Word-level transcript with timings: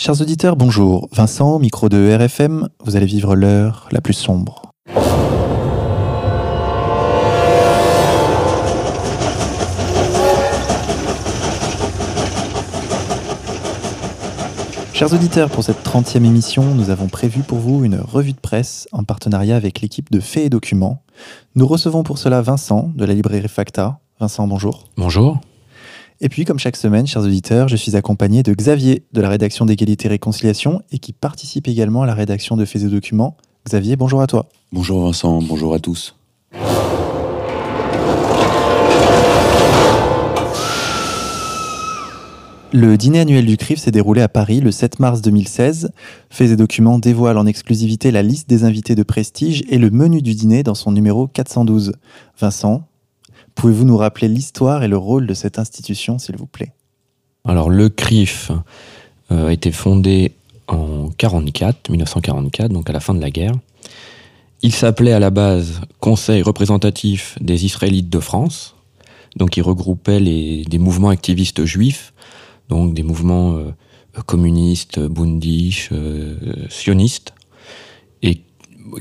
Chers 0.00 0.20
auditeurs, 0.20 0.54
bonjour. 0.54 1.08
Vincent, 1.10 1.58
micro 1.58 1.88
de 1.88 2.16
RFM, 2.16 2.68
vous 2.84 2.94
allez 2.94 3.04
vivre 3.04 3.34
l'heure 3.34 3.88
la 3.90 4.00
plus 4.00 4.14
sombre. 4.14 4.70
Chers 14.94 15.12
auditeurs, 15.12 15.50
pour 15.50 15.64
cette 15.64 15.84
30e 15.84 16.24
émission, 16.24 16.62
nous 16.76 16.90
avons 16.90 17.08
prévu 17.08 17.42
pour 17.42 17.58
vous 17.58 17.84
une 17.84 17.96
revue 17.96 18.34
de 18.34 18.40
presse 18.40 18.86
en 18.92 19.02
partenariat 19.02 19.56
avec 19.56 19.80
l'équipe 19.80 20.12
de 20.12 20.20
Faits 20.20 20.44
et 20.44 20.48
Documents. 20.48 21.02
Nous 21.56 21.66
recevons 21.66 22.04
pour 22.04 22.18
cela 22.18 22.40
Vincent 22.40 22.92
de 22.94 23.04
la 23.04 23.14
librairie 23.14 23.48
Facta. 23.48 23.98
Vincent, 24.20 24.46
bonjour. 24.46 24.84
Bonjour. 24.96 25.40
Et 26.20 26.28
puis, 26.28 26.44
comme 26.44 26.58
chaque 26.58 26.76
semaine, 26.76 27.06
chers 27.06 27.22
auditeurs, 27.22 27.68
je 27.68 27.76
suis 27.76 27.94
accompagné 27.94 28.42
de 28.42 28.52
Xavier 28.52 29.04
de 29.12 29.20
la 29.20 29.28
rédaction 29.28 29.66
d'égalité 29.66 30.06
et 30.06 30.08
réconciliation 30.08 30.82
et 30.90 30.98
qui 30.98 31.12
participe 31.12 31.68
également 31.68 32.02
à 32.02 32.06
la 32.06 32.14
rédaction 32.14 32.56
de 32.56 32.64
Faits 32.64 32.82
et 32.82 32.88
Documents. 32.88 33.36
Xavier, 33.64 33.94
bonjour 33.94 34.20
à 34.20 34.26
toi. 34.26 34.48
Bonjour 34.72 35.04
Vincent, 35.04 35.40
bonjour 35.40 35.74
à 35.74 35.78
tous. 35.78 36.16
Le 42.72 42.96
dîner 42.96 43.20
annuel 43.20 43.46
du 43.46 43.56
CRIF 43.56 43.78
s'est 43.78 43.92
déroulé 43.92 44.20
à 44.20 44.28
Paris 44.28 44.60
le 44.60 44.72
7 44.72 44.98
mars 44.98 45.22
2016. 45.22 45.92
Faits 46.30 46.50
et 46.50 46.56
documents 46.56 46.98
dévoile 46.98 47.38
en 47.38 47.46
exclusivité 47.46 48.10
la 48.10 48.24
liste 48.24 48.48
des 48.48 48.64
invités 48.64 48.96
de 48.96 49.04
prestige 49.04 49.62
et 49.68 49.78
le 49.78 49.90
menu 49.90 50.20
du 50.20 50.34
dîner 50.34 50.64
dans 50.64 50.74
son 50.74 50.90
numéro 50.90 51.28
412. 51.28 51.92
Vincent, 52.40 52.82
Pouvez-vous 53.58 53.84
nous 53.84 53.96
rappeler 53.96 54.28
l'histoire 54.28 54.84
et 54.84 54.88
le 54.88 54.96
rôle 54.96 55.26
de 55.26 55.34
cette 55.34 55.58
institution, 55.58 56.20
s'il 56.20 56.36
vous 56.36 56.46
plaît? 56.46 56.70
Alors, 57.44 57.70
le 57.70 57.88
CRIF 57.88 58.52
euh, 59.32 59.48
a 59.48 59.52
été 59.52 59.72
fondé 59.72 60.32
en 60.68 61.10
44, 61.18 61.90
1944, 61.90 62.72
donc 62.72 62.88
à 62.88 62.92
la 62.92 63.00
fin 63.00 63.14
de 63.14 63.20
la 63.20 63.30
guerre. 63.30 63.54
Il 64.62 64.72
s'appelait 64.72 65.12
à 65.12 65.18
la 65.18 65.30
base 65.30 65.80
Conseil 65.98 66.40
représentatif 66.42 67.36
des 67.40 67.64
Israélites 67.64 68.08
de 68.08 68.20
France. 68.20 68.76
Donc, 69.34 69.56
il 69.56 69.62
regroupait 69.62 70.20
des 70.20 70.78
mouvements 70.78 71.08
activistes 71.08 71.64
juifs, 71.64 72.12
donc 72.68 72.94
des 72.94 73.02
mouvements 73.02 73.54
euh, 73.56 73.72
communistes, 74.24 75.00
bundish, 75.00 75.88
euh, 75.90 76.36
sionistes, 76.68 77.34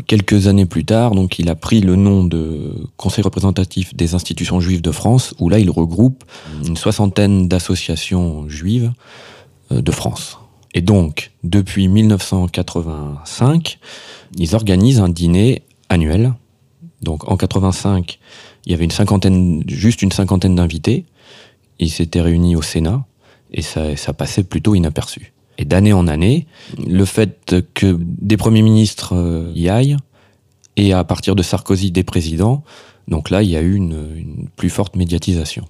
quelques 0.06 0.48
années 0.48 0.66
plus 0.66 0.86
tard, 0.86 1.12
donc 1.12 1.40
il 1.40 1.50
a 1.50 1.56
pris 1.56 1.82
le 1.82 1.96
nom 1.96 2.24
de 2.24 2.74
Conseil 2.98 3.24
représentatif 3.24 3.96
des 3.96 4.16
institutions 4.16 4.60
juives 4.60 4.82
de 4.82 4.92
France, 4.92 5.34
où 5.40 5.50
là 5.50 5.60
il 5.60 5.70
regroupe 5.70 6.24
une 6.66 6.78
soixantaine 6.78 7.48
d'associations 7.48 8.48
juives 8.50 8.92
euh, 9.72 9.82
de 9.82 9.92
France. 9.92 10.40
Et 10.74 10.82
donc, 10.82 11.32
depuis 11.44 11.88
1985, 11.88 13.80
ils 14.38 14.56
organisent 14.56 15.00
un 15.00 15.10
dîner 15.10 15.64
annuel. 15.90 16.34
Donc 17.02 17.30
en 17.30 17.38
85, 17.38 18.20
il 18.66 18.72
y 18.72 18.76
avait 18.76 18.84
une 18.84 18.92
cinquantaine, 18.92 19.64
juste 19.68 20.02
une 20.02 20.12
cinquantaine 20.12 20.56
d'invités. 20.56 21.06
Ils 21.80 21.90
s'étaient 21.90 22.22
réunis 22.22 22.56
au 22.56 22.62
Sénat 22.62 23.06
et 23.52 23.62
ça, 23.62 23.96
ça 23.96 24.14
passait 24.14 24.44
plutôt 24.44 24.76
inaperçu. 24.76 25.34
Et 25.58 25.66
d'année 25.66 25.94
en 25.94 26.08
année, 26.08 26.46
le 26.86 27.06
fait 27.06 27.56
que 27.74 27.98
des 28.00 28.38
premiers 28.38 28.62
ministres 28.62 29.14
euh, 29.16 29.52
y 29.56 29.70
aillent, 29.70 29.98
et 30.76 30.94
à 30.94 31.04
partir 31.04 31.36
de 31.36 31.42
Sarkozy, 31.42 31.92
des 31.92 32.04
présidents, 32.04 32.64
donc 33.08 33.30
là, 33.30 33.42
il 33.42 33.50
y 33.50 33.56
a 33.56 33.62
eu 33.62 33.76
une, 33.76 34.48
plus 34.56 34.70
forte 34.70 34.96
médiatisation. 34.96 35.66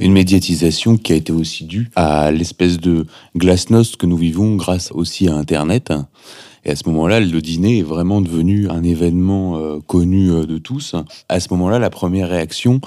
Une 0.00 0.12
médiatisation 0.12 0.96
qui 0.96 1.12
a 1.12 1.16
été 1.16 1.32
aussi 1.32 1.64
due 1.64 1.90
à 1.94 2.30
l'espèce 2.30 2.78
de 2.78 3.06
glasnost 3.36 3.96
que 3.96 4.06
nous 4.06 4.16
vivons 4.16 4.56
grâce 4.56 4.90
aussi 4.92 5.28
à 5.28 5.34
Internet. 5.34 5.92
Et 6.64 6.70
à 6.70 6.76
ce 6.76 6.88
moment-là, 6.88 7.20
le 7.20 7.40
dîner 7.40 7.78
est 7.78 7.82
vraiment 7.82 8.20
devenu 8.20 8.68
un 8.68 8.82
événement 8.82 9.56
euh, 9.56 9.78
connu 9.86 10.30
euh, 10.30 10.46
de 10.46 10.58
tous. 10.58 10.96
À 11.28 11.40
ce 11.40 11.48
moment-là, 11.50 11.78
la 11.78 11.90
première 11.90 12.28
réaction 12.28 12.80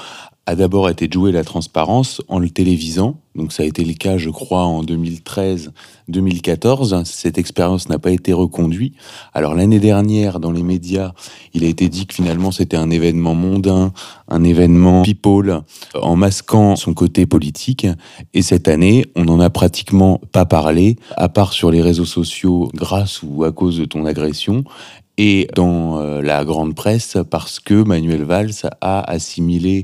a 0.48 0.56
d'abord 0.56 0.90
été 0.90 1.08
de 1.08 1.14
jouer 1.14 1.32
la 1.32 1.44
transparence 1.44 2.20
en 2.28 2.40
le 2.40 2.50
télévisant. 2.50 3.20
Donc 3.36 3.54
ça 3.54 3.62
a 3.64 3.66
été 3.66 3.86
le 3.86 3.94
cas, 3.94 4.18
je 4.18 4.30
crois, 4.30 4.64
en 4.64 4.84
2013-2014. 4.84 7.06
Cette 7.06 7.38
expérience 7.38 7.88
n'a 7.90 8.00
pas 8.00 8.12
été 8.12 8.34
reconduite. 8.34 8.96
Alors 9.34 9.54
l'année 9.54 9.80
dernière, 9.80 10.40
dans 10.40 10.52
les 10.52 10.64
médias, 10.64 11.12
il 11.54 11.64
a 11.64 11.68
été 11.68 11.90
dit 11.90 12.08
que 12.08 12.16
finalement 12.16 12.52
c'était 12.52 12.76
un 12.76 12.90
événement 12.90 13.36
mondain, 13.36 13.94
un 14.28 14.44
événement 14.44 15.04
people, 15.04 15.62
en 15.94 16.16
masquant 16.16 16.76
son 16.76 16.94
côté 16.94 17.28
politique. 17.28 17.86
Et 18.34 18.42
cette 18.42 18.68
année, 18.68 19.06
on 19.16 19.26
n'en 19.26 19.40
a 19.40 19.52
pratiquement 19.52 20.20
pas 20.32 20.46
parlé, 20.46 20.98
à 21.16 21.30
part 21.30 21.54
sur 21.54 21.72
les 21.72 21.82
réseaux 21.82 22.06
sociaux, 22.06 22.70
grâce 22.74 23.22
ou 23.24 23.44
à 23.44 23.52
cause 23.52 23.78
de 23.78 23.86
ton 23.86 24.06
agression 24.06 24.64
et 25.18 25.50
dans 25.56 26.00
euh, 26.00 26.22
la 26.22 26.46
grande 26.46 26.74
presse 26.74 27.18
parce 27.30 27.60
que 27.60 27.84
Manuel 27.84 28.24
Valls 28.24 28.70
a 28.80 29.02
assimilé 29.02 29.84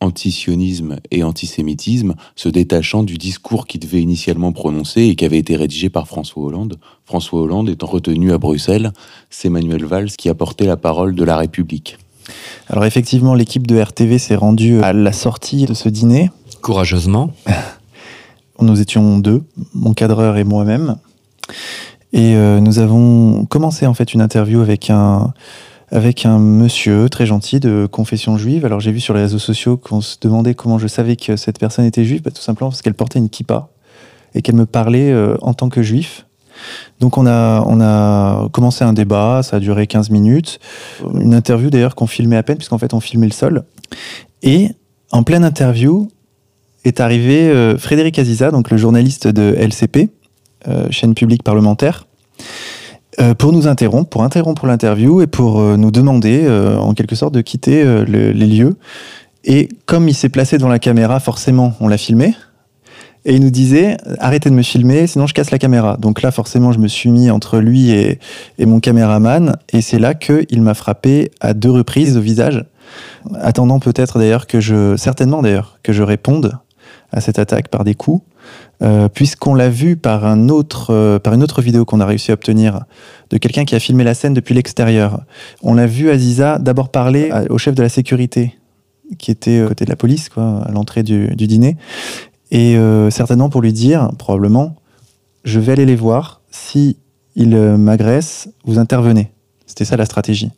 antisionisme 0.00 0.96
et 1.10 1.22
antisémitisme, 1.22 2.14
se 2.34 2.48
détachant 2.48 3.02
du 3.02 3.18
discours 3.18 3.66
qui 3.66 3.78
devait 3.78 4.02
initialement 4.02 4.52
prononcer 4.52 5.02
et 5.02 5.14
qui 5.14 5.24
avait 5.24 5.38
été 5.38 5.56
rédigé 5.56 5.88
par 5.88 6.06
François 6.06 6.44
Hollande. 6.44 6.78
François 7.04 7.40
Hollande 7.40 7.68
étant 7.68 7.86
retenu 7.86 8.32
à 8.32 8.38
Bruxelles, 8.38 8.92
c'est 9.30 9.48
Manuel 9.48 9.84
Valls 9.84 10.10
qui 10.10 10.28
a 10.28 10.34
porté 10.34 10.66
la 10.66 10.76
parole 10.76 11.14
de 11.14 11.24
la 11.24 11.36
République. 11.36 11.98
Alors 12.68 12.84
effectivement, 12.84 13.34
l'équipe 13.34 13.66
de 13.66 13.80
RTV 13.80 14.18
s'est 14.18 14.36
rendue 14.36 14.82
à 14.82 14.92
la 14.92 15.12
sortie 15.12 15.64
de 15.66 15.74
ce 15.74 15.88
dîner. 15.88 16.30
Courageusement. 16.60 17.32
Nous 18.60 18.80
étions 18.80 19.18
deux, 19.18 19.44
mon 19.74 19.94
cadreur 19.94 20.36
et 20.36 20.44
moi-même. 20.44 20.96
Et 22.12 22.34
euh, 22.34 22.60
nous 22.60 22.78
avons 22.78 23.44
commencé 23.44 23.86
en 23.86 23.92
fait 23.92 24.14
une 24.14 24.22
interview 24.22 24.60
avec 24.60 24.88
un, 24.88 25.34
avec 25.90 26.26
un 26.26 26.38
monsieur 26.38 27.08
très 27.08 27.26
gentil 27.26 27.60
de 27.60 27.86
confession 27.90 28.36
juive. 28.36 28.64
Alors 28.64 28.80
j'ai 28.80 28.92
vu 28.92 29.00
sur 29.00 29.14
les 29.14 29.20
réseaux 29.20 29.38
sociaux 29.38 29.76
qu'on 29.76 30.00
se 30.00 30.16
demandait 30.20 30.54
comment 30.54 30.78
je 30.78 30.86
savais 30.86 31.16
que 31.16 31.36
cette 31.36 31.58
personne 31.58 31.84
était 31.84 32.04
juive, 32.04 32.22
bah, 32.22 32.30
tout 32.30 32.42
simplement 32.42 32.70
parce 32.70 32.82
qu'elle 32.82 32.94
portait 32.94 33.18
une 33.18 33.28
kippa 33.28 33.68
et 34.34 34.42
qu'elle 34.42 34.56
me 34.56 34.66
parlait 34.66 35.12
euh, 35.12 35.36
en 35.42 35.54
tant 35.54 35.68
que 35.68 35.82
juif. 35.82 36.26
Donc 37.00 37.18
on 37.18 37.26
a, 37.26 38.48
commencé 38.52 38.82
un 38.82 38.94
débat, 38.94 39.42
ça 39.42 39.56
a 39.56 39.60
duré 39.60 39.86
15 39.86 40.10
minutes, 40.10 40.58
une 41.14 41.34
interview 41.34 41.68
d'ailleurs 41.68 41.94
qu'on 41.94 42.06
filmait 42.06 42.36
à 42.36 42.42
peine 42.42 42.56
puisqu'en 42.56 42.78
fait 42.78 42.94
on 42.94 43.00
filmait 43.00 43.26
le 43.26 43.32
sol. 43.32 43.64
Et 44.42 44.70
en 45.12 45.22
pleine 45.22 45.44
interview 45.44 46.08
est 46.84 47.00
arrivé 47.00 47.48
euh, 47.48 47.76
Frédéric 47.76 48.18
Aziza, 48.18 48.50
donc 48.50 48.70
le 48.70 48.76
journaliste 48.76 49.26
de 49.28 49.54
LCP, 49.58 50.08
euh, 50.68 50.86
chaîne 50.90 51.14
publique 51.14 51.42
parlementaire, 51.42 52.06
euh, 53.18 53.34
pour 53.34 53.52
nous 53.52 53.66
interrompre, 53.66 54.10
pour 54.10 54.22
interrompre 54.22 54.66
l'interview 54.66 55.22
et 55.22 55.26
pour 55.26 55.60
euh, 55.60 55.76
nous 55.76 55.90
demander, 55.90 56.44
euh, 56.44 56.76
en 56.76 56.92
quelque 56.92 57.16
sorte, 57.16 57.32
de 57.32 57.40
quitter 57.40 57.84
les 58.06 58.32
lieux. 58.32 58.76
Et 59.44 59.68
comme 59.86 60.08
il 60.08 60.14
s'est 60.14 60.28
placé 60.28 60.58
devant 60.58 60.68
la 60.68 60.78
caméra, 60.78 61.20
forcément, 61.20 61.74
on 61.80 61.88
l'a 61.88 61.98
filmé. 61.98 62.34
Et 63.24 63.34
il 63.34 63.42
nous 63.42 63.50
disait 63.50 63.96
arrêtez 64.18 64.50
de 64.50 64.54
me 64.54 64.62
filmer, 64.62 65.06
sinon 65.06 65.26
je 65.26 65.34
casse 65.34 65.50
la 65.50 65.58
caméra. 65.58 65.96
Donc 65.96 66.22
là, 66.22 66.30
forcément, 66.30 66.72
je 66.72 66.78
me 66.78 66.88
suis 66.88 67.10
mis 67.10 67.30
entre 67.30 67.58
lui 67.58 67.90
et, 67.90 68.20
et 68.58 68.66
mon 68.66 68.80
caméraman, 68.80 69.56
et 69.72 69.80
c'est 69.80 69.98
là 69.98 70.14
qu'il 70.14 70.62
m'a 70.62 70.74
frappé 70.74 71.30
à 71.40 71.54
deux 71.54 71.70
reprises 71.70 72.16
au 72.16 72.20
visage, 72.20 72.64
attendant 73.40 73.80
peut-être 73.80 74.18
d'ailleurs 74.18 74.46
que 74.46 74.60
je, 74.60 74.96
certainement 74.96 75.42
d'ailleurs, 75.42 75.78
que 75.82 75.92
je 75.92 76.04
réponde 76.04 76.52
à 77.10 77.20
cette 77.20 77.38
attaque 77.38 77.68
par 77.68 77.82
des 77.82 77.94
coups. 77.94 78.22
Euh, 78.82 79.08
puisqu'on 79.08 79.54
l'a 79.54 79.70
vu 79.70 79.96
par, 79.96 80.26
un 80.26 80.50
autre, 80.50 80.92
euh, 80.92 81.18
une 81.32 81.42
autre 81.42 81.62
vidéo 81.62 81.86
qu'on 81.86 82.00
a 82.00 82.06
réussi 82.06 82.30
à 82.30 82.34
obtenir 82.34 82.80
de 83.30 83.38
quelqu'un 83.38 83.64
qui 83.64 83.74
a 83.74 83.80
filmé 83.80 84.04
la 84.04 84.12
scène 84.12 84.34
depuis 84.34 84.54
l'extérieur. 84.54 85.22
On 85.62 85.74
l'a 85.74 85.86
vu 85.86 86.10
Aziza 86.10 86.58
d'abord 86.58 86.90
parler 86.90 87.32
au 87.48 87.56
chef 87.56 87.74
de 87.74 87.82
la 87.82 87.88
sécurité, 87.88 88.58
qui 89.18 89.30
était 89.30 89.60
euh, 89.60 89.68
côté 89.68 89.86
de 89.86 89.90
la 89.90 89.96
police, 89.96 90.28
à 90.36 90.70
l'entrée 90.72 91.02
du, 91.02 91.34
dîner, 91.34 91.76
et 92.50 92.76
certainement 93.10 93.48
pour 93.48 93.60
lui 93.60 93.72
dire, 93.72 94.10
probablement, 94.18 94.76
je 95.44 95.58
vais 95.58 95.72
aller 95.72 95.86
les 95.86 95.96
voir, 95.96 96.42
si 96.50 96.96
ils 97.34 97.56
m'agressent, 97.56 98.48
vous 98.64 98.78
intervenez. 98.78 99.32
C'était 99.66 99.84
ça 99.84 99.96
la 99.96 100.04
stratégie. 100.04 100.50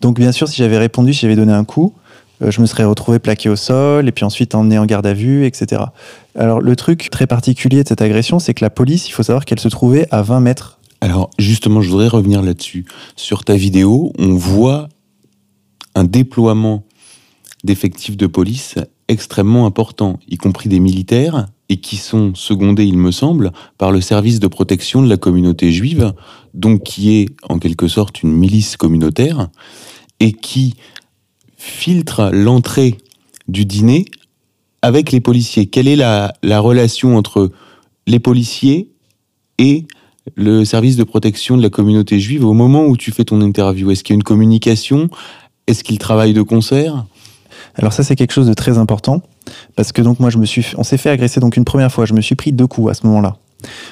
Donc 0.00 0.18
bien 0.18 0.32
sûr, 0.32 0.48
si 0.48 0.56
j'avais 0.56 0.78
répondu, 0.78 1.12
si 1.12 1.20
j'avais 1.20 1.36
donné 1.36 1.52
un 1.52 1.64
coup, 1.64 1.92
je 2.40 2.60
me 2.60 2.66
serais 2.66 2.84
retrouvé 2.84 3.18
plaqué 3.18 3.48
au 3.48 3.56
sol 3.56 4.08
et 4.08 4.12
puis 4.12 4.24
ensuite 4.24 4.54
emmené 4.54 4.78
en 4.78 4.86
garde 4.86 5.06
à 5.06 5.14
vue, 5.14 5.44
etc. 5.44 5.82
Alors 6.36 6.60
le 6.60 6.76
truc 6.76 7.08
très 7.10 7.26
particulier 7.26 7.82
de 7.82 7.88
cette 7.88 8.02
agression, 8.02 8.38
c'est 8.38 8.54
que 8.54 8.64
la 8.64 8.70
police, 8.70 9.08
il 9.08 9.12
faut 9.12 9.22
savoir 9.22 9.44
qu'elle 9.44 9.60
se 9.60 9.68
trouvait 9.68 10.06
à 10.10 10.22
20 10.22 10.40
mètres. 10.40 10.78
Alors 11.00 11.30
justement, 11.38 11.80
je 11.80 11.90
voudrais 11.90 12.08
revenir 12.08 12.42
là-dessus. 12.42 12.84
Sur 13.16 13.44
ta 13.44 13.54
vidéo, 13.54 14.12
on 14.18 14.34
voit 14.34 14.88
un 15.94 16.04
déploiement 16.04 16.84
d'effectifs 17.64 18.16
de 18.16 18.26
police 18.26 18.76
extrêmement 19.08 19.66
important, 19.66 20.18
y 20.28 20.36
compris 20.36 20.68
des 20.68 20.80
militaires, 20.80 21.46
et 21.70 21.78
qui 21.78 21.96
sont 21.96 22.34
secondés, 22.34 22.84
il 22.84 22.98
me 22.98 23.10
semble, 23.10 23.52
par 23.76 23.90
le 23.90 24.00
service 24.00 24.38
de 24.40 24.46
protection 24.46 25.02
de 25.02 25.08
la 25.08 25.16
communauté 25.16 25.72
juive, 25.72 26.12
donc 26.54 26.82
qui 26.82 27.16
est 27.16 27.28
en 27.48 27.58
quelque 27.58 27.88
sorte 27.88 28.22
une 28.22 28.32
milice 28.32 28.76
communautaire, 28.76 29.48
et 30.20 30.32
qui 30.32 30.74
filtre 31.58 32.30
l'entrée 32.32 32.96
du 33.48 33.66
dîner 33.66 34.06
avec 34.80 35.10
les 35.12 35.20
policiers 35.20 35.66
Quelle 35.66 35.88
est 35.88 35.96
la, 35.96 36.32
relation 36.42 37.16
entre 37.16 37.50
les 38.06 38.20
policiers 38.20 38.90
et 39.58 39.86
le 40.36 40.64
service 40.64 40.96
de 40.96 41.04
protection 41.04 41.56
de 41.56 41.62
la 41.62 41.70
communauté 41.70 42.20
juive 42.20 42.44
au 42.44 42.52
moment 42.52 42.86
où 42.86 42.96
tu 42.96 43.10
fais 43.10 43.24
ton 43.24 43.40
interview? 43.40 43.90
Est-ce 43.90 44.04
qu'il 44.04 44.14
y 44.14 44.16
a 44.16 44.18
une 44.18 44.22
communication? 44.22 45.10
Est-ce 45.66 45.84
qu'il 45.84 45.98
travaille 45.98 46.32
de 46.32 46.42
concert? 46.42 47.04
Alors 47.74 47.92
ça 47.92 48.02
c'est 48.02 48.16
quelque 48.16 48.32
chose 48.32 48.46
de 48.46 48.54
très 48.54 48.78
important 48.78 49.22
parce 49.76 49.92
que 49.92 50.00
donc 50.00 50.20
moi 50.20 50.30
je 50.30 50.38
me 50.38 50.46
suis, 50.46 50.64
on 50.76 50.84
s'est 50.84 50.96
fait 50.96 51.10
agresser 51.10 51.40
donc 51.40 51.56
une 51.56 51.64
première 51.64 51.92
fois, 51.92 52.06
je 52.06 52.14
me 52.14 52.20
suis 52.20 52.34
pris 52.34 52.52
deux 52.52 52.66
coups 52.66 52.90
à 52.90 52.94
ce 52.94 53.06
moment-là. 53.06 53.36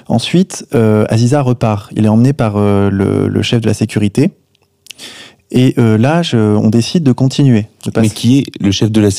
Ensuite, 0.06 0.64
euh, 0.74 1.04
Aziza 1.08 1.42
repart. 1.42 1.90
Il 1.96 2.04
est 2.04 2.08
emmené 2.08 2.32
par 2.32 2.56
euh, 2.56 2.88
le 2.88 3.42
chef 3.42 3.60
de 3.60 3.66
la 3.66 3.74
sécurité. 3.74 4.30
Et 5.50 5.74
euh, 5.78 5.96
là, 5.98 6.22
je- 6.22 6.36
on 6.36 6.68
décide 6.70 7.02
de 7.04 7.12
continuer. 7.12 7.66
De 7.84 7.92
Mais 8.00 8.08
qui 8.10 8.38
est 8.38 8.44
le 8.60 8.70
chef 8.72 8.90
de 8.90 9.00
la 9.00 9.10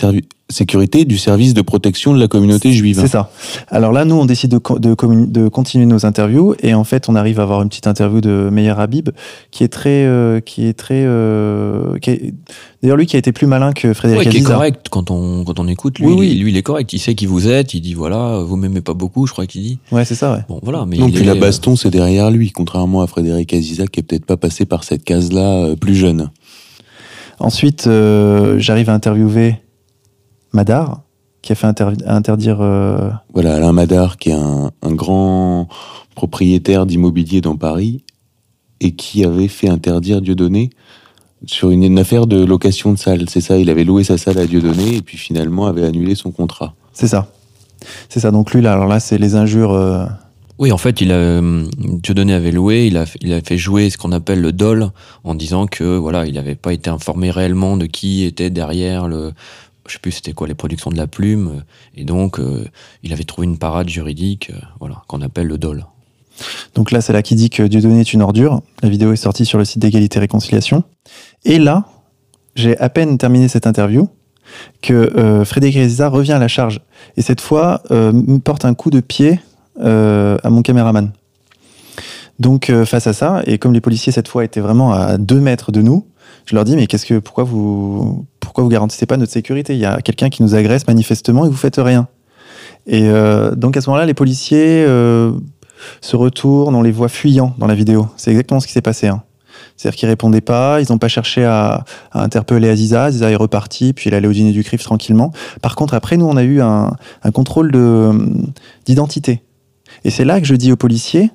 sécurité 0.50 1.04
du 1.04 1.18
service 1.18 1.54
de 1.54 1.62
protection 1.62 2.14
de 2.14 2.20
la 2.20 2.28
communauté 2.28 2.72
juive 2.72 3.00
C'est 3.02 3.08
ça. 3.08 3.30
Alors 3.68 3.92
là, 3.92 4.06
nous, 4.06 4.16
on 4.16 4.26
décide 4.26 4.52
de, 4.52 5.50
continuer 5.50 5.86
nos 5.86 6.06
interviews 6.06 6.56
et 6.62 6.74
en 6.74 6.84
fait, 6.86 7.10
on 7.10 7.16
arrive 7.16 7.40
à 7.40 7.44
avoir 7.44 7.62
une 7.62 7.70
petite 7.70 7.88
interview 7.88 8.22
de 8.22 8.50
Meyer 8.52 8.74
Habib 8.78 9.10
qui 9.52 9.64
est 9.66 9.68
très, 9.68 10.06
euh, 10.06 10.40
qui 10.40 10.66
est 10.66 10.74
très, 10.74 11.04
euh, 11.06 11.96
est- 12.06 12.34
d'ailleurs 12.82 12.96
lui 12.98 13.06
qui 13.06 13.16
a 13.18 13.20
été 13.20 13.32
plus 13.34 13.46
malin 13.48 13.74
que 13.74 13.94
Frédéric 13.94 14.26
Ouais, 14.28 14.32
qui 14.32 14.38
est 14.38 14.44
correct 14.44 14.88
quand 14.90 15.12
on, 15.12 15.44
quand 15.44 15.60
on 15.60 15.68
écoute. 15.68 16.00
Lui, 16.00 16.06
Oui, 16.08 16.14
il- 16.14 16.20
oui. 16.20 16.36
lui, 16.36 16.52
il 16.52 16.58
est 16.58 16.64
correct. 16.64 16.94
Il 16.94 17.00
sait 17.00 17.14
qui 17.16 17.26
vous 17.26 17.48
êtes. 17.50 17.74
Il 17.74 17.82
dit 17.82 17.94
voilà, 17.94 18.40
vous 18.46 18.56
m'aimez 18.56 18.82
pas 18.82 18.94
beaucoup, 18.94 19.28
je 19.28 19.34
crois 19.34 19.48
qu'il 19.48 19.64
dit. 19.64 19.80
Ouais, 19.92 20.06
c'est 20.06 20.16
ça. 20.16 20.32
Ouais. 20.34 20.40
Bon, 20.48 20.60
voilà. 20.64 20.86
Mais 20.88 20.98
Donc 20.98 21.10
il 21.10 21.16
puis 21.16 21.24
est, 21.24 21.28
la 21.34 21.36
baston, 21.36 21.76
c'est 21.76 21.90
derrière 21.90 22.32
lui, 22.32 22.52
contrairement 22.52 23.02
à 23.02 23.08
Frédéric 23.08 23.54
Aziza 23.54 23.86
qui 23.88 24.00
est 24.00 24.04
peut-être 24.04 24.26
pas 24.26 24.38
passé 24.38 24.66
par 24.66 24.86
cette 24.86 25.04
case-là 25.04 25.66
euh, 25.66 25.76
plus 25.76 25.96
jeune. 25.96 26.30
Ensuite, 27.40 27.86
euh, 27.88 28.58
j'arrive 28.60 28.90
à 28.90 28.94
interviewer 28.94 29.56
Madar 30.54 31.02
qui 31.42 31.52
a 31.52 31.56
fait 31.56 31.68
inter- 31.68 31.94
interdire. 32.06 32.58
euh, 32.62 33.10
Voilà, 33.34 33.56
Alain 33.56 33.72
Madar, 33.72 34.18
qui 34.18 34.30
est 34.30 34.34
un, 34.34 34.72
un 34.82 34.94
grand 34.94 35.68
propriétaire 36.16 36.86
d'immobilier 36.86 37.42
dans 37.42 37.56
Paris 37.56 38.04
et 38.82 38.92
qui 38.92 39.24
avait 39.24 39.48
fait 39.48 39.70
interdire 39.70 40.22
Dieudonné 40.22 40.70
sur 41.46 41.70
une, 41.70 41.84
une 41.84 42.00
affaire 42.00 42.26
de 42.28 42.44
location 42.44 42.92
de 42.92 42.98
salle. 42.98 43.30
C'est 43.30 43.42
ça, 43.42 43.58
il 43.58 43.70
avait 43.70 43.84
loué 43.84 44.04
sa 44.04 44.18
salle 44.18 44.38
à 44.40 44.46
Dieudonné 44.48 44.96
et 44.98 45.02
puis 45.02 45.18
finalement 45.18 45.68
avait 45.68 45.86
annulé 45.86 46.16
son 46.16 46.32
contrat. 46.32 46.74
c'est 46.94 47.08
ça. 47.08 47.28
C'est 48.10 48.20
ça. 48.20 48.32
Donc 48.32 48.54
lui 48.54 48.62
là, 48.62 48.74
alors 48.74 48.88
là, 48.88 49.00
c'est 49.00 49.20
les 49.20 49.36
injures. 49.36 49.72
euh, 49.72 50.06
Oui, 50.58 50.72
en 50.72 50.78
fait, 50.80 51.00
il 51.00 51.12
a, 51.12 51.40
Dieudonné 51.78 52.34
avait 52.34 52.52
loué, 52.52 52.88
il 52.88 52.98
a, 52.98 53.06
il 53.22 53.32
a 53.34 53.42
fait 53.42 53.58
jouer 53.58 53.92
ce 53.92 53.98
qu'on 54.00 54.12
appelle 54.12 54.42
le 54.42 54.52
dol, 54.52 54.90
en 55.24 55.36
disant 55.36 55.68
que 55.68 55.96
voilà, 55.96 56.26
il 56.26 56.34
n'avait 56.34 56.56
pas 56.56 56.74
été 56.74 56.90
informé 56.90 57.30
réellement 57.30 57.78
de 57.78 57.86
qui 57.86 58.24
était 58.24 58.50
derrière 58.50 59.08
le, 59.08 59.32
je 59.88 59.94
sais 59.94 60.00
plus 60.00 60.12
c'était 60.12 60.34
quoi 60.34 60.48
les 60.48 60.56
productions 60.56 60.92
de 60.92 60.98
la 60.98 61.08
plume, 61.08 61.64
et 61.96 62.04
donc 62.04 62.40
euh, 62.40 62.66
il 63.04 63.14
avait 63.14 63.24
trouvé 63.24 63.48
une 63.48 63.58
parade 63.58 63.90
juridique, 63.90 64.52
euh, 64.52 64.60
voilà, 64.80 65.04
qu'on 65.08 65.22
appelle 65.22 65.48
le 65.48 65.58
dol. 65.58 65.86
Donc 66.76 66.92
là, 66.92 67.02
c'est 67.02 67.14
là 67.14 67.24
qui 67.24 67.36
dit 67.36 67.50
que 67.50 67.64
Dieudonné 67.64 68.02
est 68.02 68.14
une 68.14 68.22
ordure. 68.22 68.62
La 68.84 68.90
vidéo 68.90 69.12
est 69.12 69.16
sortie 69.16 69.46
sur 69.46 69.58
le 69.58 69.66
site 69.66 69.80
d'égalité 69.80 70.18
et 70.18 70.20
réconciliation. 70.20 70.84
Et 71.46 71.58
là, 71.58 71.86
j'ai 72.56 72.78
à 72.78 72.90
peine 72.90 73.18
terminé 73.18 73.48
cette 73.48 73.66
interview 73.66 74.08
que 74.84 74.94
euh, 74.94 75.44
Frédéric 75.46 75.78
Aziza 75.78 76.10
revient 76.10 76.34
à 76.34 76.40
la 76.40 76.48
charge. 76.48 76.82
Et 77.18 77.24
cette 77.24 77.42
fois, 77.42 77.82
me 77.90 78.38
porte 78.38 78.66
un 78.66 78.76
coup 78.76 78.92
de 78.92 79.00
pied 79.00 79.40
à 79.82 80.50
mon 80.50 80.62
caméraman. 80.62 81.12
Donc 82.40 82.72
face 82.86 83.08
à 83.08 83.14
ça, 83.14 83.42
et 83.48 83.58
comme 83.58 83.74
les 83.74 83.82
policiers 83.82 84.12
cette 84.12 84.28
fois 84.28 84.44
étaient 84.44 84.62
vraiment 84.62 84.94
à 84.94 85.18
deux 85.18 85.40
mètres 85.40 85.72
de 85.72 85.82
nous, 85.82 86.06
je 86.46 86.56
leur 86.56 86.66
dis 86.66 86.76
mais 86.76 86.88
qu'est-ce 86.88 87.06
que 87.06 87.20
pourquoi 87.20 87.44
vous 87.44 88.26
pourquoi 88.48 88.64
vous 88.64 88.70
garantissez 88.70 89.06
pas 89.06 89.18
notre 89.18 89.34
sécurité? 89.34 89.74
Il 89.74 89.80
y 89.80 89.86
a 89.86 90.02
quelqu'un 90.02 90.30
qui 90.30 90.42
nous 90.42 90.56
agresse 90.56 90.88
manifestement 90.88 91.46
et 91.46 91.50
vous 91.50 91.58
faites 91.58 91.76
rien. 91.76 92.08
Et 92.86 93.10
euh, 93.10 93.54
donc 93.56 93.76
à 93.76 93.82
ce 93.82 93.90
moment-là, 93.90 94.06
les 94.06 94.14
policiers 94.14 94.86
euh, 94.88 95.34
se 96.00 96.16
retournent, 96.16 96.74
on 96.74 96.82
les 96.82 96.94
voit 96.94 97.10
fuyants 97.10 97.54
dans 97.58 97.68
la 97.68 97.76
vidéo. 97.76 98.08
C'est 98.16 98.32
exactement 98.32 98.62
ce 98.62 98.68
qui 98.68 98.72
s'est 98.72 98.82
passé. 98.82 99.08
hein. 99.08 99.22
C'est-à-dire 99.76 100.00
qu'ils 100.00 100.08
répondaient 100.08 100.40
pas, 100.40 100.80
ils 100.80 100.90
n'ont 100.94 100.98
pas 100.98 101.10
cherché 101.10 101.44
à, 101.44 101.84
interpeller 102.14 102.70
Aziza. 102.70 103.04
Aziza 103.04 103.30
est 103.30 103.36
reparti, 103.36 103.92
puis 103.92 104.10
il 104.10 104.14
allait 104.14 104.30
au 104.30 104.34
dîner 104.34 104.54
du 104.54 104.64
CRIF 104.64 104.82
tranquillement. 104.82 105.34
Par 105.62 105.76
contre, 105.76 105.94
après, 105.94 106.16
nous, 106.16 106.26
on 106.26 106.38
a 106.38 106.44
eu 106.44 106.62
un, 106.62 106.96
contrôle 107.34 107.74
de, 107.74 108.12
d'identité. 108.86 109.44
Et 110.06 110.10
c'est 110.10 110.24
là 110.24 110.40
que 110.40 110.48
je 110.48 110.56
dis 110.56 110.72
aux 110.72 110.78
policiers, 110.78 111.32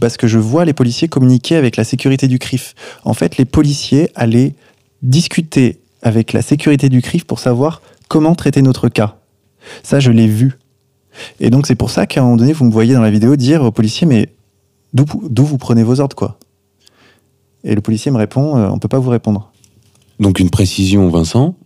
parce 0.00 0.16
que 0.16 0.26
je 0.26 0.40
vois 0.40 0.64
les 0.64 0.72
policiers 0.72 1.06
communiquer 1.06 1.54
avec 1.54 1.76
la 1.76 1.84
sécurité 1.84 2.26
du 2.26 2.40
CRIF. 2.40 2.74
En 3.04 3.14
fait, 3.14 3.36
les 3.36 3.44
policiers 3.44 4.10
allaient 4.16 4.54
discuter 5.02 5.80
avec 6.02 6.32
la 6.32 6.42
sécurité 6.42 6.88
du 6.88 7.02
CRIF 7.02 7.24
pour 7.24 7.38
savoir 7.38 7.82
comment 8.08 8.34
traiter 8.34 8.62
notre 8.62 8.88
cas. 8.88 9.16
Ça, 9.82 10.00
je 10.00 10.10
l'ai 10.10 10.26
vu. 10.26 10.58
Et 11.40 11.50
donc, 11.50 11.66
c'est 11.66 11.74
pour 11.74 11.90
ça 11.90 12.06
qu'à 12.06 12.20
un 12.20 12.24
moment 12.24 12.36
donné, 12.36 12.52
vous 12.52 12.64
me 12.64 12.70
voyez 12.70 12.94
dans 12.94 13.02
la 13.02 13.10
vidéo 13.10 13.36
dire 13.36 13.62
aux 13.62 13.72
policiers, 13.72 14.06
mais 14.06 14.28
d'où, 14.92 15.04
vous 15.44 15.58
prenez 15.58 15.82
vos 15.82 16.00
ordres, 16.00 16.16
quoi? 16.16 16.38
Et 17.64 17.74
le 17.74 17.80
policier 17.80 18.10
me 18.10 18.18
répond, 18.18 18.56
euh, 18.56 18.68
on 18.70 18.78
peut 18.78 18.88
pas 18.88 19.00
vous 19.00 19.10
répondre. 19.10 19.52
Donc 20.20 20.38
une 20.38 20.50
précision, 20.50 21.08
Vincent. 21.08 21.56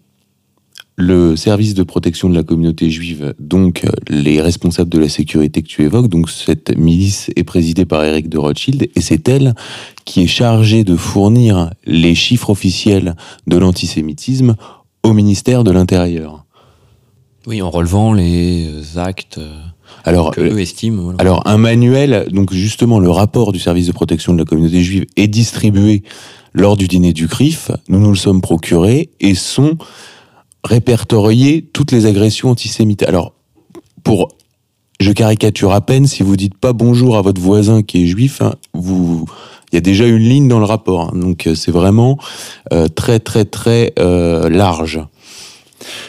Le 0.96 1.36
service 1.36 1.72
de 1.74 1.82
protection 1.82 2.28
de 2.28 2.34
la 2.34 2.42
communauté 2.42 2.90
juive, 2.90 3.34
donc 3.38 3.84
euh, 3.84 3.90
les 4.08 4.42
responsables 4.42 4.90
de 4.90 4.98
la 4.98 5.08
sécurité 5.08 5.62
que 5.62 5.68
tu 5.68 5.82
évoques, 5.82 6.08
donc 6.08 6.28
cette 6.28 6.76
milice 6.76 7.30
est 7.34 7.44
présidée 7.44 7.86
par 7.86 8.04
Eric 8.04 8.28
de 8.28 8.36
Rothschild 8.36 8.90
et 8.94 9.00
c'est 9.00 9.26
elle 9.28 9.54
qui 10.04 10.22
est 10.22 10.26
chargée 10.26 10.84
de 10.84 10.94
fournir 10.96 11.70
les 11.86 12.14
chiffres 12.14 12.50
officiels 12.50 13.16
de 13.46 13.56
l'antisémitisme 13.56 14.54
au 15.02 15.14
ministère 15.14 15.64
de 15.64 15.70
l'Intérieur. 15.70 16.44
Oui, 17.46 17.62
en 17.62 17.70
relevant 17.70 18.12
les 18.12 18.66
euh, 18.68 19.00
actes 19.00 19.38
euh, 19.38 19.60
Alors, 20.04 20.30
que 20.30 20.42
eux 20.42 20.60
estiment. 20.60 21.04
voilà. 21.04 21.20
Alors 21.20 21.46
un 21.46 21.56
manuel, 21.56 22.28
donc 22.30 22.52
justement 22.52 23.00
le 23.00 23.10
rapport 23.10 23.52
du 23.52 23.58
service 23.58 23.86
de 23.86 23.92
protection 23.92 24.34
de 24.34 24.38
la 24.38 24.44
communauté 24.44 24.82
juive 24.82 25.06
est 25.16 25.26
distribué 25.26 26.02
lors 26.54 26.76
du 26.76 26.86
dîner 26.86 27.14
du 27.14 27.28
CRIF, 27.28 27.70
nous 27.88 27.98
nous 27.98 28.10
le 28.10 28.16
sommes 28.16 28.42
procurés 28.42 29.08
et 29.20 29.34
sont 29.34 29.78
répertoriées 30.64 31.68
toutes 31.72 31.92
les 31.92 32.06
agressions 32.06 32.50
antisémites. 32.50 33.02
Alors 33.02 33.34
pour 34.04 34.28
je 35.00 35.10
caricature 35.10 35.72
à 35.72 35.80
peine 35.80 36.06
si 36.06 36.22
vous 36.22 36.36
dites 36.36 36.56
pas 36.56 36.72
bonjour 36.72 37.16
à 37.16 37.22
votre 37.22 37.40
voisin 37.40 37.82
qui 37.82 38.04
est 38.04 38.06
juif, 38.06 38.40
hein, 38.40 38.54
il 38.74 39.76
y 39.76 39.76
a 39.76 39.80
déjà 39.80 40.06
une 40.06 40.18
ligne 40.18 40.48
dans 40.48 40.58
le 40.58 40.64
rapport, 40.64 41.08
hein. 41.08 41.18
donc 41.18 41.46
euh, 41.46 41.54
c'est 41.54 41.72
vraiment 41.72 42.18
euh, 42.72 42.88
très 42.88 43.18
très 43.18 43.44
très 43.44 43.92
euh, 43.98 44.48
large. 44.48 45.00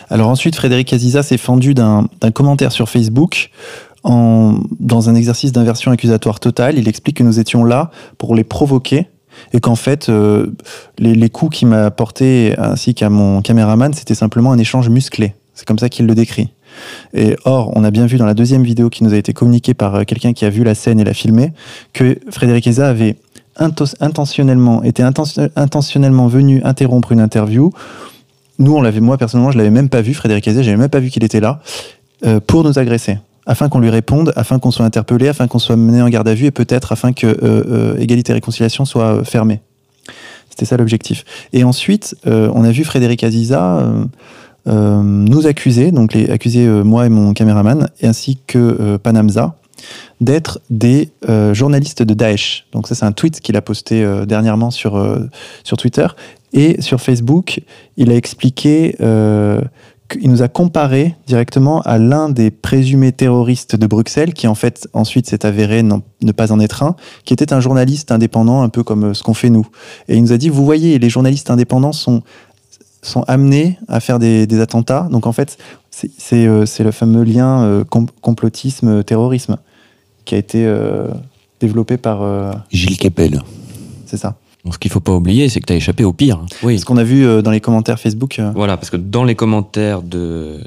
Alors 0.10 0.30
ensuite, 0.30 0.56
Frédéric 0.56 0.94
Aziza 0.94 1.24
s'est 1.24 1.40
fendu 1.40 1.74
d'un, 1.74 2.08
commentaire 2.36 2.72
sur 2.72 2.90
Facebook 2.90 3.50
dans 4.06 5.10
un 5.10 5.16
exercice 5.16 5.52
d'inversion 5.52 5.92
accusatoire 5.92 6.40
totale. 6.40 6.78
Il 6.78 6.88
explique 6.88 7.18
que 7.18 7.24
nous 7.24 7.40
étions 7.40 7.64
là 7.64 7.90
pour 8.20 8.36
les 8.36 8.44
provoquer 8.44 9.08
et 9.54 9.60
qu'en 9.60 9.76
fait, 9.76 10.10
euh, 10.10 10.48
les, 10.98 11.30
coups 11.30 11.58
qu'il 11.58 11.68
m'a 11.68 11.92
portés 11.92 12.56
ainsi 12.58 12.94
qu'à 12.94 13.10
mon 13.10 13.42
caméraman, 13.42 13.94
c'était 13.94 14.16
simplement 14.16 14.52
un 14.52 14.58
échange 14.58 14.90
musclé. 14.90 15.34
C'est 15.54 15.68
comme 15.68 15.80
ça 15.80 15.90
qu'il 15.90 16.06
le 16.06 16.16
décrit. 16.16 16.50
Et 17.14 17.36
or, 17.46 17.72
on 17.76 17.84
a 17.84 17.92
bien 17.92 18.08
vu 18.08 18.18
dans 18.18 18.26
la 18.26 18.34
deuxième 18.34 18.64
vidéo 18.64 18.90
qui 18.90 19.04
nous 19.04 19.14
a 19.14 19.18
été 19.18 19.34
communiquée 19.34 19.74
par 19.74 19.96
euh, 19.96 20.04
quelqu'un 20.04 20.34
qui 20.34 20.46
a 20.46 20.50
vu 20.50 20.64
la 20.64 20.76
scène 20.76 21.00
et 21.00 21.04
l'a 21.04 21.14
filmée, 21.14 21.54
que 21.94 22.18
Frédéric 22.32 22.68
Aziza 22.68 22.88
avait 22.88 23.16
intentionnellement, 24.00 24.82
était 24.82 25.04
inten- 25.04 25.50
intentionnellement 25.56 26.28
venu 26.28 26.62
interrompre 26.64 27.12
une 27.12 27.20
interview 27.20 27.72
nous, 28.60 28.76
on 28.76 28.82
l'avait, 28.82 29.00
moi 29.00 29.18
personnellement, 29.18 29.52
je 29.52 29.58
l'avais 29.58 29.72
même 29.72 29.90
pas 29.90 30.02
vu, 30.02 30.14
Frédéric 30.14 30.48
Azier, 30.48 30.64
j'avais 30.64 30.78
même 30.78 30.90
pas 30.90 31.00
vu 31.00 31.10
qu'il 31.10 31.24
était 31.24 31.40
là, 31.40 31.60
euh, 32.26 32.40
pour 32.40 32.64
nous 32.64 32.78
agresser, 32.80 33.18
afin 33.46 33.70
qu'on 33.70 33.80
lui 33.80 33.90
réponde, 33.90 34.32
afin 34.36 34.60
qu'on 34.60 34.72
soit 34.72 34.86
interpellé, 34.86 35.28
afin 35.28 35.48
qu'on 35.48 35.60
soit 35.60 35.76
mené 35.76 36.02
en 36.02 36.10
garde 36.10 36.28
à 36.28 36.34
vue 36.34 36.46
et 36.46 36.52
peut-être 36.52 36.92
afin 36.92 37.14
que 37.14 37.28
euh, 37.28 37.38
euh, 37.44 37.98
égalité 37.98 38.32
et 38.32 38.36
réconciliation 38.36 38.86
soit 38.86 39.20
euh, 39.20 39.24
fermée. 39.24 39.62
C'était 40.50 40.66
ça 40.66 40.78
l'objectif. 40.78 41.26
Et 41.52 41.64
ensuite, 41.64 42.16
euh, 42.28 42.50
on 42.54 42.64
a 42.64 42.72
vu 42.72 42.84
Frédéric 42.84 43.24
Aziza 43.24 43.92
nous 44.66 45.46
accuser, 45.46 45.92
donc 45.92 46.14
les 46.14 46.30
accuser 46.30 46.66
moi 46.68 47.06
et 47.06 47.10
mon 47.10 47.34
caméraman, 47.34 47.90
ainsi 48.02 48.38
que 48.48 48.96
Panamza, 48.96 49.58
d'être 50.22 50.62
des 50.70 51.10
journalistes 51.52 52.02
de 52.02 52.14
Daesh. 52.14 52.66
Donc 52.72 52.88
ça, 52.88 52.96
c'est 52.96 53.04
un 53.04 53.12
tweet 53.12 53.42
qu'il 53.42 53.58
a 53.58 53.62
posté 53.62 54.08
dernièrement 54.26 54.72
sur, 54.72 55.06
sur 55.66 55.76
Twitter. 55.76 56.08
Et 56.54 56.82
sur 56.82 57.02
Facebook, 57.02 57.60
il 57.98 58.10
a 58.10 58.16
expliqué 58.16 58.96
qu'il 60.10 60.30
nous 60.30 60.42
a 60.42 60.48
comparé 60.48 61.16
directement 61.28 61.82
à 61.82 61.98
l'un 61.98 62.30
des 62.30 62.52
présumés 62.52 63.12
terroristes 63.12 63.76
de 63.76 63.88
Bruxelles, 63.88 64.34
qui 64.34 64.48
en 64.48 64.56
fait 64.56 64.88
ensuite 64.94 65.28
s'est 65.28 65.46
avéré 65.46 65.82
non- 65.84 66.02
ne 66.22 66.32
pas 66.32 66.52
en 66.52 66.60
être 66.60 66.84
un, 66.84 66.96
qui 67.26 67.34
était 67.34 67.54
un 67.54 67.60
journaliste 67.60 68.12
indépendant, 68.12 68.62
un 68.62 68.70
peu 68.70 68.84
comme 68.84 69.06
euh, 69.06 69.14
ce 69.14 69.24
qu'on 69.24 69.34
fait 69.34 69.50
nous. 69.50 69.66
Et 70.08 70.16
il 70.16 70.22
nous 70.22 70.32
a 70.34 70.38
dit, 70.38 70.50
vous 70.50 70.66
voyez, 70.66 71.00
les 71.00 71.10
journalistes 71.10 71.50
indépendants 71.50 71.94
sont, 71.94 72.22
sont 73.02 73.24
amenés 73.24 73.80
à 73.88 74.00
faire 74.00 74.20
des, 74.20 74.46
des 74.46 74.60
attentats. 74.60 75.08
Donc 75.10 75.26
en 75.26 75.32
fait, 75.32 75.58
c'est 75.90 76.12
c'est, 76.18 76.48
euh, 76.48 76.66
c'est 76.66 76.84
le 76.84 76.92
fameux 76.92 77.24
lien 77.24 77.64
euh, 77.64 77.84
com- 77.84 78.08
complotisme-terrorisme 78.22 79.58
qui 80.26 80.36
a 80.36 80.38
été 80.38 80.66
euh, 80.66 81.08
développé 81.60 81.98
par... 81.98 82.22
Gilles 82.72 82.98
Capel. 82.98 83.42
c'est 84.06 84.18
ça. 84.18 84.36
Ce 84.72 84.78
qu'il 84.78 84.92
faut 84.92 85.02
pas 85.02 85.12
oublier, 85.14 85.50
c'est 85.50 85.60
que 85.60 85.66
tu 85.66 85.74
as 85.74 85.76
échappé 85.76 86.04
au 86.06 86.14
pire. 86.14 86.40
Oui. 86.64 86.80
Ce 86.80 86.86
qu'on 86.86 86.98
a 86.98 87.04
vu 87.04 87.26
euh, 87.26 87.42
dans 87.42 87.52
les 87.52 87.60
commentaires 87.60 88.00
Facebook. 88.00 88.40
euh, 88.40 88.52
Voilà, 88.56 88.78
parce 88.78 88.90
que 88.90 88.96
dans 88.98 89.26
les 89.26 89.36
commentaires 89.36 90.02
de, 90.02 90.62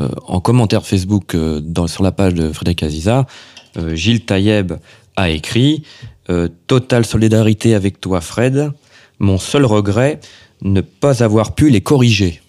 euh, 0.00 0.08
en 0.26 0.40
commentaire 0.40 0.86
Facebook 0.86 1.34
euh, 1.34 1.60
dans, 1.60 1.88
sur 1.88 2.02
la 2.04 2.12
page 2.12 2.34
de 2.34 2.52
Frédéric 2.52 2.82
Aziza, 2.84 3.26
euh, 3.76 3.94
Gilles 3.96 4.24
Taïeb 4.24 4.72
a 5.16 5.30
écrit 5.30 5.82
euh, 6.30 6.48
Totale 6.68 7.04
solidarité 7.04 7.74
avec 7.74 8.00
toi, 8.00 8.20
Fred. 8.20 8.70
Mon 9.18 9.36
seul 9.38 9.64
regret, 9.64 10.20
ne 10.62 10.80
pas 10.80 11.22
avoir 11.24 11.54
pu 11.54 11.70
les 11.70 11.80
corriger. 11.80 12.40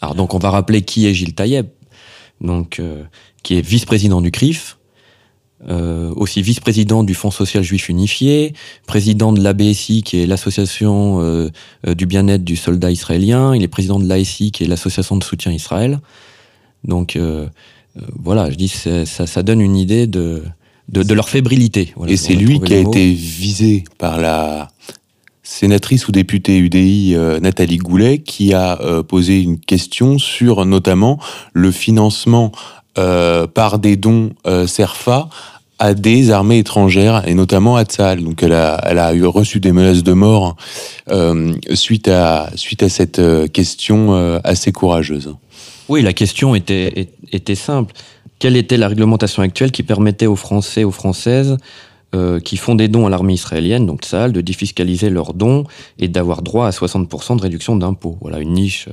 Alors 0.00 0.14
donc 0.14 0.32
on 0.34 0.38
va 0.38 0.50
rappeler 0.50 0.82
qui 0.82 1.06
est 1.06 1.14
Gilles 1.14 1.34
Taïeb, 1.34 1.66
donc 2.40 2.78
euh, 2.80 3.02
qui 3.42 3.56
est 3.58 3.60
vice-président 3.60 4.20
du 4.22 4.30
CRIF, 4.30 4.73
euh, 5.68 6.12
aussi 6.16 6.42
vice-président 6.42 7.02
du 7.02 7.14
Fonds 7.14 7.30
social 7.30 7.62
juif 7.62 7.88
unifié, 7.88 8.54
président 8.86 9.32
de 9.32 9.42
l'ABSI 9.42 10.02
qui 10.02 10.20
est 10.20 10.26
l'association 10.26 11.20
euh, 11.20 11.50
euh, 11.86 11.94
du 11.94 12.06
bien-être 12.06 12.44
du 12.44 12.56
soldat 12.56 12.90
israélien, 12.90 13.54
il 13.54 13.62
est 13.62 13.68
président 13.68 13.98
de 13.98 14.08
l'ASI 14.08 14.52
qui 14.52 14.64
est 14.64 14.66
l'association 14.66 15.16
de 15.16 15.24
soutien 15.24 15.52
Israël. 15.52 16.00
Donc 16.84 17.16
euh, 17.16 17.46
voilà, 18.18 18.50
je 18.50 18.56
dis 18.56 18.68
ça, 18.68 19.06
ça 19.06 19.42
donne 19.42 19.60
une 19.60 19.76
idée 19.76 20.06
de 20.06 20.42
de, 20.88 21.02
de 21.02 21.14
leur 21.14 21.28
fébrilité. 21.28 21.92
Voilà, 21.96 22.12
Et 22.12 22.16
c'est 22.16 22.34
lui 22.34 22.60
qui 22.60 22.74
a 22.74 22.78
été 22.78 23.12
visé 23.12 23.84
par 23.98 24.20
la 24.20 24.68
sénatrice 25.42 26.08
ou 26.08 26.12
députée 26.12 26.58
UDI 26.58 27.14
euh, 27.14 27.38
Nathalie 27.40 27.76
Goulet, 27.76 28.18
qui 28.18 28.54
a 28.54 28.80
euh, 28.80 29.02
posé 29.02 29.40
une 29.40 29.58
question 29.58 30.18
sur 30.18 30.64
notamment 30.64 31.20
le 31.52 31.70
financement 31.70 32.50
euh, 32.96 33.46
par 33.46 33.78
des 33.78 33.96
dons 33.96 34.30
CERFA 34.66 35.28
à 35.78 35.94
des 35.94 36.30
armées 36.30 36.58
étrangères 36.58 37.26
et 37.26 37.34
notamment 37.34 37.76
à 37.76 37.84
Tsahal. 37.84 38.22
Donc 38.22 38.42
elle 38.42 38.52
a, 38.52 38.80
elle 38.84 38.98
a 38.98 39.10
reçu 39.24 39.60
des 39.60 39.72
menaces 39.72 40.02
de 40.02 40.12
mort 40.12 40.56
euh, 41.10 41.54
suite 41.74 42.08
à 42.08 42.50
suite 42.54 42.82
à 42.82 42.88
cette 42.88 43.18
euh, 43.18 43.46
question 43.46 44.14
euh, 44.14 44.38
assez 44.44 44.72
courageuse. 44.72 45.34
Oui, 45.88 46.02
la 46.02 46.12
question 46.12 46.54
était, 46.54 47.10
était 47.32 47.54
simple. 47.54 47.92
Quelle 48.38 48.56
était 48.56 48.76
la 48.76 48.88
réglementation 48.88 49.42
actuelle 49.42 49.70
qui 49.70 49.82
permettait 49.82 50.26
aux 50.26 50.36
Français, 50.36 50.84
aux 50.84 50.90
Françaises, 50.90 51.56
qui 52.44 52.56
font 52.56 52.76
des 52.76 52.86
dons 52.86 53.06
à 53.06 53.10
l'armée 53.10 53.32
israélienne, 53.32 53.86
donc 53.86 54.04
Tsahal, 54.04 54.30
de 54.30 54.40
défiscaliser 54.40 55.10
leurs 55.10 55.34
dons 55.34 55.64
et 55.98 56.06
d'avoir 56.06 56.42
droit 56.42 56.68
à 56.68 56.70
60% 56.70 57.36
de 57.36 57.42
réduction 57.42 57.74
d'impôts? 57.74 58.18
Voilà, 58.20 58.38
une 58.38 58.52
niche 58.52 58.88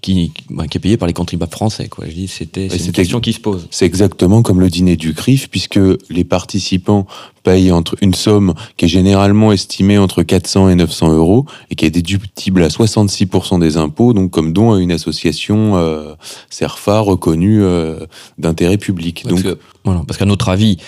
qui, 0.00 0.32
qui, 0.32 0.44
bah, 0.50 0.66
qui 0.66 0.78
est 0.78 0.80
payée 0.80 0.96
par 0.96 1.08
les 1.08 1.14
contribuables 1.14 1.52
français. 1.52 1.88
Quoi. 1.88 2.06
Je 2.08 2.12
dis, 2.12 2.28
c'était 2.28 2.68
c'est 2.68 2.86
une 2.86 2.92
question 2.92 3.20
qui 3.20 3.32
se 3.32 3.40
pose. 3.40 3.66
C'est 3.70 3.86
exactement 3.86 4.42
comme 4.42 4.60
le 4.60 4.68
dîner 4.68 4.96
du 4.96 5.14
CRIF, 5.14 5.48
puisque 5.48 5.80
les 6.10 6.24
participants 6.24 7.06
payent 7.42 7.72
entre 7.72 7.96
une 8.00 8.14
somme 8.14 8.54
qui 8.76 8.84
est 8.84 8.88
généralement 8.88 9.52
estimée 9.52 9.98
entre 9.98 10.22
400 10.22 10.68
et 10.68 10.74
900 10.74 11.12
euros 11.12 11.46
et 11.70 11.74
qui 11.74 11.86
est 11.86 11.90
déductible 11.90 12.62
à 12.62 12.68
66% 12.68 13.58
des 13.58 13.76
impôts, 13.76 14.12
donc 14.12 14.30
comme 14.30 14.52
don 14.52 14.74
à 14.74 14.80
une 14.80 14.92
association 14.92 15.76
euh, 15.76 16.14
CERFA 16.50 17.00
reconnue 17.00 17.62
euh, 17.62 18.00
d'intérêt 18.38 18.78
public. 18.78 19.24
Parce 19.26 19.42
Donc, 19.42 19.58
voilà, 19.84 20.02
parce 20.06 20.18
qu'à 20.18 20.26
notre 20.26 20.50
avis, 20.50 20.78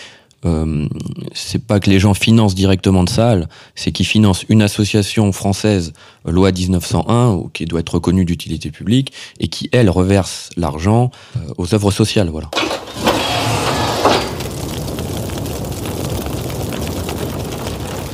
euh, 0.44 0.86
c'est 1.32 1.64
pas 1.64 1.78
que 1.78 1.88
les 1.88 2.00
gens 2.00 2.14
financent 2.14 2.54
directement 2.54 3.04
de 3.04 3.08
Sahel, 3.08 3.48
c'est 3.74 3.92
qu'ils 3.92 4.06
financent 4.06 4.44
une 4.48 4.62
association 4.62 5.30
française, 5.32 5.92
loi 6.26 6.50
1901, 6.50 7.32
ou 7.32 7.48
qui 7.52 7.64
doit 7.64 7.80
être 7.80 7.94
reconnue 7.94 8.24
d'utilité 8.24 8.70
publique, 8.70 9.12
et 9.38 9.48
qui, 9.48 9.68
elle, 9.72 9.88
reverse 9.88 10.50
l'argent 10.56 11.10
euh, 11.36 11.40
aux 11.58 11.74
œuvres 11.74 11.90
sociales. 11.90 12.28
Voilà. 12.30 12.50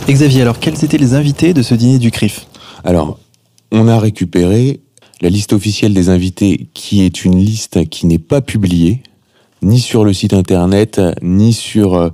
Et 0.07 0.13
Xavier, 0.13 0.43
alors 0.43 0.59
quels 0.59 0.83
étaient 0.85 0.99
les 0.99 1.15
invités 1.15 1.53
de 1.53 1.63
ce 1.63 1.75
dîner 1.75 1.99
du 1.99 2.11
CRIF? 2.11 2.47
Alors, 2.83 3.19
on 3.73 3.89
a 3.89 3.99
récupéré 3.99 4.81
la 5.21 5.29
liste 5.29 5.53
officielle 5.53 5.93
des 5.93 6.09
invités, 6.09 6.69
qui 6.75 7.03
est 7.03 7.25
une 7.25 7.39
liste 7.39 7.89
qui 7.89 8.07
n'est 8.07 8.19
pas 8.19 8.41
publiée, 8.41 9.03
ni 9.63 9.81
sur 9.81 10.05
le 10.05 10.13
site 10.13 10.33
internet, 10.33 11.01
ni 11.23 11.53
sur, 11.53 11.95
euh, 11.95 12.11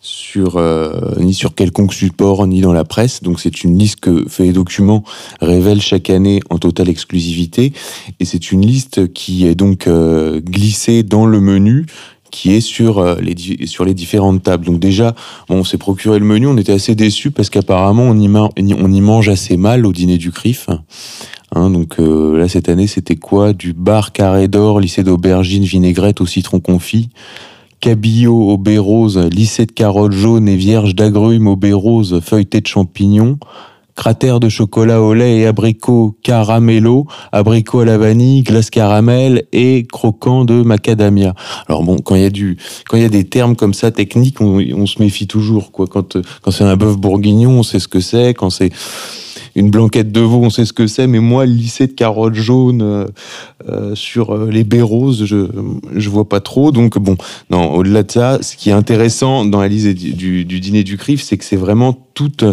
sur, 0.00 0.56
euh, 0.56 1.14
ni 1.18 1.34
sur 1.34 1.54
quelconque 1.54 1.92
support, 1.92 2.46
ni 2.46 2.60
dans 2.60 2.72
la 2.72 2.84
presse. 2.84 3.22
Donc, 3.22 3.40
c'est 3.40 3.64
une 3.64 3.78
liste 3.78 4.00
que 4.00 4.28
Fait 4.28 4.52
Documents 4.52 5.02
révèle 5.40 5.80
chaque 5.80 6.10
année 6.10 6.40
en 6.50 6.58
totale 6.58 6.88
exclusivité. 6.88 7.72
Et 8.20 8.24
c'est 8.24 8.52
une 8.52 8.64
liste 8.64 9.12
qui 9.12 9.46
est 9.46 9.54
donc 9.54 9.86
euh, 9.86 10.40
glissée 10.40 11.02
dans 11.02 11.26
le 11.26 11.40
menu 11.40 11.86
qui 12.32 12.52
est 12.52 12.60
sur, 12.60 13.02
les, 13.20 13.66
sur 13.66 13.84
les 13.86 13.94
différentes 13.94 14.42
tables. 14.42 14.66
Donc 14.66 14.78
déjà, 14.78 15.14
on 15.48 15.64
s'est 15.64 15.78
procuré 15.78 16.18
le 16.18 16.24
menu, 16.26 16.46
on 16.46 16.58
était 16.58 16.72
assez 16.72 16.94
déçus 16.94 17.30
parce 17.30 17.48
qu'apparemment 17.48 18.02
on 18.02 18.18
y, 18.18 18.28
on 18.28 18.92
y 18.92 19.00
mange 19.00 19.28
assez 19.30 19.56
mal 19.56 19.86
au 19.86 19.92
dîner 19.92 20.18
du 20.18 20.32
CRIF. 20.32 20.68
Hein, 21.54 21.70
donc 21.70 22.00
euh, 22.00 22.36
là, 22.38 22.48
cette 22.48 22.68
année, 22.68 22.86
c'était 22.86 23.16
quoi? 23.16 23.52
Du 23.52 23.72
bar 23.72 24.12
carré 24.12 24.48
d'or, 24.48 24.80
lycée 24.80 25.04
d'aubergine, 25.04 25.64
vinaigrette 25.64 26.20
au 26.20 26.26
citron 26.26 26.60
confit, 26.60 27.08
cabillaud 27.80 28.50
au 28.50 28.58
baie 28.58 28.78
rose, 28.78 29.18
lycée 29.18 29.66
de 29.66 29.72
carottes 29.72 30.12
jaunes 30.12 30.48
et 30.48 30.56
vierge 30.56 30.94
d'agrumes 30.94 31.46
au 31.46 31.56
baie 31.56 31.72
rose, 31.72 32.20
feuilleté 32.20 32.60
de 32.60 32.66
champignons, 32.66 33.38
cratère 33.94 34.40
de 34.40 34.48
chocolat 34.48 35.00
au 35.00 35.14
lait 35.14 35.38
et 35.38 35.46
abricot 35.46 36.16
caramello, 36.22 37.06
abricot 37.32 37.80
à 37.80 37.84
la 37.84 37.96
vanille, 37.96 38.42
glace 38.42 38.70
caramel 38.70 39.44
et 39.52 39.86
croquant 39.90 40.44
de 40.44 40.62
macadamia. 40.62 41.34
Alors 41.68 41.84
bon, 41.84 41.96
quand 41.96 42.16
il 42.16 42.22
y 42.22 42.26
a 42.26 42.30
du, 42.30 42.58
quand 42.88 42.96
il 42.96 43.04
y 43.04 43.06
a 43.06 43.08
des 43.08 43.24
termes 43.24 43.54
comme 43.56 43.72
ça 43.72 43.92
techniques, 43.92 44.40
on, 44.40 44.86
se 44.86 45.00
méfie 45.00 45.26
toujours. 45.26 45.72
Quoi. 45.72 45.86
Quand, 45.86 46.18
quand 46.42 46.50
c'est 46.50 46.64
un 46.64 46.76
bœuf 46.76 46.96
bourguignon, 46.96 47.50
on 47.50 47.62
sait 47.62 47.78
ce 47.78 47.88
que 47.88 48.00
c'est. 48.00 48.34
Quand 48.34 48.50
c'est 48.50 48.70
une 49.56 49.70
blanquette 49.70 50.12
de 50.12 50.20
veau, 50.20 50.42
on 50.42 50.50
sait 50.50 50.66
ce 50.66 50.72
que 50.72 50.86
c'est. 50.86 51.06
Mais 51.06 51.18
moi, 51.18 51.46
lycée 51.46 51.86
de 51.86 51.92
carottes 51.92 52.34
jaunes 52.34 52.82
euh, 52.82 53.06
euh, 53.68 53.94
sur 53.94 54.30
euh, 54.30 54.50
les 54.50 54.62
baies 54.62 54.82
roses, 54.82 55.24
je 55.24 55.48
je 55.94 56.10
vois 56.10 56.28
pas 56.28 56.40
trop. 56.40 56.70
Donc 56.70 56.98
bon, 56.98 57.16
non. 57.50 57.72
Au-delà 57.72 58.02
de 58.02 58.10
ça, 58.12 58.38
ce 58.42 58.54
qui 58.54 58.68
est 58.68 58.74
intéressant 58.74 59.46
dans 59.46 59.60
la 59.60 59.68
liste 59.68 59.88
du, 59.88 60.12
du, 60.12 60.44
du 60.44 60.60
dîner 60.60 60.84
du 60.84 60.98
CRIF, 60.98 61.22
c'est 61.22 61.38
que 61.38 61.44
c'est 61.44 61.56
vraiment 61.56 61.96
toute 62.14 62.44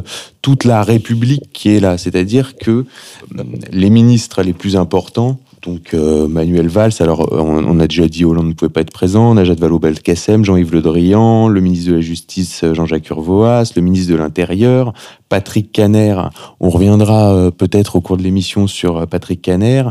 toute 0.43 0.65
la 0.65 0.83
République 0.83 1.43
qui 1.53 1.69
est 1.69 1.79
là. 1.79 1.97
C'est-à-dire 1.97 2.55
que 2.57 2.71
euh, 2.71 3.43
les 3.71 3.89
ministres 3.89 4.43
les 4.43 4.53
plus 4.53 4.75
importants 4.75 5.39
donc 5.65 5.93
euh, 5.93 6.27
Manuel 6.27 6.67
Valls, 6.67 6.91
alors 6.99 7.21
euh, 7.33 7.39
on, 7.39 7.63
on 7.65 7.79
a 7.79 7.87
déjà 7.87 8.07
dit 8.07 8.25
Hollande 8.25 8.47
ne 8.47 8.53
pouvait 8.53 8.69
pas 8.71 8.81
être 8.81 8.91
présent, 8.91 9.33
Najat 9.33 9.55
Vallaud-Belkacem, 9.55 10.43
Jean-Yves 10.43 10.73
Le 10.73 10.81
Drian, 10.81 11.47
le 11.47 11.61
ministre 11.61 11.89
de 11.91 11.95
la 11.95 12.01
Justice 12.01 12.63
euh, 12.63 12.73
Jean-Jacques 12.73 13.09
Urvoas, 13.09 13.71
le 13.75 13.81
ministre 13.81 14.11
de 14.11 14.17
l'Intérieur, 14.17 14.93
Patrick 15.29 15.71
Caner, 15.71 16.15
on 16.59 16.69
reviendra 16.69 17.33
euh, 17.33 17.51
peut-être 17.51 17.95
au 17.95 18.01
cours 18.01 18.17
de 18.17 18.23
l'émission 18.23 18.67
sur 18.67 19.07
Patrick 19.07 19.41
Caner, 19.41 19.83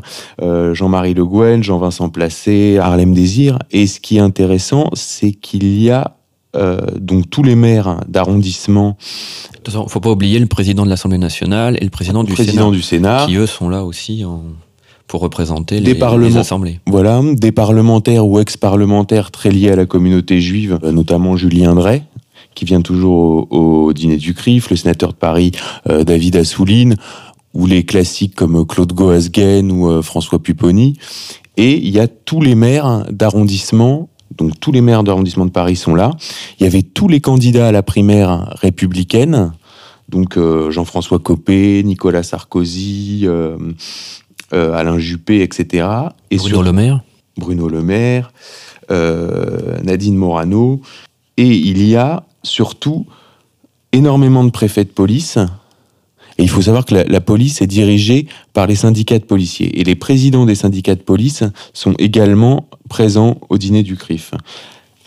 euh, 0.42 0.74
Jean-Marie 0.74 1.14
Le 1.14 1.24
Guen, 1.24 1.62
Jean-Vincent 1.62 2.10
Placé, 2.10 2.78
Harlem 2.78 3.14
Désir, 3.14 3.58
et 3.70 3.86
ce 3.86 3.98
qui 3.98 4.18
est 4.18 4.20
intéressant, 4.20 4.90
c'est 4.94 5.32
qu'il 5.32 5.80
y 5.82 5.90
a 5.90 6.16
euh, 6.54 6.78
donc 7.00 7.30
tous 7.30 7.42
les 7.42 7.54
maires 7.54 8.00
d'arrondissement, 8.08 8.98
De 9.52 9.56
toute 9.56 9.72
façon, 9.72 9.88
faut 9.88 10.00
pas 10.00 10.10
oublier 10.10 10.38
le 10.38 10.44
président 10.46 10.84
de 10.84 10.90
l'Assemblée 10.90 11.16
nationale 11.16 11.78
et 11.80 11.84
le 11.84 11.88
président 11.90 12.24
du 12.24 12.32
président 12.34 12.64
Sénat, 12.64 12.76
du 12.76 12.82
Sénat, 12.82 13.24
qui 13.26 13.36
eux 13.36 13.46
sont 13.46 13.70
là 13.70 13.84
aussi 13.86 14.22
en- 14.26 14.42
pour 15.12 15.20
représenter 15.20 15.78
les, 15.78 16.36
assemblées. 16.38 16.80
Voilà, 16.86 17.20
des 17.34 17.52
parlementaires 17.52 18.26
ou 18.26 18.40
ex-parlementaires 18.40 19.30
très 19.30 19.50
liés 19.50 19.70
à 19.70 19.76
la 19.76 19.84
communauté 19.84 20.40
juive, 20.40 20.78
euh, 20.82 20.90
notamment 20.90 21.36
Julien 21.36 21.74
Drey, 21.74 22.04
qui 22.54 22.64
vient 22.64 22.80
toujours 22.80 23.46
au, 23.50 23.88
au 23.88 23.92
dîner 23.92 24.16
du 24.16 24.32
CRIF, 24.32 24.70
le 24.70 24.76
sénateur 24.76 25.10
de 25.10 25.18
Paris 25.18 25.52
euh, 25.86 26.02
David 26.02 26.36
Assouline, 26.36 26.96
ou 27.52 27.66
les 27.66 27.84
classiques 27.84 28.34
comme 28.34 28.66
Claude 28.66 28.94
Goasguen 28.94 29.70
ou 29.70 29.86
euh, 29.90 30.00
François 30.00 30.42
Pupponi. 30.42 30.94
Et 31.58 31.76
il 31.76 31.90
y 31.90 32.00
a 32.00 32.08
tous 32.08 32.40
les 32.40 32.54
maires 32.54 33.04
d'arrondissement, 33.10 34.08
donc 34.38 34.58
tous 34.60 34.72
les 34.72 34.80
maires 34.80 35.02
d'arrondissement 35.02 35.44
de 35.44 35.50
Paris 35.50 35.76
sont 35.76 35.94
là. 35.94 36.12
Il 36.58 36.64
y 36.64 36.66
avait 36.66 36.80
tous 36.80 37.08
les 37.08 37.20
candidats 37.20 37.68
à 37.68 37.72
la 37.72 37.82
primaire 37.82 38.56
républicaine, 38.62 39.52
donc 40.12 40.36
euh, 40.36 40.70
Jean-François 40.70 41.18
Copé, 41.18 41.82
Nicolas 41.82 42.22
Sarkozy, 42.22 43.22
euh, 43.24 43.56
euh, 44.54 44.74
Alain 44.74 44.98
Juppé, 44.98 45.42
etc. 45.42 45.86
Et 46.30 46.36
Bruno 46.36 46.48
sur- 46.56 46.62
Le 46.62 46.72
Maire 46.72 47.00
Bruno 47.38 47.68
Le 47.68 47.82
Maire, 47.82 48.30
euh, 48.90 49.80
Nadine 49.82 50.16
Morano, 50.16 50.82
et 51.38 51.48
il 51.48 51.86
y 51.86 51.96
a 51.96 52.24
surtout 52.42 53.06
énormément 53.92 54.44
de 54.44 54.50
préfets 54.50 54.84
de 54.84 54.90
police. 54.90 55.38
Et 56.38 56.42
il 56.42 56.50
faut 56.50 56.62
savoir 56.62 56.84
que 56.84 56.94
la, 56.94 57.04
la 57.04 57.20
police 57.20 57.62
est 57.62 57.66
dirigée 57.66 58.26
par 58.52 58.66
les 58.66 58.74
syndicats 58.74 59.18
de 59.18 59.24
policiers. 59.24 59.80
Et 59.80 59.84
les 59.84 59.94
présidents 59.94 60.44
des 60.46 60.54
syndicats 60.54 60.94
de 60.94 61.00
police 61.00 61.42
sont 61.72 61.94
également 61.98 62.68
présents 62.88 63.38
au 63.48 63.58
dîner 63.58 63.82
du 63.82 63.96
CRIF. 63.96 64.32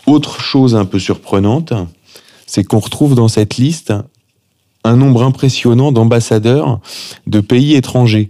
Autre 0.08 0.40
chose 0.40 0.76
un 0.76 0.86
peu 0.86 1.00
surprenante, 1.00 1.74
c'est 2.48 2.64
qu'on 2.64 2.80
retrouve 2.80 3.16
dans 3.16 3.28
cette 3.28 3.58
liste 3.58 3.94
un 4.84 4.96
nombre 4.98 5.24
impressionnant 5.24 5.92
d'ambassadeurs 5.92 6.80
de 7.26 7.40
pays 7.40 7.74
étrangers. 7.76 8.30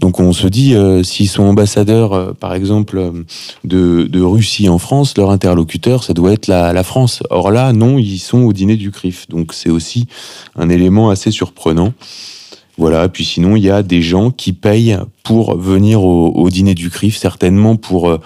Donc 0.00 0.20
on 0.20 0.32
se 0.32 0.46
dit, 0.46 0.74
euh, 0.74 1.02
s'ils 1.02 1.28
sont 1.28 1.44
ambassadeurs, 1.44 2.12
euh, 2.12 2.32
par 2.32 2.54
exemple, 2.54 2.98
euh, 2.98 3.24
de, 3.64 4.20
Russie 4.22 4.68
en 4.68 4.78
France, 4.78 5.16
leur 5.16 5.30
interlocuteur, 5.30 6.04
ça 6.04 6.12
doit 6.12 6.32
être 6.32 6.48
la, 6.48 6.82
France. 6.82 7.22
Or 7.30 7.50
là, 7.50 7.72
non, 7.72 7.98
ils 7.98 8.18
sont 8.18 8.42
au 8.42 8.52
dîner 8.52 8.76
du 8.76 8.90
CRIF. 8.90 9.26
Donc 9.28 9.54
c'est 9.54 9.70
aussi 9.70 10.06
un 10.54 10.68
élément 10.68 11.08
assez 11.08 11.30
surprenant. 11.30 11.92
Voilà, 12.78 13.08
puis 13.08 13.24
sinon, 13.24 13.56
il 13.56 13.62
y 13.62 13.70
a 13.70 13.82
des 13.82 14.02
gens 14.02 14.30
qui 14.30 14.52
payent 14.52 14.98
pour 15.22 15.56
venir 15.56 16.04
au, 16.04 16.50
dîner 16.50 16.74
du 16.74 16.90
CRIF, 16.90 17.16
certainement 17.16 17.76
pour, 17.76 18.18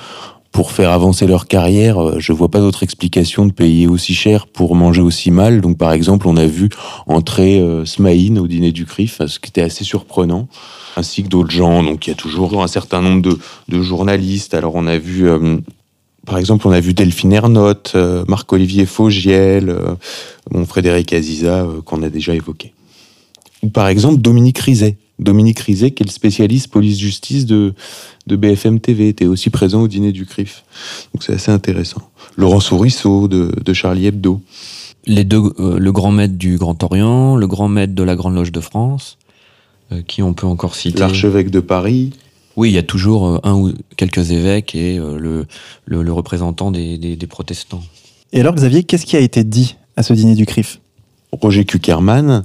pour 0.52 0.72
faire 0.72 0.90
avancer 0.90 1.26
leur 1.26 1.46
carrière, 1.46 1.98
euh, 1.98 2.16
je 2.18 2.32
vois 2.32 2.48
pas 2.48 2.58
d'autre 2.58 2.82
explication 2.82 3.46
de 3.46 3.52
payer 3.52 3.86
aussi 3.86 4.14
cher 4.14 4.46
pour 4.46 4.74
manger 4.74 5.00
aussi 5.00 5.30
mal. 5.30 5.60
Donc 5.60 5.78
par 5.78 5.92
exemple, 5.92 6.26
on 6.26 6.36
a 6.36 6.46
vu 6.46 6.68
entrer 7.06 7.60
euh, 7.60 7.84
Smaïn 7.84 8.38
au 8.38 8.48
dîner 8.48 8.72
du 8.72 8.84
CRIF, 8.84 9.22
ce 9.26 9.38
qui 9.38 9.50
était 9.50 9.62
assez 9.62 9.84
surprenant, 9.84 10.48
ainsi 10.96 11.22
que 11.22 11.28
d'autres 11.28 11.50
gens. 11.50 11.82
Donc 11.84 12.06
il 12.06 12.10
y 12.10 12.12
a 12.12 12.16
toujours 12.16 12.62
un 12.62 12.66
certain 12.66 13.00
nombre 13.00 13.22
de, 13.68 13.82
journalistes. 13.82 14.54
Alors 14.54 14.74
on 14.74 14.86
a 14.86 14.98
vu, 14.98 15.28
euh, 15.28 15.58
par 16.26 16.38
exemple, 16.38 16.66
on 16.66 16.72
a 16.72 16.80
vu 16.80 16.94
Delphine 16.94 17.32
Ernotte, 17.32 17.96
Marc-Olivier 18.26 18.86
Faugiel, 18.86 19.74
mon 20.50 20.66
Frédéric 20.66 21.12
Aziza, 21.12 21.66
qu'on 21.84 22.02
a 22.02 22.10
déjà 22.10 22.34
évoqué. 22.34 22.74
Ou 23.62 23.68
par 23.68 23.88
exemple 23.88 24.20
Dominique 24.20 24.58
Rizet. 24.58 24.96
Dominique 25.20 25.60
Rizet, 25.60 25.92
qui 25.92 26.02
est 26.02 26.06
le 26.06 26.10
spécialiste 26.12 26.68
police-justice 26.68 27.46
de, 27.46 27.74
de 28.26 28.36
BFM 28.36 28.80
TV, 28.80 29.08
était 29.08 29.26
aussi 29.26 29.50
présent 29.50 29.82
au 29.82 29.88
dîner 29.88 30.12
du 30.12 30.26
CRIF. 30.26 30.64
Donc 31.14 31.22
c'est 31.22 31.34
assez 31.34 31.50
intéressant. 31.52 32.02
Laurent 32.36 32.60
Sourisseau 32.60 33.28
de, 33.28 33.52
de 33.64 33.72
Charlie 33.72 34.06
Hebdo. 34.06 34.40
Les 35.06 35.24
deux, 35.24 35.42
euh, 35.58 35.78
le 35.78 35.92
grand 35.92 36.10
maître 36.10 36.34
du 36.36 36.58
Grand 36.58 36.82
Orient, 36.82 37.36
le 37.36 37.46
grand 37.46 37.68
maître 37.68 37.94
de 37.94 38.02
la 38.02 38.16
Grande 38.16 38.34
Loge 38.34 38.52
de 38.52 38.60
France, 38.60 39.16
euh, 39.92 40.02
qui 40.06 40.22
on 40.22 40.34
peut 40.34 40.46
encore 40.46 40.74
citer. 40.74 40.98
L'archevêque 40.98 41.50
de 41.50 41.60
Paris. 41.60 42.10
Oui, 42.56 42.70
il 42.70 42.74
y 42.74 42.78
a 42.78 42.82
toujours 42.82 43.26
euh, 43.26 43.38
un 43.44 43.54
ou 43.54 43.72
quelques 43.96 44.30
évêques 44.32 44.74
et 44.74 44.98
euh, 44.98 45.18
le, 45.18 45.46
le, 45.86 46.02
le 46.02 46.12
représentant 46.12 46.70
des, 46.70 46.98
des, 46.98 47.16
des 47.16 47.26
protestants. 47.26 47.82
Et 48.32 48.40
alors, 48.40 48.54
Xavier, 48.54 48.84
qu'est-ce 48.84 49.06
qui 49.06 49.16
a 49.16 49.20
été 49.20 49.44
dit 49.44 49.76
à 49.96 50.02
ce 50.02 50.12
dîner 50.12 50.34
du 50.34 50.46
CRIF? 50.46 50.80
Roger 51.32 51.64
Kuckerman 51.64 52.44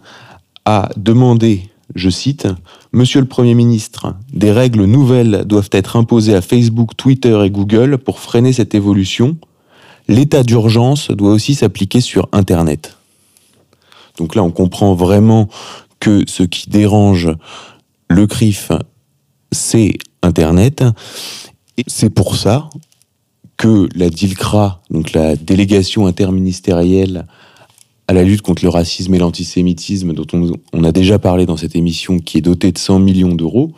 a 0.65 0.89
demandé, 0.95 1.69
je 1.95 2.09
cite, 2.09 2.47
Monsieur 2.91 3.21
le 3.21 3.25
Premier 3.25 3.55
ministre, 3.55 4.15
des 4.33 4.51
règles 4.51 4.83
nouvelles 4.83 5.45
doivent 5.45 5.69
être 5.71 5.95
imposées 5.95 6.35
à 6.35 6.41
Facebook, 6.41 6.95
Twitter 6.97 7.41
et 7.43 7.49
Google 7.49 7.97
pour 7.97 8.19
freiner 8.19 8.53
cette 8.53 8.75
évolution. 8.75 9.37
L'état 10.07 10.43
d'urgence 10.43 11.09
doit 11.09 11.31
aussi 11.31 11.55
s'appliquer 11.55 12.01
sur 12.01 12.27
Internet. 12.31 12.97
Donc 14.17 14.35
là, 14.35 14.43
on 14.43 14.51
comprend 14.51 14.93
vraiment 14.93 15.47
que 15.99 16.23
ce 16.27 16.43
qui 16.43 16.69
dérange 16.69 17.31
le 18.09 18.27
CRIF, 18.27 18.71
c'est 19.51 19.97
Internet. 20.21 20.83
Et 21.77 21.83
c'est 21.87 22.09
pour 22.09 22.35
ça 22.35 22.69
que 23.57 23.87
la 23.95 24.09
DILCRA, 24.09 24.81
donc 24.89 25.13
la 25.13 25.35
délégation 25.35 26.07
interministérielle 26.07 27.25
à 28.07 28.13
la 28.13 28.23
lutte 28.23 28.41
contre 28.41 28.63
le 28.63 28.69
racisme 28.69 29.13
et 29.15 29.19
l'antisémitisme, 29.19 30.13
dont 30.13 30.27
on, 30.73 30.83
a 30.83 30.91
déjà 30.91 31.19
parlé 31.19 31.45
dans 31.45 31.57
cette 31.57 31.75
émission, 31.75 32.19
qui 32.19 32.37
est 32.37 32.41
dotée 32.41 32.71
de 32.71 32.77
100 32.77 32.99
millions 32.99 33.33
d'euros, 33.33 33.71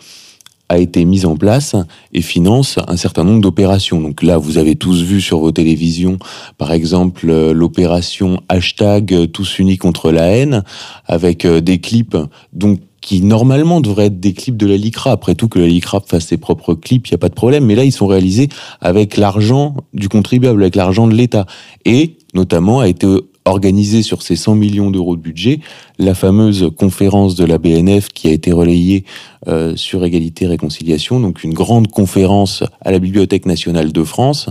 a 0.69 0.79
été 0.79 1.05
mise 1.05 1.25
en 1.25 1.38
place 1.38 1.75
et 2.13 2.22
finance 2.22 2.77
un 2.88 2.98
certain 2.98 3.24
nombre 3.24 3.39
d'opérations. 3.39 4.01
Donc 4.01 4.22
là, 4.22 4.38
vous 4.38 4.57
avez 4.57 4.75
tous 4.75 5.01
vu 5.01 5.22
sur 5.22 5.39
vos 5.39 5.51
télévisions, 5.51 6.17
par 6.57 6.74
exemple, 6.74 7.29
euh, 7.29 7.53
l'opération 7.53 8.41
hashtag 8.50 9.13
euh, 9.13 9.27
tous 9.27 9.60
unis 9.60 9.77
contre 9.77 10.12
la 10.12 10.24
haine, 10.24 10.63
avec 11.05 11.46
euh, 11.46 11.62
des 11.62 11.79
clips 11.79 12.17
donc 12.51 12.81
qui 13.00 13.22
normalement 13.22 13.79
devraient 13.79 14.07
être 14.07 14.19
des 14.19 14.34
clips 14.34 14.57
de 14.57 14.67
la 14.67 14.75
LICRA. 14.75 15.12
Après 15.12 15.36
tout, 15.36 15.48
que 15.48 15.60
la 15.60 15.67
LICRA 15.67 16.01
fasse 16.05 16.25
ses 16.25 16.36
propres 16.36 16.74
clips, 16.74 17.07
il 17.07 17.13
n'y 17.13 17.15
a 17.15 17.19
pas 17.19 17.29
de 17.29 17.36
problème. 17.36 17.63
Mais 17.63 17.75
là, 17.75 17.86
ils 17.86 17.93
sont 17.93 18.07
réalisés 18.07 18.50
avec 18.81 19.15
l'argent 19.15 19.77
du 19.93 20.10
contribuable, 20.10 20.62
avec 20.62 20.75
l'argent 20.75 21.07
de 21.07 21.13
l'État. 21.13 21.46
Et 21.86 22.17
notamment 22.34 22.81
a 22.81 22.89
été 22.89 23.07
organisé 23.50 24.01
sur 24.01 24.22
ces 24.22 24.36
100 24.36 24.56
millions 24.56 24.92
d'euros 24.92 25.16
de 25.16 25.22
budget 25.22 25.60
la 26.00 26.13
fameuse 26.13 26.70
conférence 26.77 27.36
de 27.36 27.46
la 27.46 27.58
BNF 27.58 28.10
qui 28.10 28.27
a 28.27 28.32
été 28.32 28.51
relayée 28.51 29.04
euh, 29.48 29.75
sur 29.75 30.04
égalité 30.06 30.46
et 30.46 30.48
réconciliation, 30.48 31.20
donc 31.20 31.44
une 31.44 31.54
grande 31.54 31.88
conférence 31.88 32.63
à 32.82 32.92
la 32.92 33.00
Bibliothèque 33.00 33.46
nationale 33.46 33.92
de 33.92 34.04
France 34.04 34.50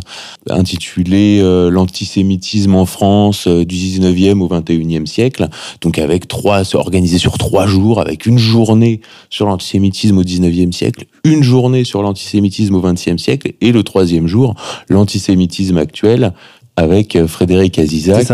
intitulée 0.48 1.40
euh, 1.42 1.70
L'antisémitisme 1.70 2.74
en 2.74 2.86
France 2.86 3.46
euh, 3.46 3.64
du 3.64 3.76
19e 3.76 4.40
au 4.40 4.48
21e 4.48 5.06
siècle, 5.06 5.48
donc 5.80 5.98
avec 5.98 6.28
trois 6.28 6.74
organisée 6.74 7.18
sur 7.18 7.38
trois 7.38 7.66
jours, 7.66 8.00
avec 8.00 8.26
une 8.26 8.38
journée 8.38 9.00
sur 9.30 9.46
l'antisémitisme 9.46 10.18
au 10.18 10.24
19e 10.24 10.72
siècle, 10.72 11.04
une 11.24 11.42
journée 11.42 11.84
sur 11.84 12.02
l'antisémitisme 12.02 12.74
au 12.74 12.82
20e 12.82 13.18
siècle 13.18 13.52
et 13.60 13.72
le 13.72 13.82
troisième 13.82 14.26
jour 14.26 14.54
l'antisémitisme 14.88 15.78
actuel 15.78 16.32
avec 16.76 17.24
Frédéric 17.26 17.78
Azizac. 17.78 18.26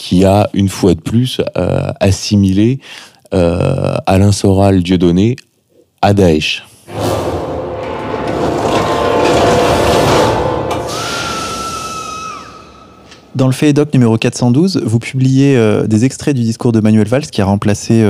Qui 0.00 0.24
a 0.24 0.48
une 0.54 0.70
fois 0.70 0.94
de 0.94 1.00
plus 1.00 1.42
euh, 1.58 1.92
assimilé 2.00 2.80
euh, 3.34 3.96
Alain 4.06 4.32
Soral 4.32 4.82
Dieudonné 4.82 5.36
à 6.00 6.14
Daesh. 6.14 6.64
Dans 13.34 13.44
le 13.44 13.52
fait 13.52 13.74
doc 13.74 13.92
numéro 13.92 14.16
412, 14.16 14.80
vous 14.86 14.98
publiez 14.98 15.54
euh, 15.58 15.86
des 15.86 16.06
extraits 16.06 16.34
du 16.34 16.44
discours 16.44 16.72
de 16.72 16.80
Manuel 16.80 17.06
Valls, 17.06 17.26
qui 17.26 17.42
a 17.42 17.44
remplacé 17.44 18.02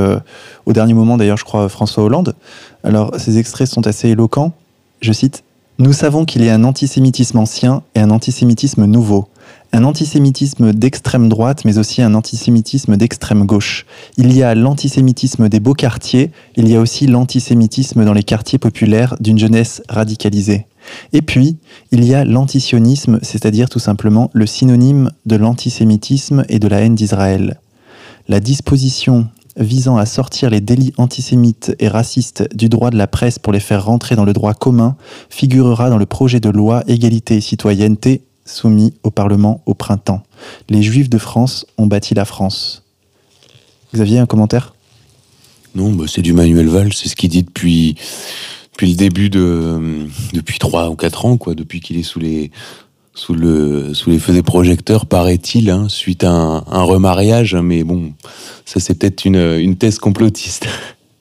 au 0.67 0.73
dernier 0.73 0.95
moment 0.95 1.17
d'ailleurs, 1.17 1.39
je 1.39 1.45
crois, 1.45 1.69
François 1.69 2.05
Hollande. 2.05 2.37
Alors, 2.85 3.11
ces 3.19 3.39
extraits 3.39 3.67
sont 3.67 3.89
assez 3.89 4.11
éloquents. 4.11 4.53
Je 5.01 5.11
cite 5.11 5.43
Nous 5.81 5.93
savons 5.93 6.25
qu'il 6.25 6.45
y 6.45 6.51
a 6.51 6.55
un 6.55 6.63
antisémitisme 6.63 7.39
ancien 7.39 7.83
et 7.97 8.01
un 8.01 8.11
antisémitisme 8.11 8.85
nouveau 8.85 9.27
un 9.73 9.85
antisémitisme 9.85 10.73
d'extrême 10.73 11.29
droite, 11.29 11.65
mais 11.65 11.79
aussi 11.79 12.03
un 12.03 12.15
antisémitisme 12.15 12.97
d'extrême 12.97 13.47
gauche. 13.47 13.87
Il 14.17 14.33
y 14.33 14.43
a 14.43 14.55
l'antisémitisme 14.55 15.49
des 15.49 15.61
beaux 15.61 15.75
quartiers, 15.75 16.31
il 16.57 16.69
y 16.69 16.77
a 16.77 16.81
aussi 16.81 17.07
l'antisémitisme 17.07 18.05
dans 18.05 18.13
les 18.13 18.25
quartiers 18.25 18.59
populaires 18.59 19.17
d'une 19.21 19.39
jeunesse 19.39 19.83
radicalisée. 19.89 20.67
Et 21.13 21.23
puis, 21.23 21.57
il 21.93 22.05
y 22.05 22.15
a 22.15 22.25
l'antisionisme, 22.25 23.21
c'est-à-dire 23.23 23.69
tout 23.69 23.79
simplement 23.79 24.31
le 24.33 24.47
synonyme 24.47 25.11
de 25.27 25.37
l'antisémitisme 25.37 26.45
et 26.49 26.59
de 26.59 26.69
la 26.69 26.81
haine 26.81 26.95
d'Israël. 26.95 27.61
La 28.29 28.41
disposition 28.41 29.29
visant 29.57 29.97
à 29.97 30.07
sortir 30.07 30.51
les 30.51 30.61
délits 30.61 30.95
antisémites 30.97 31.75
et 31.79 31.89
racistes 31.89 32.49
du 32.55 32.69
droit 32.69 32.91
de 32.91 32.97
la 32.97 33.07
presse 33.07 33.39
pour 33.39 33.53
les 33.53 33.61
faire 33.61 33.85
rentrer 33.85 34.17
dans 34.17 34.25
le 34.25 34.33
droit 34.33 34.55
commun 34.55 34.97
figurera 35.29 35.91
dans 35.91 35.99
le 35.99 36.07
projet 36.07 36.41
de 36.41 36.49
loi 36.49 36.83
égalité 36.87 37.37
et 37.37 37.41
citoyenneté 37.41 38.23
soumis 38.51 38.95
au 39.03 39.11
Parlement 39.11 39.63
au 39.67 39.75
printemps. 39.75 40.23
Les 40.69 40.83
Juifs 40.83 41.11
de 41.11 41.19
France 41.19 41.67
ont 41.79 41.87
bâti 41.87 42.15
la 42.15 42.25
France. 42.25 42.83
Xavier, 43.95 44.19
un 44.19 44.27
commentaire? 44.27 44.75
Non, 45.75 45.93
bah 45.93 46.05
c'est 46.09 46.23
du 46.23 46.33
Manuel 46.33 46.69
Valls, 46.69 46.93
c'est 46.93 47.09
ce 47.09 47.17
qu'il 47.17 47.31
dit 47.31 47.43
depuis, 47.43 47.97
depuis 48.73 48.91
le 48.91 48.97
début 48.97 49.31
de. 49.31 50.07
depuis 50.33 50.59
3 50.59 50.91
ou 50.91 50.97
4 50.97 51.27
ans, 51.27 51.37
quoi, 51.37 51.55
depuis 51.55 51.81
qu'il 51.81 51.99
est 51.99 52.03
sous 52.03 52.19
les. 52.21 52.51
Sous, 53.13 53.35
le, 53.35 53.93
sous 53.93 54.09
les 54.09 54.19
feux 54.19 54.33
des 54.33 54.43
projecteurs, 54.43 55.05
paraît-il, 55.05 55.69
hein, 55.69 55.89
suite 55.89 56.25
à 56.25 56.31
un, 56.31 56.83
remariage, 56.83 57.55
mais 57.55 57.83
bon, 57.83 58.13
ça 58.65 58.81
c'est 58.81 58.95
peut-être 58.95 59.25
une, 59.25 59.59
une 59.59 59.77
thèse 59.77 59.99
complotiste. 59.99 60.67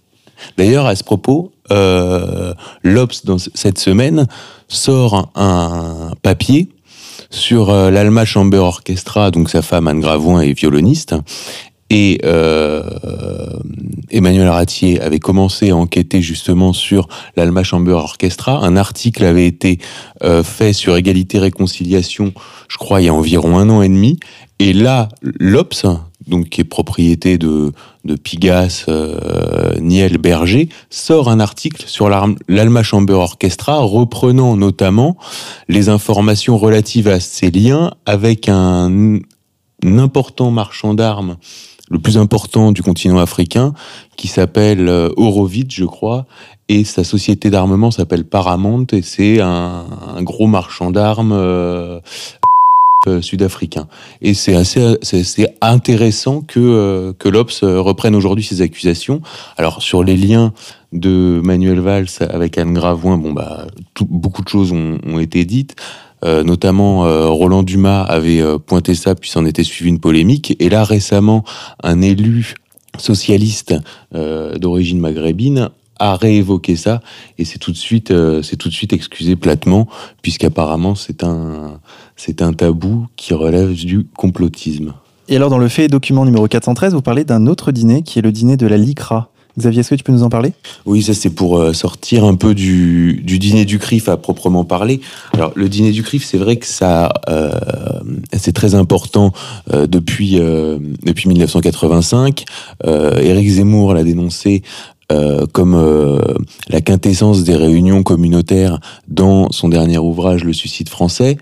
D'ailleurs, 0.57 0.85
à 0.85 0.95
ce 0.95 1.03
propos, 1.03 1.51
euh, 1.71 2.53
l'Obs, 2.83 3.25
dans 3.25 3.37
cette 3.37 3.79
semaine, 3.79 4.27
sort 4.67 5.31
un 5.35 6.13
papier 6.21 6.69
sur 7.29 7.69
euh, 7.69 7.91
l'Alma 7.91 8.25
Chamber 8.25 8.59
Orchestra, 8.59 9.31
donc 9.31 9.49
sa 9.49 9.61
femme 9.61 9.87
Anne 9.87 9.99
Gravoin 9.99 10.41
est 10.41 10.53
violoniste. 10.53 11.15
Et 11.91 12.19
euh, 12.23 12.83
Emmanuel 14.11 14.47
Ratier 14.47 15.01
avait 15.01 15.19
commencé 15.19 15.71
à 15.71 15.75
enquêter 15.75 16.21
justement 16.21 16.71
sur 16.71 17.07
l'Alma 17.35 17.63
Chamber 17.63 17.93
Orchestra. 17.93 18.59
Un 18.63 18.75
article 18.75 19.25
avait 19.25 19.47
été 19.47 19.79
euh, 20.23 20.43
fait 20.43 20.73
sur 20.73 20.95
égalité 20.97 21.39
réconciliation, 21.39 22.31
je 22.67 22.77
crois, 22.77 23.01
il 23.01 23.05
y 23.05 23.09
a 23.09 23.13
environ 23.13 23.57
un 23.57 23.69
an 23.69 23.81
et 23.81 23.89
demi. 23.89 24.19
Et 24.59 24.73
là, 24.73 25.07
l'Obs, 25.21 25.85
donc 26.27 26.49
qui 26.49 26.61
est 26.61 26.65
propriété 26.65 27.37
de, 27.37 27.71
de 28.03 28.15
Pigas, 28.15 28.85
euh, 28.89 29.79
Niel 29.79 30.17
Berger, 30.17 30.69
sort 30.89 31.29
un 31.29 31.39
article 31.39 31.83
sur 31.87 32.09
l'Alma 32.09 32.83
Chamber 32.83 33.13
Orchestra, 33.13 33.79
reprenant 33.79 34.57
notamment 34.57 35.17
les 35.69 35.87
informations 35.87 36.57
relatives 36.57 37.07
à 37.07 37.21
ces 37.21 37.51
liens 37.51 37.91
avec 38.05 38.49
un, 38.49 39.19
important 39.83 40.51
marchand 40.51 40.93
d'armes, 40.93 41.37
le 41.89 41.99
plus 41.99 42.17
important 42.17 42.73
du 42.73 42.83
continent 42.83 43.17
africain, 43.17 43.73
qui 44.17 44.27
s'appelle 44.27 44.89
euh, 44.89 45.09
Horowitz, 45.15 45.73
je 45.73 45.85
crois, 45.85 46.25
et 46.67 46.83
sa 46.83 47.03
société 47.03 47.49
d'armement 47.49 47.89
s'appelle 47.89 48.25
Paramount, 48.25 48.85
et 48.91 49.01
c'est 49.01 49.41
un, 49.41 49.85
un, 50.15 50.21
gros 50.21 50.45
marchand 50.45 50.91
d'armes. 50.91 51.31
Euh, 51.31 51.99
sud-africain. 53.21 53.87
Et 54.21 54.33
c'est 54.33 54.55
assez, 54.55 54.97
intéressant 55.61 56.41
que, 56.41 56.59
euh, 56.59 57.13
que 57.17 57.29
l'Obs 57.29 57.59
reprenne 57.63 58.15
aujourd'hui 58.15 58.43
ces 58.43 58.61
accusations. 58.61 59.21
Alors, 59.57 59.81
sur 59.81 60.03
les 60.03 60.17
liens 60.17 60.53
de 60.91 61.39
Manuel 61.43 61.79
Valls 61.79 62.07
avec 62.19 62.57
Anne 62.57 62.73
Gravoin, 62.73 63.17
bon, 63.17 63.31
bah, 63.31 63.67
beaucoup 64.01 64.41
de 64.41 64.49
choses 64.49 64.71
ont, 64.71 65.19
été 65.19 65.45
dites. 65.45 65.75
Euh, 66.25 66.43
notamment, 66.43 67.05
euh, 67.05 67.27
Roland 67.27 67.63
Dumas 67.63 68.01
avait 68.01 68.41
euh, 68.41 68.57
pointé 68.57 68.93
ça, 68.93 69.15
puis 69.15 69.29
s'en 69.29 69.45
était 69.45 69.63
suivi 69.63 69.89
une 69.89 69.99
polémique. 69.99 70.55
Et 70.59 70.69
là, 70.69 70.83
récemment, 70.83 71.43
un 71.83 72.01
élu 72.01 72.55
socialiste 72.97 73.75
d'origine 74.11 74.99
maghrébine 74.99 75.69
a 75.99 76.15
réévoqué 76.15 76.75
ça 76.75 77.01
et 77.37 77.45
c'est 77.45 77.59
tout 77.59 77.71
de 77.71 77.77
suite, 77.77 78.11
c'est 78.41 78.57
tout 78.57 78.67
de 78.67 78.73
suite 78.73 78.91
excusé 78.93 79.35
platement, 79.35 79.87
puisqu'apparemment 80.21 80.95
c'est 80.95 81.23
un, 81.23 81.79
c'est 82.19 82.41
un 82.41 82.51
tabou 82.51 83.07
qui 83.15 83.33
relève 83.33 83.73
du 83.73 84.05
complotisme. 84.17 84.93
Et 85.29 85.37
alors, 85.37 85.49
dans 85.49 85.57
le 85.57 85.69
fait 85.69 85.87
document 85.87 86.25
numéro 86.25 86.47
413, 86.47 86.93
vous 86.93 87.01
parlez 87.01 87.23
d'un 87.23 87.47
autre 87.47 87.71
dîner 87.71 88.01
qui 88.03 88.19
est 88.19 88.21
le 88.21 88.33
dîner 88.33 88.57
de 88.57 88.67
la 88.67 88.77
LICRA. 88.77 89.29
Xavier, 89.57 89.79
est-ce 89.79 89.89
que 89.91 89.95
tu 89.95 90.03
peux 90.03 90.11
nous 90.11 90.23
en 90.23 90.29
parler? 90.29 90.51
Oui, 90.85 91.01
ça 91.01 91.13
c'est 91.13 91.29
pour 91.29 91.57
euh, 91.57 91.73
sortir 91.73 92.23
un 92.23 92.35
peu 92.35 92.53
du, 92.53 93.21
dîner 93.23 93.65
du 93.65 93.79
CRIF 93.79 94.09
à 94.09 94.17
proprement 94.17 94.63
parler. 94.63 95.01
Alors 95.33 95.51
le 95.55 95.69
dîner 95.69 95.91
du 95.91 96.03
CRIF, 96.03 96.25
c'est 96.25 96.37
vrai 96.37 96.57
que 96.57 96.65
ça, 96.65 97.11
euh, 97.29 97.51
c'est 98.37 98.53
très 98.53 98.75
important 98.75 99.31
euh, 99.73 99.87
depuis 99.87 100.39
depuis 101.03 101.27
1985. 101.29 102.45
Éric 102.85 103.49
Zemmour 103.49 103.93
l'a 103.93 104.03
dénoncé 104.03 104.61
comme 105.53 106.21
la 106.69 106.81
quintessence 106.81 107.43
des 107.43 107.55
réunions 107.55 108.03
communautaires 108.03 108.79
dans 109.07 109.51
son 109.51 109.67
dernier 109.67 109.97
ouvrage 109.97 110.43
Le 110.43 110.53
suicide 110.53 110.87
français 110.87 111.37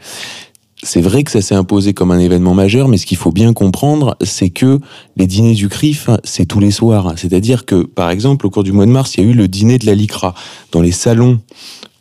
c'est 0.83 1.01
vrai 1.01 1.23
que 1.23 1.31
ça 1.31 1.41
s'est 1.41 1.55
imposé 1.55 1.93
comme 1.93 2.11
un 2.11 2.19
événement 2.19 2.53
majeur, 2.53 2.87
mais 2.87 2.97
ce 2.97 3.05
qu'il 3.05 3.17
faut 3.17 3.31
bien 3.31 3.53
comprendre, 3.53 4.15
c'est 4.21 4.49
que 4.49 4.79
les 5.15 5.25
dîners 5.25 5.55
du 5.55 5.69
CRIF, 5.69 6.09
c'est 6.23 6.45
tous 6.45 6.59
les 6.59 6.71
soirs. 6.71 7.13
C'est-à-dire 7.15 7.65
que, 7.65 7.83
par 7.83 8.11
exemple, 8.11 8.45
au 8.45 8.49
cours 8.51 8.63
du 8.63 8.71
mois 8.71 8.85
de 8.85 8.91
mars, 8.91 9.15
il 9.15 9.23
y 9.23 9.27
a 9.27 9.29
eu 9.31 9.33
le 9.33 9.47
dîner 9.47 9.79
de 9.79 9.87
la 9.87 9.95
LICRA. 9.95 10.35
Dans 10.71 10.81
les 10.81 10.91
salons 10.91 11.39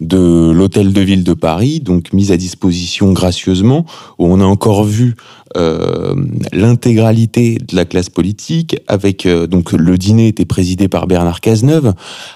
de 0.00 0.50
l'hôtel 0.50 0.92
de 0.92 1.00
ville 1.00 1.24
de 1.24 1.32
Paris, 1.32 1.80
donc 1.80 2.12
mis 2.12 2.32
à 2.32 2.36
disposition 2.36 3.12
gracieusement, 3.12 3.86
où 4.18 4.26
on 4.26 4.40
a 4.40 4.44
encore 4.44 4.84
vu 4.84 5.16
l'intégralité 5.54 7.58
de 7.66 7.76
la 7.76 7.84
classe 7.84 8.10
politique, 8.10 8.76
avec 8.88 9.26
euh, 9.26 9.46
donc 9.46 9.72
le 9.72 9.98
dîner 9.98 10.28
était 10.28 10.44
présidé 10.44 10.88
par 10.88 11.06
Bernard 11.06 11.40
Cazeneuve. 11.40 11.92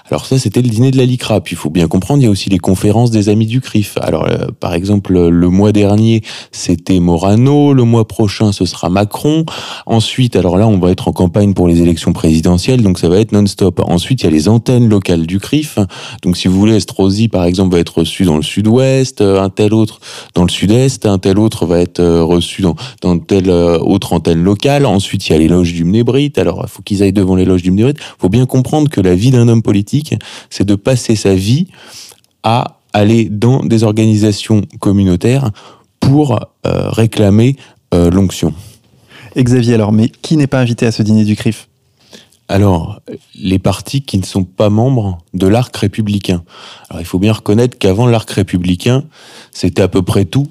Alors 0.09 0.25
ça, 0.25 0.39
c'était 0.39 0.61
le 0.61 0.69
dîner 0.69 0.91
de 0.91 0.97
la 0.97 1.05
LICRA. 1.05 1.41
Puis 1.41 1.55
il 1.55 1.57
faut 1.57 1.69
bien 1.69 1.87
comprendre, 1.87 2.21
il 2.21 2.25
y 2.25 2.27
a 2.27 2.31
aussi 2.31 2.49
les 2.49 2.59
conférences 2.59 3.11
des 3.11 3.29
amis 3.29 3.45
du 3.45 3.61
CRIF. 3.61 3.97
Alors 4.01 4.27
euh, 4.27 4.47
par 4.59 4.73
exemple, 4.73 5.13
le 5.13 5.49
mois 5.49 5.71
dernier, 5.71 6.21
c'était 6.51 6.99
Morano. 6.99 7.73
Le 7.73 7.83
mois 7.83 8.07
prochain, 8.07 8.51
ce 8.51 8.65
sera 8.65 8.89
Macron. 8.89 9.45
Ensuite, 9.85 10.35
alors 10.35 10.57
là, 10.57 10.67
on 10.67 10.79
va 10.79 10.91
être 10.91 11.07
en 11.07 11.13
campagne 11.13 11.53
pour 11.53 11.67
les 11.67 11.81
élections 11.81 12.13
présidentielles, 12.13 12.81
donc 12.81 12.99
ça 12.99 13.09
va 13.09 13.19
être 13.19 13.31
non-stop. 13.31 13.81
Ensuite, 13.85 14.21
il 14.21 14.25
y 14.25 14.27
a 14.27 14.31
les 14.31 14.47
antennes 14.47 14.89
locales 14.89 15.25
du 15.25 15.39
CRIF. 15.39 15.79
Donc 16.23 16.37
si 16.37 16.47
vous 16.47 16.57
voulez, 16.57 16.75
Estrosi, 16.75 17.27
par 17.27 17.45
exemple, 17.45 17.73
va 17.73 17.79
être 17.79 17.99
reçu 17.99 18.23
dans 18.23 18.37
le 18.37 18.43
sud-ouest, 18.43 19.21
un 19.21 19.49
tel 19.49 19.73
autre 19.73 19.99
dans 20.35 20.43
le 20.43 20.49
sud-est, 20.49 21.05
un 21.05 21.17
tel 21.17 21.39
autre 21.39 21.65
va 21.65 21.79
être 21.79 22.03
reçu 22.03 22.61
dans 22.61 22.75
dans 23.01 23.10
telle 23.19 23.49
euh, 23.49 23.77
autre 23.79 24.13
antenne 24.13 24.43
locale. 24.43 24.85
Ensuite, 24.85 25.27
il 25.27 25.33
y 25.33 25.35
a 25.35 25.39
l'éloge 25.39 25.73
du 25.73 25.83
Mnébrit. 25.83 26.33
Alors, 26.37 26.61
il 26.63 26.69
faut 26.69 26.81
qu'ils 26.81 27.03
aillent 27.03 27.13
devant 27.13 27.35
l'éloge 27.35 27.61
du 27.61 27.71
Mnébrit. 27.71 27.93
Il 27.97 28.19
faut 28.19 28.29
bien 28.29 28.45
comprendre 28.45 28.89
que 28.89 29.01
la 29.01 29.15
vie 29.15 29.31
d'un 29.31 29.47
homme 29.47 29.61
politique, 29.61 30.15
c'est 30.49 30.65
de 30.65 30.75
passer 30.75 31.15
sa 31.15 31.35
vie 31.35 31.67
à 32.43 32.77
aller 32.93 33.29
dans 33.29 33.63
des 33.63 33.83
organisations 33.83 34.61
communautaires 34.79 35.51
pour 35.99 36.39
euh, 36.65 36.89
réclamer 36.89 37.55
euh, 37.93 38.09
l'onction. 38.09 38.53
Xavier, 39.37 39.75
alors, 39.75 39.91
mais 39.91 40.09
qui 40.09 40.35
n'est 40.35 40.47
pas 40.47 40.59
invité 40.59 40.85
à 40.85 40.91
ce 40.91 41.03
dîner 41.03 41.23
du 41.23 41.35
CRIF? 41.35 41.69
Alors, 42.49 42.99
les 43.33 43.59
partis 43.59 44.01
qui 44.01 44.17
ne 44.17 44.25
sont 44.25 44.43
pas 44.43 44.69
membres 44.69 45.19
de 45.33 45.47
l'arc 45.47 45.75
républicain. 45.77 46.43
Alors, 46.89 47.01
il 47.01 47.05
faut 47.05 47.19
bien 47.19 47.31
reconnaître 47.31 47.77
qu'avant 47.77 48.07
l'arc 48.07 48.29
républicain, 48.29 49.05
c'était 49.51 49.81
à 49.81 49.87
peu 49.87 50.01
près 50.01 50.25
tout 50.25 50.47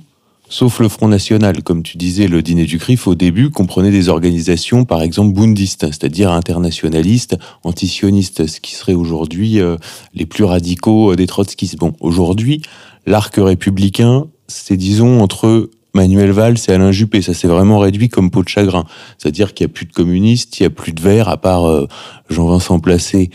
sauf 0.51 0.81
le 0.81 0.91
Front 0.91 1.09
National. 1.09 1.63
Comme 1.63 1.83
tu 1.83 1.97
disais, 1.97 2.29
le 2.29 2.43
dîner 2.43 2.67
du 2.67 2.79
CRIF, 2.79 3.07
au 3.07 3.15
début, 3.15 3.49
comprenait 3.49 3.91
des 3.91 4.11
organisations, 4.11 4.85
par 4.85 5.01
exemple, 5.01 5.33
bundistes, 5.33 5.87
c'est-à-dire 5.87 6.31
internationalistes, 6.31 7.39
antisionistes, 7.65 8.47
ce 8.47 8.61
qui 8.61 8.75
serait 8.75 8.93
aujourd'hui 8.93 9.61
euh, 9.61 9.77
les 10.13 10.27
plus 10.27 10.45
radicaux 10.45 11.13
euh, 11.13 11.17
des 11.17 11.27
trotskistes. 11.27 11.79
Bon, 11.79 11.95
aujourd'hui, 12.01 12.61
l'arc 13.07 13.35
républicain, 13.39 14.27
c'est, 14.49 14.77
disons, 14.77 15.23
entre 15.23 15.71
Manuel 15.95 16.33
Valls 16.33 16.59
et 16.69 16.73
Alain 16.73 16.93
Juppé. 16.93 17.23
Ça 17.23 17.33
s'est 17.33 17.49
vraiment 17.49 17.79
réduit 17.79 18.09
comme 18.09 18.31
peau 18.31 18.43
de 18.43 18.49
chagrin. 18.49 18.85
C'est-à-dire 19.19 19.55
qu'il 19.55 19.67
n'y 19.67 19.73
a 19.73 19.75
plus 19.75 19.87
de 19.87 19.93
communistes, 19.93 20.59
il 20.59 20.65
n'y 20.65 20.67
a 20.67 20.71
plus 20.71 20.93
de 20.93 21.01
verts, 21.01 21.29
à 21.29 21.37
part 21.37 21.69
euh, 21.69 21.87
Jean-Vincent 22.29 22.81
Placé, 22.81 23.31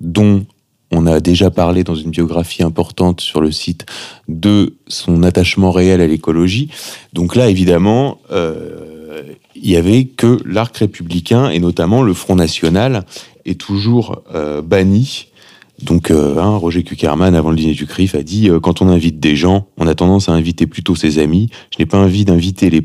dont 0.00 0.46
on 0.92 1.06
a 1.06 1.20
déjà 1.20 1.50
parlé 1.50 1.84
dans 1.84 1.94
une 1.94 2.10
biographie 2.10 2.62
importante 2.62 3.20
sur 3.20 3.40
le 3.40 3.50
site 3.50 3.86
de 4.28 4.74
son 4.86 5.22
attachement 5.22 5.72
réel 5.72 6.00
à 6.00 6.06
l'écologie. 6.06 6.68
Donc 7.14 7.34
là, 7.34 7.48
évidemment, 7.48 8.18
euh, 8.30 9.22
il 9.56 9.70
y 9.70 9.76
avait 9.76 10.04
que 10.04 10.38
l'arc 10.44 10.76
républicain 10.76 11.50
et 11.50 11.58
notamment 11.58 12.02
le 12.02 12.12
Front 12.12 12.36
National 12.36 13.04
est 13.46 13.58
toujours 13.58 14.22
euh, 14.34 14.60
banni. 14.60 15.28
Donc, 15.82 16.10
euh, 16.10 16.38
hein, 16.38 16.56
Roger 16.56 16.84
Kuckerman, 16.84 17.34
avant 17.34 17.50
le 17.50 17.56
dîner 17.56 17.72
du 17.72 17.86
CRIF, 17.86 18.14
a 18.14 18.22
dit 18.22 18.50
quand 18.62 18.82
on 18.82 18.88
invite 18.88 19.18
des 19.18 19.34
gens, 19.34 19.66
on 19.78 19.86
a 19.86 19.94
tendance 19.94 20.28
à 20.28 20.32
inviter 20.32 20.66
plutôt 20.66 20.94
ses 20.94 21.18
amis. 21.18 21.48
Je 21.70 21.82
n'ai 21.82 21.86
pas 21.86 21.98
envie 21.98 22.24
d'inviter 22.24 22.70
les 22.70 22.82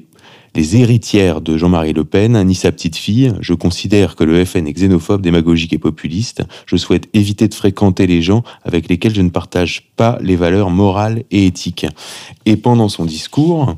les 0.57 0.75
héritières 0.75 1.39
de 1.39 1.55
Jean-Marie 1.55 1.93
Le 1.93 2.03
Pen, 2.03 2.43
ni 2.43 2.55
sa 2.55 2.71
petite 2.71 2.95
fille. 2.95 3.31
Je 3.41 3.53
considère 3.53 4.15
que 4.15 4.23
le 4.23 4.43
FN 4.43 4.65
est 4.65 4.73
xénophobe, 4.73 5.21
démagogique 5.21 5.71
et 5.71 5.77
populiste. 5.77 6.41
Je 6.65 6.77
souhaite 6.77 7.07
éviter 7.13 7.47
de 7.47 7.53
fréquenter 7.53 8.07
les 8.07 8.23
gens 8.23 8.41
avec 8.63 8.89
lesquels 8.89 9.13
je 9.13 9.21
ne 9.21 9.29
partage 9.29 9.91
pas 9.95 10.17
les 10.19 10.35
valeurs 10.35 10.71
morales 10.71 11.23
et 11.29 11.45
éthiques. 11.45 11.85
Et 12.47 12.57
pendant 12.57 12.89
son 12.89 13.05
discours, 13.05 13.75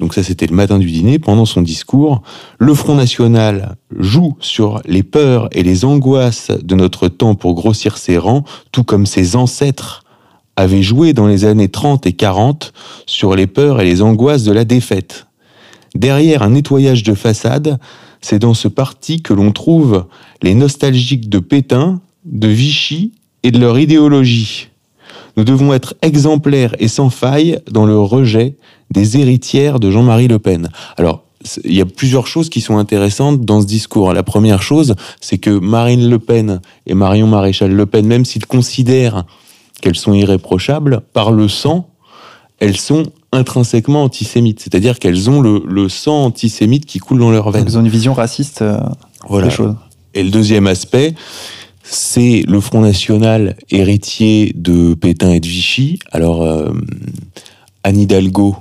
donc 0.00 0.12
ça 0.12 0.24
c'était 0.24 0.48
le 0.48 0.56
matin 0.56 0.80
du 0.80 0.90
dîner, 0.90 1.20
pendant 1.20 1.46
son 1.46 1.62
discours, 1.62 2.22
le 2.58 2.74
Front 2.74 2.96
National 2.96 3.76
joue 3.96 4.36
sur 4.40 4.82
les 4.86 5.04
peurs 5.04 5.48
et 5.52 5.62
les 5.62 5.84
angoisses 5.84 6.50
de 6.50 6.74
notre 6.74 7.06
temps 7.06 7.36
pour 7.36 7.54
grossir 7.54 7.98
ses 7.98 8.18
rangs, 8.18 8.42
tout 8.72 8.82
comme 8.82 9.06
ses 9.06 9.36
ancêtres 9.36 10.02
avaient 10.56 10.82
joué 10.82 11.12
dans 11.12 11.28
les 11.28 11.44
années 11.44 11.68
30 11.68 12.04
et 12.06 12.14
40 12.14 12.72
sur 13.06 13.36
les 13.36 13.46
peurs 13.46 13.80
et 13.80 13.84
les 13.84 14.02
angoisses 14.02 14.42
de 14.42 14.52
la 14.52 14.64
défaite. 14.64 15.28
Derrière 15.94 16.42
un 16.42 16.50
nettoyage 16.50 17.02
de 17.02 17.14
façade, 17.14 17.78
c'est 18.20 18.38
dans 18.38 18.54
ce 18.54 18.68
parti 18.68 19.22
que 19.22 19.32
l'on 19.32 19.52
trouve 19.52 20.06
les 20.42 20.54
nostalgiques 20.54 21.28
de 21.28 21.38
Pétain, 21.38 22.00
de 22.24 22.48
Vichy 22.48 23.12
et 23.42 23.50
de 23.50 23.58
leur 23.58 23.78
idéologie. 23.78 24.68
Nous 25.36 25.44
devons 25.44 25.72
être 25.72 25.94
exemplaires 26.02 26.74
et 26.78 26.88
sans 26.88 27.10
faille 27.10 27.60
dans 27.70 27.86
le 27.86 27.98
rejet 27.98 28.56
des 28.90 29.16
héritières 29.16 29.80
de 29.80 29.90
Jean-Marie 29.90 30.28
Le 30.28 30.38
Pen. 30.38 30.68
Alors, 30.96 31.24
il 31.64 31.74
y 31.74 31.80
a 31.80 31.86
plusieurs 31.86 32.26
choses 32.26 32.50
qui 32.50 32.60
sont 32.60 32.76
intéressantes 32.76 33.44
dans 33.44 33.62
ce 33.62 33.66
discours. 33.66 34.12
La 34.12 34.22
première 34.22 34.62
chose, 34.62 34.94
c'est 35.20 35.38
que 35.38 35.50
Marine 35.50 36.08
Le 36.08 36.18
Pen 36.18 36.60
et 36.86 36.94
Marion 36.94 37.26
Maréchal 37.26 37.72
Le 37.72 37.86
Pen, 37.86 38.06
même 38.06 38.24
s'ils 38.24 38.46
considèrent 38.46 39.24
qu'elles 39.80 39.96
sont 39.96 40.12
irréprochables, 40.12 41.00
par 41.14 41.32
le 41.32 41.48
sang, 41.48 41.88
elles 42.58 42.76
sont 42.76 43.04
intrinsèquement 43.32 44.02
antisémites, 44.02 44.60
c'est-à-dire 44.60 44.98
qu'elles 44.98 45.30
ont 45.30 45.40
le, 45.40 45.88
sang 45.88 46.24
antisémite 46.24 46.86
qui 46.86 46.98
coule 46.98 47.20
dans 47.20 47.30
leur 47.30 47.50
veines. 47.50 47.64
Elles 47.66 47.78
ont 47.78 47.82
une 47.82 47.88
vision 47.88 48.12
raciste 48.12 48.62
euh, 48.62 48.78
voilà. 49.28 49.48
des 49.48 49.54
choses. 49.54 49.76
Et 50.14 50.22
le 50.22 50.30
deuxième 50.30 50.66
aspect, 50.66 51.14
c'est 51.82 52.44
le 52.48 52.60
Front 52.60 52.80
National 52.80 53.56
héritier 53.70 54.52
de 54.56 54.94
Pétain 54.94 55.30
et 55.30 55.40
de 55.40 55.46
Vichy. 55.46 55.98
Alors, 56.10 56.42
euh, 56.42 56.70
Anne 57.84 57.98
Hidalgo, 57.98 58.56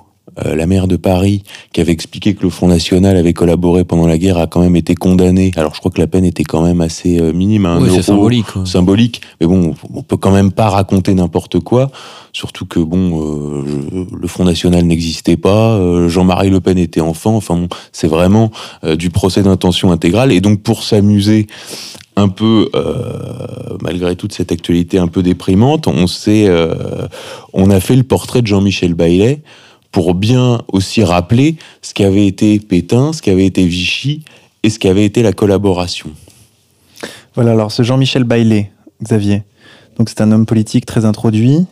euh, 0.45 0.55
la 0.55 0.67
maire 0.67 0.87
de 0.87 0.95
Paris, 0.95 1.43
qui 1.73 1.81
avait 1.81 1.91
expliqué 1.91 2.33
que 2.33 2.43
le 2.43 2.49
Front 2.49 2.67
National 2.67 3.17
avait 3.17 3.33
collaboré 3.33 3.83
pendant 3.83 4.07
la 4.07 4.17
guerre, 4.17 4.37
a 4.37 4.47
quand 4.47 4.61
même 4.61 4.75
été 4.75 4.95
condamné. 4.95 5.51
Alors 5.55 5.73
je 5.73 5.79
crois 5.79 5.91
que 5.91 5.99
la 5.99 6.07
peine 6.07 6.25
était 6.25 6.43
quand 6.43 6.61
même 6.61 6.81
assez 6.81 7.19
euh, 7.19 7.33
minime, 7.33 7.65
un 7.65 7.81
oui, 7.81 8.01
symbolique. 8.01 8.45
Symbolique, 8.65 9.21
mais 9.41 9.47
bon, 9.47 9.73
on 9.93 10.03
peut 10.03 10.17
quand 10.17 10.31
même 10.31 10.51
pas 10.51 10.69
raconter 10.69 11.13
n'importe 11.13 11.59
quoi. 11.59 11.91
Surtout 12.31 12.65
que 12.65 12.79
bon, 12.79 13.21
euh, 13.21 14.05
le 14.13 14.27
Front 14.27 14.45
National 14.45 14.83
n'existait 14.83 15.37
pas, 15.37 15.79
Jean-Marie 16.07 16.49
Le 16.49 16.59
Pen 16.59 16.77
était 16.77 17.01
enfant. 17.01 17.35
Enfin, 17.35 17.55
bon, 17.55 17.67
c'est 17.91 18.07
vraiment 18.07 18.51
du 18.97 19.09
procès 19.09 19.41
d'intention 19.41 19.91
intégrale. 19.91 20.31
Et 20.31 20.41
donc 20.41 20.61
pour 20.61 20.83
s'amuser 20.83 21.47
un 22.15 22.29
peu, 22.29 22.69
malgré 23.81 24.15
toute 24.15 24.33
cette 24.33 24.51
actualité 24.51 24.99
un 24.99 25.07
peu 25.07 25.23
déprimante, 25.23 25.87
on 25.87 26.05
s'est, 26.07 26.47
on 27.53 27.69
a 27.69 27.79
fait 27.79 27.95
le 27.95 28.03
portrait 28.03 28.41
de 28.41 28.47
Jean-Michel 28.47 28.93
Baillet 28.93 29.41
pour 29.91 30.13
bien 30.13 30.61
aussi 30.67 31.03
rappeler 31.03 31.55
ce 31.81 31.93
qu'avait 31.93 32.27
été 32.27 32.59
Pétain, 32.59 33.13
ce 33.13 33.21
qu'avait 33.21 33.45
été 33.45 33.65
Vichy 33.65 34.23
et 34.63 34.69
ce 34.69 34.79
qu'avait 34.79 35.05
été 35.05 35.23
la 35.23 35.33
collaboration. 35.33 36.11
Voilà, 37.35 37.51
alors 37.51 37.71
ce 37.71 37.83
Jean-Michel 37.83 38.23
Baillet, 38.23 38.71
Xavier, 39.01 39.43
donc 39.97 40.09
c'est 40.09 40.21
un 40.21 40.31
homme 40.31 40.45
politique 40.45 40.85
très 40.85 41.05
introduit, 41.05 41.65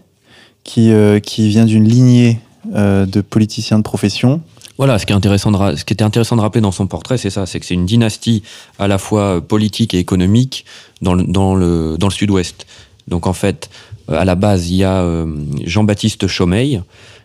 qui, 0.63 0.91
euh, 0.91 1.19
qui 1.19 1.47
vient 1.47 1.65
d'une 1.65 1.87
lignée 1.87 2.39
euh, 2.75 3.05
de 3.05 3.21
politiciens 3.21 3.77
de 3.77 3.83
profession. 3.83 4.41
Voilà, 4.77 4.99
ce 4.99 5.05
qui, 5.05 5.13
est 5.13 5.15
intéressant 5.15 5.51
de, 5.51 5.75
ce 5.75 5.85
qui 5.85 5.93
était 5.93 6.03
intéressant 6.03 6.35
de 6.35 6.41
rappeler 6.41 6.61
dans 6.61 6.71
son 6.71 6.87
portrait, 6.87 7.17
c'est 7.17 7.29
ça, 7.29 7.45
c'est 7.45 7.59
que 7.59 7.65
c'est 7.65 7.73
une 7.73 7.85
dynastie 7.85 8.43
à 8.77 8.87
la 8.87 8.97
fois 8.97 9.41
politique 9.41 9.93
et 9.93 9.99
économique 9.99 10.65
dans 11.01 11.15
le, 11.15 11.23
dans 11.23 11.55
le, 11.55 11.95
dans 11.97 12.07
le 12.07 12.13
sud-ouest. 12.13 12.67
Donc 13.07 13.25
en 13.25 13.33
fait, 13.33 13.69
à 14.09 14.25
la 14.25 14.35
base, 14.35 14.69
il 14.69 14.75
y 14.75 14.83
a 14.83 15.25
Jean-Baptiste 15.63 16.27
Chaumeil, 16.27 16.81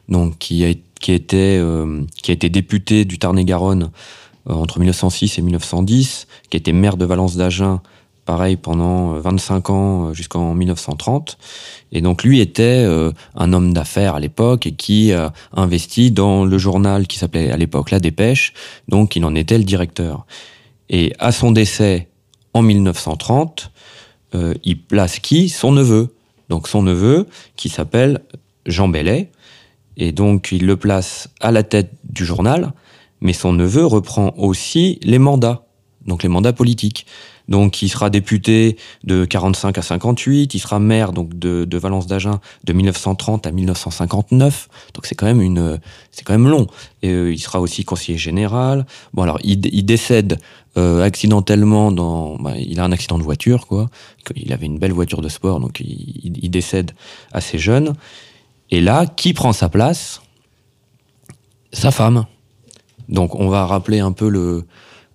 donc 0.08 0.38
qui 0.38 0.64
a, 0.64 0.72
qui 1.00 1.12
était 1.12 1.58
euh, 1.60 2.02
a 2.26 2.32
été 2.32 2.48
député 2.48 3.04
du 3.04 3.18
Tarn-et-Garonne 3.18 3.90
euh, 4.48 4.54
entre 4.54 4.78
1906 4.78 5.38
et 5.38 5.42
1910, 5.42 6.26
qui 6.50 6.56
était 6.56 6.72
maire 6.72 6.96
de 6.96 7.04
Valence 7.04 7.36
d'Agen 7.36 7.80
pareil 8.24 8.56
pendant 8.56 9.14
25 9.14 9.70
ans 9.70 10.14
jusqu'en 10.14 10.54
1930. 10.54 11.38
Et 11.90 12.00
donc 12.00 12.22
lui 12.22 12.38
était 12.40 12.86
un 13.34 13.52
homme 13.52 13.72
d'affaires 13.72 14.14
à 14.14 14.20
l'époque 14.20 14.64
et 14.64 14.72
qui 14.72 15.12
a 15.12 15.32
investi 15.52 16.12
dans 16.12 16.44
le 16.44 16.56
journal 16.56 17.08
qui 17.08 17.18
s'appelait 17.18 17.50
à 17.50 17.56
l'époque 17.56 17.90
La 17.90 17.98
Dépêche, 17.98 18.52
donc 18.86 19.16
il 19.16 19.24
en 19.24 19.34
était 19.34 19.58
le 19.58 19.64
directeur. 19.64 20.24
Et 20.88 21.12
à 21.18 21.32
son 21.32 21.50
décès 21.50 22.10
en 22.54 22.62
1930, 22.62 23.72
il 24.62 24.80
place 24.80 25.18
qui? 25.18 25.48
Son 25.48 25.72
neveu. 25.72 26.14
Donc 26.48 26.68
son 26.68 26.82
neveu 26.82 27.26
qui 27.56 27.70
s'appelle 27.70 28.20
Jean 28.66 28.86
Bellet. 28.86 29.30
Et 29.96 30.12
donc 30.12 30.52
il 30.52 30.66
le 30.66 30.76
place 30.76 31.28
à 31.40 31.50
la 31.50 31.62
tête 31.62 31.92
du 32.04 32.24
journal, 32.24 32.72
mais 33.20 33.32
son 33.32 33.52
neveu 33.52 33.86
reprend 33.86 34.34
aussi 34.36 34.98
les 35.02 35.18
mandats, 35.18 35.66
donc 36.06 36.22
les 36.22 36.28
mandats 36.28 36.52
politiques. 36.52 37.06
Donc 37.48 37.82
il 37.82 37.88
sera 37.88 38.08
député 38.08 38.76
de 39.04 39.24
45 39.24 39.76
à 39.76 39.82
58, 39.82 40.54
il 40.54 40.58
sera 40.58 40.78
maire 40.78 41.12
donc 41.12 41.38
de, 41.38 41.76
Valence 41.76 42.06
d'Agen 42.06 42.40
de 42.64 42.72
1930 42.72 43.46
à 43.46 43.52
1959. 43.52 44.68
Donc 44.94 45.06
c'est 45.06 45.14
quand 45.14 45.26
même 45.26 45.42
une, 45.42 45.78
c'est 46.10 46.24
quand 46.24 46.32
même 46.32 46.48
long. 46.48 46.66
Et 47.02 47.10
euh, 47.10 47.32
il 47.32 47.38
sera 47.38 47.60
aussi 47.60 47.84
conseiller 47.84 48.16
général. 48.16 48.86
Bon 49.12 49.22
alors 49.22 49.38
il, 49.42 49.58
décède 49.84 50.38
euh, 50.76 51.02
accidentellement 51.02 51.90
dans, 51.90 52.36
bah, 52.36 52.54
il 52.56 52.78
a 52.80 52.84
un 52.84 52.92
accident 52.92 53.18
de 53.18 53.24
voiture 53.24 53.66
quoi. 53.66 53.90
Il 54.36 54.52
avait 54.52 54.66
une 54.66 54.78
belle 54.78 54.92
voiture 54.92 55.20
de 55.20 55.28
sport 55.28 55.60
donc 55.60 55.80
il 55.80 56.50
décède 56.50 56.92
assez 57.32 57.58
jeune. 57.58 57.94
Et 58.72 58.80
là, 58.80 59.04
qui 59.06 59.34
prend 59.34 59.52
sa 59.52 59.68
place? 59.68 60.22
Sa 61.72 61.90
femme. 61.90 62.24
Donc 63.08 63.34
on 63.34 63.48
va 63.48 63.66
rappeler 63.66 64.00
un 64.00 64.12
peu 64.12 64.28
le 64.28 64.64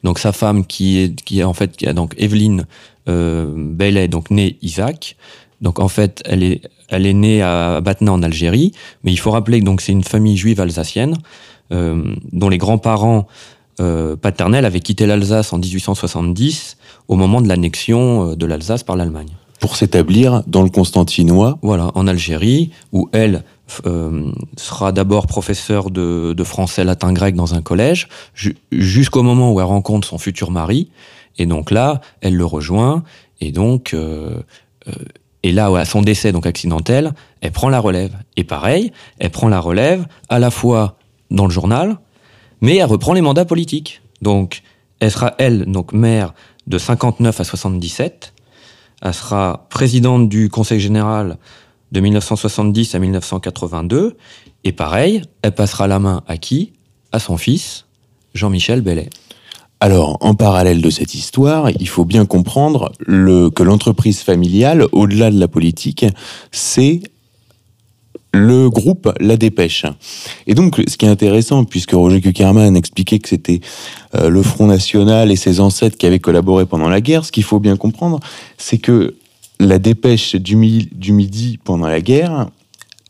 donc 0.04 0.20
sa 0.20 0.32
femme 0.32 0.65
qui 0.65 1.00
est 1.00 1.22
qui 1.24 1.39
est 1.39 1.43
en 1.43 1.54
fait 1.54 1.76
qui 1.76 1.91
donc 1.93 2.13
Evelyne 2.17 2.67
euh, 3.10 3.52
Bellet 3.56 4.08
donc 4.08 4.30
née 4.30 4.58
Isaac. 4.62 5.17
Donc 5.60 5.80
en 5.80 5.88
fait 5.88 6.22
elle 6.26 6.43
est 6.43 6.62
elle 6.88 7.08
est 7.08 7.13
née 7.13 7.41
à 7.41 7.82
Batna 7.82 8.13
en 8.13 8.22
Algérie, 8.22 8.74
mais 9.04 9.12
il 9.12 9.17
faut 9.17 9.32
rappeler 9.32 9.60
que 9.62 9.82
c'est 9.82 9.91
une 9.91 10.04
famille 10.04 10.38
juive 10.38 10.62
alsacienne 10.62 11.17
euh, 11.72 12.15
dont 12.32 12.50
les 12.50 12.60
grands-parents 12.60 13.28
euh, 13.80 14.15
paternels 14.15 14.65
avaient 14.65 14.80
quitté 14.80 15.06
l'Alsace 15.08 15.52
en 15.52 15.58
1870 15.58 16.78
au 17.08 17.15
moment 17.15 17.41
de 17.41 17.48
l'annexion 17.48 18.32
euh, 18.32 18.36
de 18.36 18.46
l'Alsace 18.46 18.84
par 18.84 18.96
l'Allemagne 18.96 19.36
pour 19.60 19.76
s'établir 19.76 20.43
dans 20.48 20.63
le 20.63 20.70
Constantinois. 20.70 21.58
Voilà, 21.62 21.91
en 21.96 22.08
Algérie, 22.08 22.72
où 22.91 23.10
elle 23.12 23.43
euh, 23.86 24.32
sera 24.56 24.91
d'abord 24.91 25.28
professeure 25.28 25.91
de, 25.91 26.43
français, 26.43 26.84
latin, 26.84 27.13
grec 27.13 27.36
dans 27.36 27.54
un 27.54 27.62
collège, 27.62 28.08
jusqu'au 28.72 29.24
moment 29.24 29.52
où 29.54 29.60
elle 29.60 29.65
rencontre 29.65 30.08
son 30.08 30.17
futur 30.17 30.52
mari. 30.52 30.89
Et 31.38 31.46
donc 31.46 31.72
là, 31.72 32.02
elle 32.22 32.36
le 32.36 32.46
rejoint. 32.46 33.04
Et 33.41 33.52
donc, 33.52 33.93
euh, 33.93 34.41
euh, 34.88 34.91
et 35.43 35.52
là, 35.52 35.67
à 35.76 35.86
son 35.86 36.02
décès 36.02 36.32
donc 36.32 36.46
accidentel, 36.46 37.13
elle 37.41 37.52
prend 37.52 37.70
la 37.70 37.80
relève. 37.80 38.15
Et 38.36 38.43
pareil, 38.43 38.91
elle 39.20 39.32
prend 39.32 39.48
la 39.48 39.60
relève 39.60 40.06
à 40.30 40.39
la 40.39 40.52
fois 40.52 40.98
dans 41.30 41.46
le 41.46 41.52
journal, 41.52 41.98
mais 42.62 42.78
elle 42.78 42.86
reprend 42.86 43.13
les 43.13 43.22
mandats 43.22 43.46
politiques. 43.46 44.02
Donc, 44.22 44.62
elle 45.00 45.12
sera 45.12 45.36
elle 45.38 45.65
donc 45.65 45.93
maire 45.93 46.34
de 46.65 46.78
59 46.78 47.39
à 47.39 47.43
77 47.43 48.34
elle 49.02 49.14
sera 49.14 49.68
présidente 49.70 50.30
du 50.30 50.50
Conseil 50.50 50.80
général 50.80 51.38
de 51.92 52.00
1970 52.00 52.96
à 52.96 53.00
1982. 53.00 54.18
Et 54.64 54.72
pareil, 54.72 55.22
elle 55.42 55.54
passera 55.54 55.88
la 55.88 56.00
main 56.00 56.24
à 56.28 56.38
qui? 56.38 56.74
À 57.12 57.20
son 57.20 57.38
fils, 57.38 57.86
Jean-Michel 58.34 58.82
Bellet. 58.82 59.10
Alors, 59.80 60.18
en 60.22 60.34
parallèle 60.34 60.82
de 60.82 60.90
cette 60.90 61.14
histoire, 61.14 61.70
il 61.70 61.88
faut 61.88 62.04
bien 62.04 62.26
comprendre 62.26 62.92
que 63.06 63.64
l'entreprise 63.64 64.22
familiale, 64.22 64.86
au-delà 64.92 65.30
de 65.30 65.40
la 65.40 65.48
politique, 65.48 66.06
c'est 66.52 67.02
le 68.34 68.70
groupe 68.70 69.12
La 69.20 69.38
Dépêche. 69.38 69.86
Et 70.46 70.54
donc, 70.54 70.82
ce 70.88 70.98
qui 70.98 71.06
est 71.06 71.10
intéressant, 71.10 71.63
puisque 71.63 71.92
Roger 71.92 72.22
Kuckerman 72.22 72.76
expliquait 72.76 73.20
que 73.20 73.30
c'était 73.30 73.62
euh, 74.16 74.30
le 74.30 74.42
Front 74.44 74.68
National 74.68 75.32
et 75.32 75.36
ses 75.36 75.60
ancêtres 75.60 75.98
qui 75.98 76.06
avaient 76.06 76.20
collaboré 76.20 76.66
pendant 76.66 76.90
la 76.90 77.02
guerre, 77.02 77.26
ce 77.26 77.32
qu'il 77.32 77.44
faut 77.44 77.60
bien 77.60 77.78
comprendre, 77.78 78.20
c'est 78.58 78.78
que 78.78 79.16
La 79.60 79.80
Dépêche 79.80 80.36
du, 80.36 80.56
du 80.92 81.12
Midi 81.13 81.60
pendant 81.63 81.88
la 81.88 82.02
guerre 82.02 82.48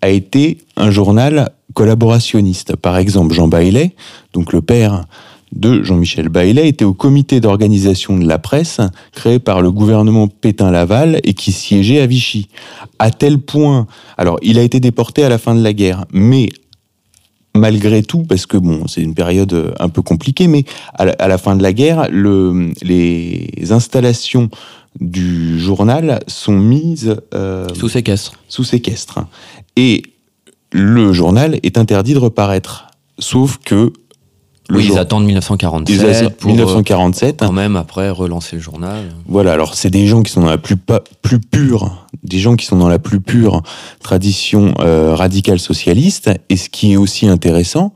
a 0.01 0.10
été 0.10 0.60
un 0.75 0.91
journal 0.91 1.51
collaborationniste. 1.73 2.75
Par 2.75 2.97
exemple, 2.97 3.34
Jean 3.34 3.47
Baillet, 3.47 3.95
donc 4.34 4.53
le 4.53 4.62
père 4.62 5.06
de 5.53 5.83
Jean-Michel 5.83 6.29
Baillet 6.29 6.67
était 6.67 6.86
au 6.86 6.93
comité 6.93 7.39
d'organisation 7.39 8.17
de 8.17 8.27
la 8.27 8.38
presse 8.39 8.81
créé 9.13 9.39
par 9.39 9.62
le 9.62 9.71
gouvernement 9.71 10.27
Pétain-Laval 10.27 11.19
et 11.23 11.33
qui 11.33 11.51
siégeait 11.51 12.01
à 12.01 12.05
Vichy. 12.05 12.49
À 12.99 13.12
tel 13.12 13.39
point, 13.39 13.88
alors 14.17 14.38
il 14.41 14.60
a 14.60 14.62
été 14.62 14.79
déporté 14.79 15.23
à 15.23 15.29
la 15.29 15.38
fin 15.38 15.55
de 15.55 15.63
la 15.63 15.73
guerre, 15.73 16.05
mais 16.12 16.49
malgré 17.55 18.03
tout, 18.03 18.23
parce 18.23 18.45
que 18.45 18.57
bon, 18.57 18.88
c'est 18.88 19.01
une 19.01 19.15
période 19.15 19.73
un 19.79 19.89
peu 19.89 20.01
compliquée, 20.01 20.47
mais 20.47 20.63
à 20.93 21.27
la, 21.27 21.38
fin 21.38 21.55
de 21.55 21.63
la 21.63 21.73
guerre, 21.73 22.07
le, 22.12 22.71
les 22.83 23.71
installations 23.71 24.49
du 24.99 25.60
journal 25.60 26.19
sont 26.27 26.57
mises 26.57 27.15
euh, 27.33 27.67
sous 27.73 27.89
séquestre. 27.89 28.33
Sous 28.47 28.63
séquestre. 28.63 29.19
Et 29.75 30.03
le 30.71 31.13
journal 31.13 31.60
est 31.63 31.77
interdit 31.77 32.13
de 32.13 32.19
reparaître. 32.19 32.88
Sauf 33.19 33.57
que 33.57 33.93
oui, 34.71 34.89
ils 34.91 34.97
attendent 34.97 35.25
1947 35.25 36.38
pour 36.38 36.51
1947. 36.51 37.41
Euh, 37.41 37.45
quand 37.45 37.53
même 37.53 37.75
après 37.75 38.10
relancer 38.10 38.58
le 38.58 38.62
journal. 38.62 39.06
Voilà, 39.27 39.53
alors 39.53 39.75
c'est 39.75 39.89
des 39.89 40.08
gens 40.08 40.23
qui 40.23 40.32
sont 40.32 40.41
dans 40.41 40.49
la 40.49 40.58
plus, 40.58 40.75
plus 41.21 41.39
pure, 41.39 42.08
des 42.23 42.39
gens 42.39 42.56
qui 42.56 42.65
sont 42.65 42.77
dans 42.77 42.89
la 42.89 42.99
plus 42.99 43.21
pure 43.21 43.62
tradition 44.01 44.73
euh, 44.80 45.15
radicale 45.15 45.60
socialiste. 45.60 46.30
Et 46.49 46.58
ce 46.58 46.69
qui 46.69 46.93
est 46.93 46.97
aussi 46.97 47.27
intéressant, 47.27 47.93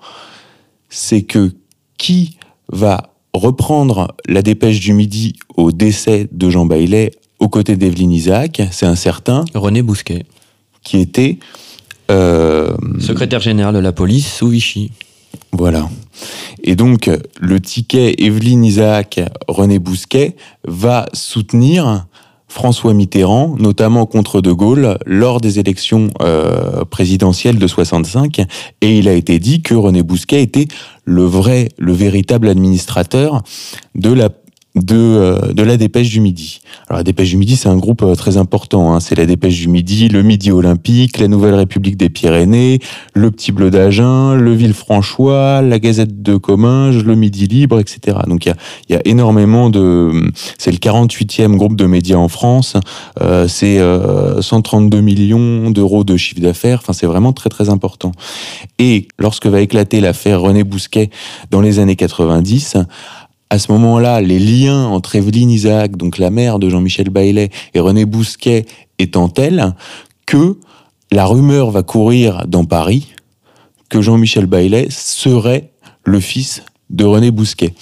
c'est 0.89 1.23
que 1.23 1.51
qui 1.97 2.37
va 2.71 3.11
reprendre 3.33 4.15
la 4.27 4.41
dépêche 4.41 4.79
du 4.79 4.93
midi 4.93 5.35
au 5.55 5.71
décès 5.71 6.27
de 6.31 6.49
Jean 6.49 6.65
Baillet 6.65 7.11
aux 7.39 7.49
côtés 7.49 7.75
d'Evelyne 7.75 8.11
Isaac, 8.11 8.61
c'est 8.71 8.85
un 8.85 8.95
certain 8.95 9.45
René 9.55 9.81
Bousquet, 9.81 10.25
qui 10.83 10.99
était 10.99 11.39
euh, 12.11 12.75
secrétaire 12.99 13.39
général 13.39 13.73
de 13.73 13.79
la 13.79 13.91
police 13.91 14.31
sous 14.31 14.49
Vichy. 14.49 14.91
Voilà. 15.51 15.89
Et 16.63 16.75
donc, 16.75 17.09
le 17.39 17.59
ticket 17.59 18.15
Evelyne 18.19 18.63
Isaac, 18.63 19.19
René 19.47 19.79
Bousquet 19.79 20.35
va 20.65 21.07
soutenir 21.13 22.05
François 22.51 22.93
Mitterrand, 22.93 23.55
notamment 23.57 24.05
contre 24.05 24.41
De 24.41 24.51
Gaulle, 24.51 24.97
lors 25.05 25.39
des 25.39 25.57
élections 25.57 26.09
euh, 26.21 26.83
présidentielles 26.83 27.57
de 27.57 27.65
65. 27.65 28.41
Et 28.81 28.97
il 28.97 29.07
a 29.07 29.13
été 29.13 29.39
dit 29.39 29.61
que 29.61 29.73
René 29.73 30.03
Bousquet 30.03 30.43
était 30.43 30.67
le 31.05 31.23
vrai, 31.23 31.69
le 31.77 31.93
véritable 31.93 32.49
administrateur 32.49 33.41
de 33.95 34.11
la 34.11 34.27
de, 34.75 34.95
euh, 34.95 35.53
de 35.53 35.63
la 35.63 35.77
Dépêche 35.77 36.09
du 36.09 36.21
Midi. 36.21 36.61
Alors 36.87 36.99
la 36.99 37.03
Dépêche 37.03 37.29
du 37.29 37.37
Midi, 37.37 37.55
c'est 37.55 37.69
un 37.69 37.77
groupe 37.77 38.03
euh, 38.03 38.15
très 38.15 38.37
important. 38.37 38.93
Hein. 38.93 38.99
C'est 38.99 39.15
la 39.15 39.25
Dépêche 39.25 39.59
du 39.59 39.67
Midi, 39.67 40.07
le 40.07 40.23
Midi 40.23 40.51
Olympique, 40.51 41.19
la 41.19 41.27
Nouvelle 41.27 41.55
République 41.55 41.97
des 41.97 42.09
Pyrénées, 42.09 42.79
le 43.13 43.31
Petit 43.31 43.51
Bleu 43.51 43.69
d'Agen, 43.69 44.35
le 44.35 44.53
Villefranchois, 44.53 45.61
la 45.61 45.79
Gazette 45.79 46.21
de 46.21 46.37
Comminges, 46.37 47.03
le 47.03 47.15
Midi 47.15 47.47
Libre, 47.47 47.79
etc. 47.79 48.19
Donc 48.27 48.45
il 48.45 48.49
y 48.49 48.51
a, 48.51 48.55
y 48.89 48.95
a, 48.95 49.01
énormément 49.05 49.69
de... 49.69 50.31
C'est 50.57 50.71
le 50.71 50.77
48e 50.77 51.55
groupe 51.57 51.75
de 51.75 51.85
médias 51.85 52.17
en 52.17 52.29
France. 52.29 52.77
Euh, 53.21 53.47
c'est 53.47 53.79
132 54.41 54.97
euh, 54.97 55.01
millions 55.01 55.69
d'euros 55.69 56.03
de 56.03 56.15
chiffre 56.15 56.41
d'affaires. 56.41 56.79
Enfin, 56.81 56.93
c'est 56.93 57.07
vraiment 57.07 57.33
très 57.33 57.49
très 57.49 57.69
important. 57.69 58.13
Et 58.79 59.07
lorsque 59.19 59.47
va 59.47 59.61
éclater 59.61 59.99
l'affaire 59.99 60.41
René 60.41 60.63
Bousquet 60.63 61.09
dans 61.49 61.61
les 61.61 61.79
années 61.79 61.95
90, 61.95 62.77
à 63.51 63.59
ce 63.59 63.69
moment-là, 63.73 64.21
les 64.21 64.39
liens 64.39 64.85
entre 64.85 65.17
Evelyne 65.17 65.51
Isaac, 65.51 65.97
donc 65.97 66.17
la 66.17 66.29
mère 66.29 66.57
de 66.57 66.69
Jean-Michel 66.69 67.09
Baillet, 67.09 67.49
et 67.73 67.79
René 67.81 68.05
Bousquet 68.05 68.65
étant 68.97 69.27
tels 69.27 69.75
que 70.25 70.57
la 71.11 71.25
rumeur 71.25 71.69
va 71.69 71.83
courir 71.83 72.45
dans 72.47 72.63
Paris 72.63 73.09
que 73.89 74.01
Jean-Michel 74.01 74.45
Baillet 74.45 74.87
serait 74.89 75.71
le 76.05 76.21
fils 76.21 76.63
de 76.89 77.03
René 77.03 77.29
Bousquet. 77.29 77.73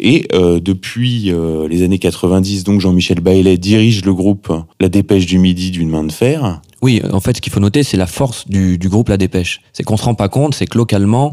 Et 0.00 0.26
euh, 0.32 0.58
depuis 0.58 1.30
euh, 1.30 1.68
les 1.68 1.84
années 1.84 2.00
90, 2.00 2.64
donc 2.64 2.80
Jean-Michel 2.80 3.20
Baillet 3.20 3.56
dirige 3.56 4.04
le 4.04 4.14
groupe 4.14 4.52
La 4.80 4.88
Dépêche 4.88 5.26
du 5.26 5.38
Midi 5.38 5.70
d'une 5.70 5.90
main 5.90 6.02
de 6.02 6.10
fer. 6.10 6.60
Oui, 6.82 7.00
en 7.12 7.20
fait, 7.20 7.36
ce 7.36 7.40
qu'il 7.40 7.52
faut 7.52 7.60
noter, 7.60 7.84
c'est 7.84 7.96
la 7.96 8.08
force 8.08 8.48
du, 8.48 8.78
du 8.78 8.88
groupe 8.88 9.10
La 9.10 9.16
Dépêche. 9.16 9.60
C'est 9.72 9.84
qu'on 9.84 9.96
se 9.96 10.04
rend 10.04 10.16
pas 10.16 10.28
compte, 10.28 10.56
c'est 10.56 10.66
que 10.66 10.76
localement, 10.76 11.32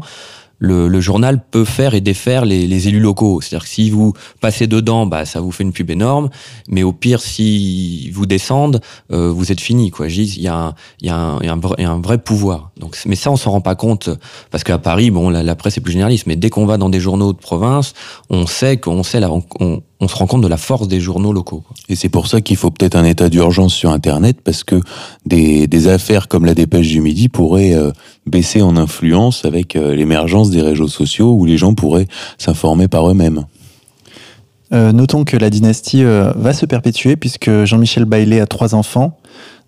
le, 0.62 1.00
journal 1.00 1.42
peut 1.50 1.64
faire 1.64 1.94
et 1.94 2.00
défaire 2.00 2.44
les, 2.44 2.88
élus 2.88 3.00
locaux. 3.00 3.40
C'est-à-dire 3.40 3.64
que 3.64 3.70
si 3.70 3.90
vous 3.90 4.14
passez 4.40 4.66
dedans, 4.66 5.06
bah, 5.06 5.24
ça 5.24 5.40
vous 5.40 5.50
fait 5.50 5.64
une 5.64 5.72
pub 5.72 5.90
énorme, 5.90 6.30
mais 6.68 6.82
au 6.82 6.92
pire, 6.92 7.20
si 7.20 8.10
vous 8.10 8.26
descendent, 8.26 8.80
euh, 9.12 9.30
vous 9.30 9.52
êtes 9.52 9.60
fini. 9.60 9.90
Quoi. 9.90 10.08
Il 10.08 10.40
y 10.40 10.48
a, 10.48 10.54
un, 10.54 10.74
y, 11.00 11.08
a 11.08 11.16
un, 11.16 11.40
y, 11.40 11.48
a 11.48 11.90
un 11.90 12.00
vrai 12.00 12.18
pouvoir. 12.18 12.70
Donc, 12.78 12.96
mais 13.06 13.16
ça, 13.16 13.30
on 13.30 13.36
s'en 13.36 13.50
rend 13.50 13.60
pas 13.60 13.74
compte, 13.74 14.10
parce 14.50 14.64
qu'à 14.64 14.78
Paris, 14.78 15.10
bon, 15.10 15.30
la, 15.30 15.54
presse 15.56 15.76
est 15.76 15.80
plus 15.80 15.92
généraliste, 15.92 16.26
mais 16.26 16.36
dès 16.36 16.50
qu'on 16.50 16.66
va 16.66 16.78
dans 16.78 16.88
des 16.88 17.00
journaux 17.00 17.32
de 17.32 17.38
province, 17.38 17.94
on 18.30 18.46
sait 18.46 18.76
qu'on 18.76 19.02
sait 19.02 19.20
la, 19.20 19.30
on 19.30 19.82
se 20.08 20.16
rend 20.16 20.26
compte 20.26 20.42
de 20.42 20.48
la 20.48 20.56
force 20.56 20.88
des 20.88 21.00
journaux 21.00 21.32
locaux. 21.32 21.62
Et 21.88 21.96
c'est 21.96 22.08
pour 22.08 22.26
ça 22.26 22.40
qu'il 22.40 22.56
faut 22.56 22.70
peut-être 22.70 22.96
un 22.96 23.04
état 23.04 23.28
d'urgence 23.28 23.74
sur 23.74 23.90
Internet, 23.90 24.38
parce 24.42 24.64
que 24.64 24.80
des, 25.26 25.66
des, 25.66 25.88
affaires 25.88 26.28
comme 26.28 26.44
la 26.44 26.54
dépêche 26.54 26.88
du 26.88 27.00
midi 27.00 27.28
pourraient 27.28 27.74
euh, 27.74 27.90
baisser 28.26 28.62
en 28.62 28.76
influence 28.76 29.44
avec 29.44 29.76
euh, 29.76 29.94
l'émergence 29.94 30.50
des 30.50 30.62
réseaux 30.62 30.88
sociaux 30.88 31.32
où 31.32 31.44
les 31.44 31.56
gens 31.56 31.74
pourraient 31.74 32.08
s'informer 32.38 32.88
par 32.88 33.08
eux-mêmes. 33.10 33.44
Euh, 34.72 34.92
notons 34.92 35.24
que 35.24 35.36
la 35.36 35.50
dynastie 35.50 36.02
va 36.02 36.52
se 36.54 36.64
perpétuer 36.64 37.16
puisque 37.16 37.64
Jean-Michel 37.64 38.06
Baillet 38.06 38.40
a 38.40 38.46
trois 38.46 38.74
enfants, 38.74 39.18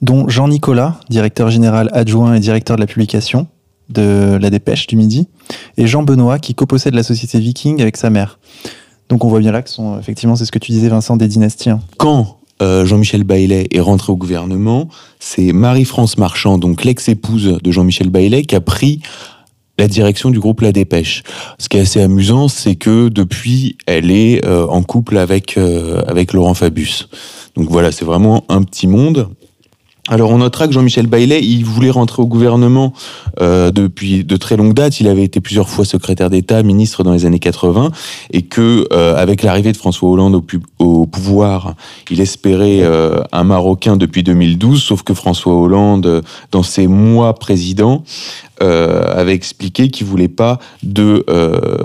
dont 0.01 0.29
Jean-Nicolas, 0.29 0.99
directeur 1.11 1.51
général 1.51 1.91
adjoint 1.93 2.35
et 2.35 2.41
directeur 2.41 2.77
de 2.77 2.81
la 2.81 2.87
publication 2.87 3.47
de 3.91 4.39
la 4.41 4.51
dépêche 4.51 4.87
du 4.87 4.97
midi, 4.97 5.29
et 5.77 5.87
Jean 5.87 6.03
Benoît 6.03 6.39
qui 6.39 6.55
copossède 6.55 6.95
la 6.95 7.03
société 7.03 7.39
Viking 7.39 7.83
avec 7.83 7.97
sa 7.97 8.11
mère. 8.11 8.39
Donc 9.09 9.25
on 9.25 9.29
voit 9.29 9.41
bien 9.41 9.53
là 9.53 9.63
que 9.63 9.71
sont, 9.71 9.99
effectivement, 9.99 10.37
c'est 10.37 10.45
ce 10.45 10.53
que 10.53 10.59
tu 10.59 10.73
disais 10.73 10.89
Vincent, 10.89 11.17
des 11.17 11.29
dynasties. 11.29 11.71
Hein. 11.71 11.81
Quand 11.99 12.39
euh, 12.63 12.87
Jean-Michel 12.87 13.25
Baillet 13.25 13.69
est 13.71 13.81
rentré 13.81 14.13
au 14.13 14.17
gouvernement, 14.17 14.89
c'est 15.19 15.53
Marie-France 15.53 16.19
Marchand, 16.19 16.59
donc 16.59 16.85
l'ex-épouse 16.85 17.59
de 17.63 17.71
Jean-Michel 17.71 18.11
Baillet, 18.11 18.45
qui 18.45 18.55
a 18.55 18.61
pris 18.61 19.01
la 19.79 19.89
direction 19.89 20.31
du 20.31 20.39
groupe 20.39 20.61
La 20.61 20.73
Dépêche. 20.73 21.23
Ce 21.59 21.69
qui 21.69 21.79
est 21.79 21.81
assez 21.81 22.01
amusant, 22.01 22.49
c'est 22.49 22.77
que 22.77 23.09
depuis, 23.09 23.77
elle 23.87 24.11
est 24.11 24.45
euh, 24.45 24.67
en 24.69 24.83
couple 24.83 25.19
avec, 25.19 25.59
euh, 25.59 26.03
avec 26.07 26.33
Laurent 26.33 26.55
Fabius. 26.55 27.09
Donc 27.57 27.69
voilà, 27.71 27.93
c'est 27.93 28.05
vraiment 28.05 28.45
un 28.49 28.63
petit 28.63 28.87
monde. 28.87 29.29
Alors 30.09 30.33
on 30.33 30.39
notera 30.39 30.67
que 30.67 30.75
Jean-Michel 30.75 31.07
Baillet, 31.07 31.43
il 31.43 31.65
voulait 31.65 31.91
rentrer 31.91 32.21
au 32.21 32.27
gouvernement 32.27 32.93
euh, 33.41 33.71
depuis 33.71 34.23
de 34.23 34.37
très 34.37 34.55
longue 34.55 34.75
date. 34.75 35.01
Il 35.01 35.09
avait 35.09 35.25
été 35.25 35.41
plusieurs 35.41 35.71
fois 35.71 35.87
secrétaire 35.87 36.29
d'État, 36.29 36.63
ministre 36.63 37.03
dans 37.05 37.13
les 37.13 37.25
années 37.25 37.39
80, 37.39 37.91
et 38.31 38.43
que 38.43 38.87
euh, 38.93 39.17
avec 39.17 39.43
l'arrivée 39.43 39.73
de 39.73 39.79
François 39.79 40.11
Hollande 40.11 40.43
au, 40.79 41.07
pouvoir, 41.07 41.75
il 42.11 42.21
espérait 42.21 42.81
euh, 42.83 43.23
un 43.33 43.45
Marocain 43.45 43.97
depuis 43.97 44.23
2012. 44.23 44.83
Sauf 44.83 45.03
que 45.05 45.15
François 45.15 45.55
Hollande, 45.55 46.23
dans 46.53 46.63
ses 46.63 46.87
mois 46.87 47.35
présidents, 47.35 48.05
euh, 48.63 49.05
avait 49.19 49.33
expliqué 49.33 49.89
qu'il 49.89 50.07
voulait 50.07 50.29
pas 50.29 50.59
de 50.83 51.25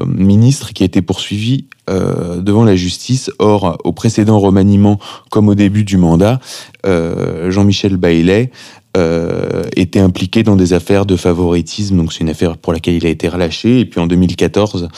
ministre 0.06 0.74
qui 0.74 0.84
a 0.84 0.86
été 0.86 1.02
poursuivi 1.02 1.68
devant 1.90 2.64
la 2.64 2.76
justice. 2.76 3.32
Or, 3.40 3.78
au 3.84 3.92
précédent 3.92 4.40
remaniement, 4.40 5.00
comme 5.30 5.50
au 5.50 5.56
début 5.56 5.84
du 5.84 5.98
mandat, 5.98 6.40
euh, 6.86 7.52
Jean-Michel 7.52 7.98
Baillet 7.98 8.52
euh, 8.98 9.64
était 9.76 10.00
impliqué 10.00 10.42
dans 10.42 10.56
des 10.56 10.74
affaires 10.74 11.06
de 11.06 11.16
favoritisme. 11.16 11.98
Donc 11.98 12.12
c'est 12.12 12.22
une 12.22 12.30
affaire 12.30 12.58
pour 12.58 12.74
laquelle 12.74 12.96
il 12.96 13.06
a 13.06 13.10
été 13.10 13.28
relâché. 13.28 13.80
Et 13.80 13.86
puis 13.86 14.00
en 14.00 14.08
2014, 14.08 14.90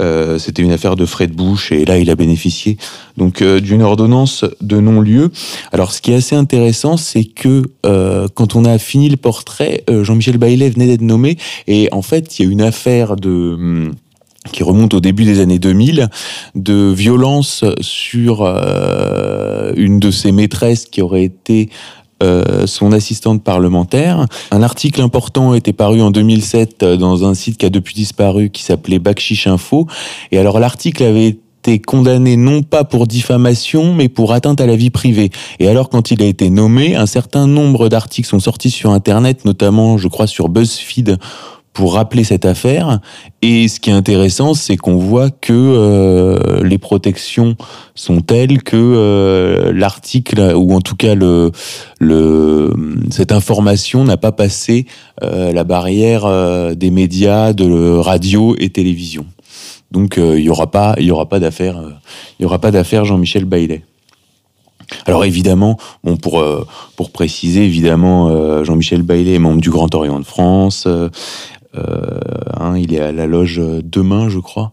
euh, 0.00 0.38
c'était 0.38 0.62
une 0.62 0.72
affaire 0.72 0.96
de 0.96 1.04
frais 1.04 1.26
de 1.26 1.34
bouche 1.34 1.70
et 1.70 1.84
là 1.84 1.98
il 1.98 2.10
a 2.10 2.16
bénéficié 2.16 2.78
donc 3.16 3.42
euh, 3.42 3.60
d'une 3.60 3.82
ordonnance 3.82 4.44
de 4.60 4.80
non-lieu. 4.80 5.30
Alors 5.72 5.92
ce 5.92 6.00
qui 6.00 6.12
est 6.12 6.16
assez 6.16 6.34
intéressant, 6.34 6.96
c'est 6.96 7.24
que 7.24 7.62
euh, 7.86 8.26
quand 8.34 8.56
on 8.56 8.64
a 8.64 8.78
fini 8.78 9.08
le 9.08 9.16
portrait, 9.16 9.84
euh, 9.90 10.04
Jean-Michel 10.04 10.38
Baillet 10.38 10.70
venait 10.70 10.86
d'être 10.86 11.02
nommé 11.02 11.36
et 11.66 11.88
en 11.92 12.02
fait 12.02 12.38
il 12.38 12.44
y 12.44 12.48
a 12.48 12.50
une 12.50 12.62
affaire 12.62 13.16
de 13.16 13.30
hum, 13.30 13.92
qui 14.52 14.62
remonte 14.62 14.94
au 14.94 15.00
début 15.00 15.24
des 15.24 15.40
années 15.40 15.58
2000, 15.58 16.08
de 16.54 16.92
violence 16.92 17.64
sur 17.80 18.42
euh, 18.42 19.72
une 19.76 19.98
de 20.00 20.10
ses 20.10 20.32
maîtresses 20.32 20.86
qui 20.86 21.02
aurait 21.02 21.24
été 21.24 21.70
euh, 22.22 22.66
son 22.66 22.92
assistante 22.92 23.42
parlementaire. 23.42 24.26
Un 24.50 24.62
article 24.62 25.02
important 25.02 25.52
était 25.54 25.72
paru 25.72 26.00
en 26.00 26.10
2007 26.10 26.82
euh, 26.82 26.96
dans 26.96 27.24
un 27.24 27.34
site 27.34 27.58
qui 27.58 27.66
a 27.66 27.70
depuis 27.70 27.94
disparu 27.94 28.50
qui 28.50 28.62
s'appelait 28.62 28.98
Bakchiche 28.98 29.46
Info. 29.46 29.88
Et 30.30 30.38
alors 30.38 30.60
l'article 30.60 31.02
avait 31.02 31.28
été 31.64 31.80
condamné 31.80 32.36
non 32.36 32.62
pas 32.62 32.84
pour 32.84 33.06
diffamation, 33.06 33.94
mais 33.94 34.08
pour 34.08 34.32
atteinte 34.32 34.60
à 34.60 34.66
la 34.66 34.76
vie 34.76 34.90
privée. 34.90 35.30
Et 35.58 35.68
alors, 35.68 35.88
quand 35.88 36.10
il 36.10 36.22
a 36.22 36.26
été 36.26 36.50
nommé, 36.50 36.94
un 36.94 37.06
certain 37.06 37.46
nombre 37.46 37.88
d'articles 37.88 38.28
sont 38.28 38.40
sortis 38.40 38.70
sur 38.70 38.90
Internet, 38.90 39.46
notamment, 39.46 39.96
je 39.96 40.08
crois, 40.08 40.26
sur 40.26 40.50
BuzzFeed, 40.50 41.16
pour 41.74 41.94
rappeler 41.94 42.24
cette 42.24 42.46
affaire. 42.46 43.00
Et 43.42 43.68
ce 43.68 43.80
qui 43.80 43.90
est 43.90 43.92
intéressant, 43.92 44.54
c'est 44.54 44.78
qu'on 44.78 44.96
voit 44.96 45.30
que 45.30 45.52
euh, 45.52 46.62
les 46.62 46.78
protections 46.78 47.56
sont 47.94 48.20
telles 48.20 48.62
que 48.62 48.76
euh, 48.76 49.72
l'article, 49.74 50.54
ou 50.56 50.72
en 50.72 50.80
tout 50.80 50.96
cas 50.96 51.14
le, 51.14 51.50
le, 51.98 52.72
cette 53.10 53.32
information 53.32 54.04
n'a 54.04 54.16
pas 54.16 54.32
passé 54.32 54.86
euh, 55.22 55.52
la 55.52 55.64
barrière 55.64 56.24
euh, 56.24 56.74
des 56.74 56.90
médias, 56.90 57.52
de 57.52 57.98
radio 57.98 58.56
et 58.58 58.70
télévision. 58.70 59.26
Donc 59.90 60.16
euh, 60.16 60.38
il 60.38 60.44
y 60.44 60.50
aura 60.50 60.70
pas, 60.70 60.94
il 60.98 61.04
y 61.04 61.10
aura 61.10 61.28
pas 61.28 61.40
d'affaire, 61.40 61.78
euh, 61.78 61.90
il 62.38 62.44
y 62.44 62.46
aura 62.46 62.58
pas 62.58 62.70
d'affaire 62.70 63.04
Jean-Michel 63.04 63.44
Baillet. 63.44 63.84
Alors 65.06 65.24
évidemment, 65.24 65.78
bon 66.02 66.16
pour 66.16 66.40
euh, 66.40 66.66
pour 66.96 67.10
préciser, 67.10 67.64
évidemment, 67.64 68.28
euh, 68.28 68.64
Jean-Michel 68.64 69.02
Baillet 69.02 69.34
est 69.34 69.38
membre 69.38 69.60
du 69.60 69.70
Grand 69.70 69.94
Orient 69.94 70.18
de 70.18 70.24
France. 70.24 70.84
Euh, 70.86 71.08
hein, 71.76 72.76
il 72.76 72.94
est 72.94 73.00
à 73.00 73.12
la 73.12 73.26
loge 73.26 73.60
demain, 73.82 74.28
je 74.28 74.38
crois, 74.38 74.72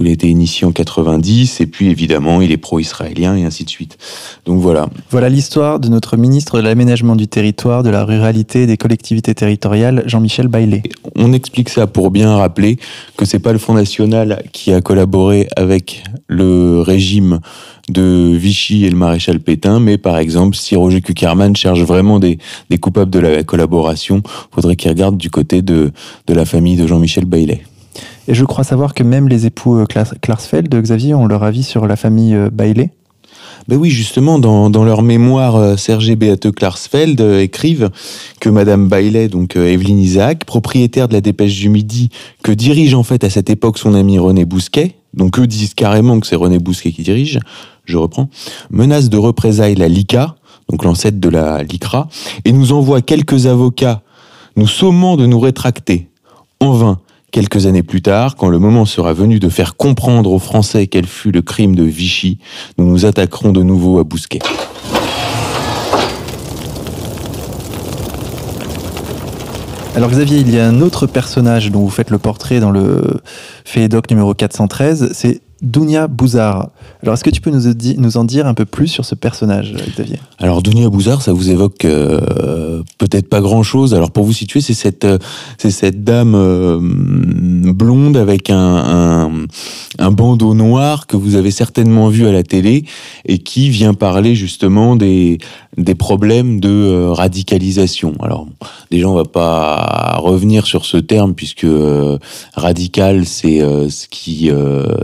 où 0.00 0.04
il 0.04 0.08
a 0.08 0.12
été 0.12 0.28
initié 0.28 0.66
en 0.66 0.72
90, 0.72 1.60
et 1.60 1.66
puis 1.66 1.90
évidemment, 1.90 2.40
il 2.40 2.50
est 2.52 2.56
pro-israélien 2.56 3.36
et 3.36 3.44
ainsi 3.44 3.64
de 3.64 3.70
suite. 3.70 3.98
Donc 4.46 4.60
voilà. 4.60 4.88
Voilà 5.10 5.28
l'histoire 5.28 5.78
de 5.78 5.88
notre 5.88 6.16
ministre 6.16 6.56
de 6.56 6.62
l'aménagement 6.62 7.16
du 7.16 7.28
territoire, 7.28 7.82
de 7.82 7.90
la 7.90 8.04
ruralité 8.04 8.62
et 8.62 8.66
des 8.66 8.78
collectivités 8.78 9.34
territoriales, 9.34 10.02
Jean-Michel 10.06 10.48
Baillet. 10.48 10.82
On 11.16 11.32
explique 11.34 11.68
ça 11.68 11.86
pour 11.86 12.10
bien 12.10 12.34
rappeler 12.34 12.78
que 13.16 13.26
c'est 13.26 13.38
pas 13.38 13.52
le 13.52 13.58
Front 13.58 13.74
National 13.74 14.42
qui 14.52 14.72
a 14.72 14.80
collaboré 14.80 15.48
avec 15.56 16.02
le 16.28 16.80
régime 16.80 17.40
de 17.90 18.32
Vichy 18.34 18.84
et 18.84 18.90
le 18.90 18.96
maréchal 18.96 19.40
Pétain, 19.40 19.80
mais 19.80 19.98
par 19.98 20.18
exemple, 20.18 20.56
si 20.56 20.76
Roger 20.76 21.00
Kuckerman 21.00 21.54
cherche 21.56 21.80
vraiment 21.80 22.18
des, 22.18 22.38
des 22.70 22.78
coupables 22.78 23.10
de 23.10 23.18
la 23.18 23.42
collaboration, 23.42 24.22
faudrait 24.54 24.76
qu'il 24.76 24.90
regarde 24.90 25.16
du 25.16 25.28
côté 25.30 25.60
de, 25.60 25.92
de 26.26 26.34
la 26.34 26.44
famille 26.44 26.76
de 26.76 26.86
Jean-Michel 26.86 27.24
Baillet. 27.24 27.62
Et 28.30 28.34
je 28.34 28.44
crois 28.44 28.62
savoir 28.62 28.94
que 28.94 29.02
même 29.02 29.28
les 29.28 29.46
époux 29.46 29.76
euh, 29.76 29.86
Klas- 29.86 30.14
Klarsfeld, 30.20 30.72
Xavier, 30.72 31.14
ont 31.14 31.26
leur 31.26 31.42
avis 31.42 31.64
sur 31.64 31.88
la 31.88 31.96
famille 31.96 32.36
euh, 32.36 32.48
Baillet. 32.48 32.92
Ben 33.66 33.76
oui, 33.76 33.90
justement, 33.90 34.38
dans, 34.38 34.84
leur 34.84 35.02
mémoire, 35.02 35.56
euh, 35.56 35.76
Serge 35.76 36.08
et 36.08 36.14
Beate 36.14 36.52
Klarsfeld 36.52 37.20
euh, 37.20 37.42
écrivent 37.42 37.90
que 38.38 38.48
Madame 38.48 38.86
Bailey, 38.86 39.26
donc 39.26 39.56
euh, 39.56 39.66
Evelyne 39.66 39.98
Isaac, 39.98 40.44
propriétaire 40.44 41.08
de 41.08 41.14
la 41.14 41.20
Dépêche 41.20 41.58
du 41.58 41.70
Midi, 41.70 42.10
que 42.44 42.52
dirige 42.52 42.94
en 42.94 43.02
fait 43.02 43.24
à 43.24 43.30
cette 43.30 43.50
époque 43.50 43.78
son 43.78 43.94
ami 43.94 44.20
René 44.20 44.44
Bousquet, 44.44 44.94
donc 45.12 45.40
eux 45.40 45.48
disent 45.48 45.74
carrément 45.74 46.20
que 46.20 46.26
c'est 46.28 46.36
René 46.36 46.60
Bousquet 46.60 46.92
qui 46.92 47.02
dirige, 47.02 47.40
je 47.84 47.96
reprends, 47.96 48.30
menace 48.70 49.10
de 49.10 49.18
représailles 49.18 49.74
la 49.74 49.88
LICA, 49.88 50.36
donc 50.68 50.84
l'ancêtre 50.84 51.18
de 51.18 51.28
la 51.28 51.64
LICRA, 51.64 52.06
et 52.44 52.52
nous 52.52 52.70
envoie 52.70 53.02
quelques 53.02 53.46
avocats 53.46 54.02
nous 54.54 54.68
sommant 54.68 55.16
de 55.16 55.26
nous 55.26 55.40
rétracter. 55.40 56.08
En 56.60 56.70
vain, 56.72 57.00
quelques 57.30 57.66
années 57.66 57.82
plus 57.82 58.02
tard, 58.02 58.36
quand 58.36 58.48
le 58.48 58.58
moment 58.58 58.84
sera 58.84 59.12
venu 59.12 59.38
de 59.38 59.48
faire 59.48 59.76
comprendre 59.76 60.32
aux 60.32 60.38
Français 60.38 60.86
quel 60.86 61.06
fut 61.06 61.32
le 61.32 61.42
crime 61.42 61.74
de 61.74 61.84
Vichy, 61.84 62.38
nous 62.78 62.86
nous 62.86 63.06
attaquerons 63.06 63.52
de 63.52 63.62
nouveau 63.62 63.98
à 63.98 64.04
Bousquet. 64.04 64.40
Alors 69.96 70.08
Xavier, 70.10 70.38
il 70.38 70.54
y 70.54 70.58
a 70.58 70.66
un 70.66 70.80
autre 70.80 71.06
personnage 71.06 71.70
dont 71.70 71.80
vous 71.80 71.90
faites 71.90 72.10
le 72.10 72.18
portrait 72.18 72.60
dans 72.60 72.70
le 72.70 73.02
Fédoc 73.64 74.08
numéro 74.08 74.34
413, 74.34 75.10
c'est 75.12 75.40
Dounia 75.62 76.06
Bouzard. 76.06 76.70
Alors 77.02 77.14
est-ce 77.14 77.24
que 77.24 77.30
tu 77.30 77.40
peux 77.40 77.50
nous, 77.50 78.16
en 78.16 78.24
dire 78.24 78.46
un 78.46 78.54
peu 78.54 78.64
plus 78.64 78.88
sur 78.88 79.04
ce 79.04 79.14
personnage, 79.14 79.74
Xavier? 79.94 80.18
Alors 80.38 80.62
Dounia 80.62 80.88
Bouzard, 80.88 81.22
ça 81.22 81.32
vous 81.32 81.50
évoque 81.50 81.84
euh, 81.84 82.69
peut-être 82.98 83.28
pas 83.28 83.40
grand-chose. 83.40 83.94
Alors 83.94 84.10
pour 84.10 84.24
vous 84.24 84.32
situer, 84.32 84.60
c'est 84.60 84.74
cette 84.74 85.04
euh, 85.04 85.18
c'est 85.58 85.70
cette 85.70 86.04
dame 86.04 86.34
euh, 86.34 86.78
blonde 86.80 88.16
avec 88.16 88.50
un, 88.50 89.46
un 89.98 90.10
bandeau 90.10 90.54
noir 90.54 91.06
que 91.06 91.16
vous 91.16 91.34
avez 91.34 91.50
certainement 91.50 92.08
vu 92.08 92.26
à 92.26 92.32
la 92.32 92.42
télé 92.42 92.84
et 93.24 93.38
qui 93.38 93.70
vient 93.70 93.94
parler 93.94 94.34
justement 94.34 94.96
des 94.96 95.38
des 95.76 95.94
problèmes 95.94 96.60
de 96.60 96.68
euh, 96.68 97.12
radicalisation. 97.12 98.14
Alors 98.20 98.46
déjà 98.90 99.08
on 99.08 99.14
va 99.14 99.24
pas 99.24 100.16
revenir 100.18 100.66
sur 100.66 100.84
ce 100.84 100.96
terme 100.96 101.34
puisque 101.34 101.66
radical 102.54 103.26
c'est 103.26 103.60
ce 103.60 104.06
qui 104.08 104.50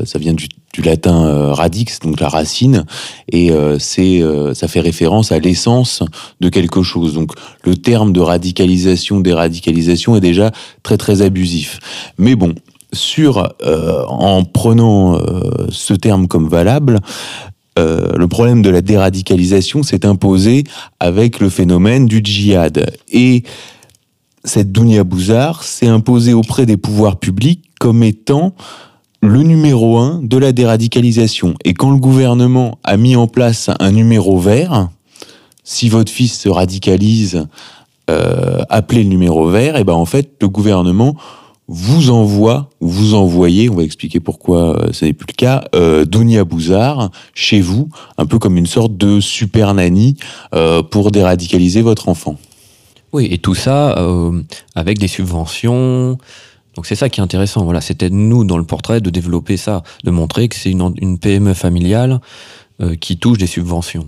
ça 0.04 0.18
vient 0.18 0.34
du 0.34 0.48
du 0.76 0.82
latin 0.82 1.24
euh, 1.24 1.54
radix, 1.54 2.00
donc 2.00 2.20
la 2.20 2.28
racine, 2.28 2.84
et 3.32 3.50
euh, 3.50 3.78
c'est 3.78 4.22
euh, 4.22 4.52
ça 4.52 4.68
fait 4.68 4.80
référence 4.80 5.32
à 5.32 5.38
l'essence 5.38 6.02
de 6.40 6.50
quelque 6.50 6.82
chose. 6.82 7.14
Donc 7.14 7.32
le 7.64 7.76
terme 7.76 8.12
de 8.12 8.20
radicalisation, 8.20 9.20
déradicalisation 9.20 10.16
est 10.16 10.20
déjà 10.20 10.52
très 10.82 10.98
très 10.98 11.22
abusif. 11.22 11.78
Mais 12.18 12.34
bon, 12.34 12.54
sur 12.92 13.54
en 14.08 14.44
prenant 14.44 15.18
ce 15.70 15.92
terme 15.92 16.28
comme 16.28 16.48
valable, 16.48 17.00
le 17.76 18.26
problème 18.26 18.62
de 18.62 18.70
la 18.70 18.80
déradicalisation 18.80 19.82
s'est 19.82 20.06
imposé 20.06 20.64
avec 21.00 21.40
le 21.40 21.50
phénomène 21.50 22.06
du 22.06 22.20
djihad. 22.22 22.90
Et 23.10 23.42
cette 24.44 24.72
Dounia 24.72 25.04
Bouzard 25.04 25.64
s'est 25.64 25.88
imposée 25.88 26.32
auprès 26.32 26.64
des 26.64 26.76
pouvoirs 26.76 27.18
publics 27.18 27.64
comme 27.80 28.02
étant 28.02 28.54
le 29.20 29.42
numéro 29.42 29.98
un 29.98 30.20
de 30.22 30.36
la 30.36 30.52
déradicalisation. 30.52 31.54
Et 31.64 31.74
quand 31.74 31.90
le 31.90 31.98
gouvernement 31.98 32.78
a 32.84 32.96
mis 32.96 33.16
en 33.16 33.26
place 33.26 33.70
un 33.80 33.92
numéro 33.92 34.38
vert, 34.38 34.88
si 35.64 35.88
votre 35.88 36.12
fils 36.12 36.38
se 36.38 36.48
radicalise, 36.48 37.46
euh, 38.10 38.62
appelez 38.68 39.02
le 39.02 39.08
numéro 39.08 39.48
vert, 39.48 39.76
et 39.76 39.84
ben 39.84 39.94
en 39.94 40.06
fait, 40.06 40.30
le 40.40 40.48
gouvernement 40.48 41.16
vous 41.68 42.10
envoie, 42.10 42.70
ou 42.80 42.88
vous 42.88 43.14
envoyez, 43.14 43.68
on 43.68 43.74
va 43.74 43.82
expliquer 43.82 44.20
pourquoi 44.20 44.78
euh, 44.78 44.92
ce 44.92 45.04
n'est 45.04 45.12
plus 45.12 45.26
le 45.28 45.34
cas, 45.34 45.64
euh, 45.74 46.04
Dounia 46.04 46.44
Bouzard 46.44 47.10
chez 47.34 47.60
vous, 47.60 47.88
un 48.18 48.26
peu 48.26 48.38
comme 48.38 48.56
une 48.56 48.66
sorte 48.66 48.96
de 48.96 49.20
super 49.20 49.74
nanny 49.74 50.16
euh, 50.54 50.82
pour 50.82 51.10
déradicaliser 51.10 51.82
votre 51.82 52.08
enfant. 52.08 52.36
Oui, 53.12 53.28
et 53.30 53.38
tout 53.38 53.54
ça 53.54 53.96
avec 54.74 54.98
des 54.98 55.08
subventions. 55.08 56.18
Donc 56.76 56.86
c'est 56.86 56.94
ça 56.94 57.08
qui 57.08 57.20
est 57.20 57.22
intéressant. 57.22 57.64
Voilà, 57.64 57.80
c'était 57.80 58.10
nous 58.10 58.44
dans 58.44 58.58
le 58.58 58.64
portrait 58.64 59.00
de 59.00 59.10
développer 59.10 59.56
ça, 59.56 59.82
de 60.04 60.10
montrer 60.10 60.48
que 60.48 60.56
c'est 60.56 60.70
une, 60.70 60.92
une 61.00 61.18
PME 61.18 61.54
familiale 61.54 62.20
euh, 62.82 62.94
qui 62.96 63.16
touche 63.16 63.38
des 63.38 63.46
subventions. 63.46 64.06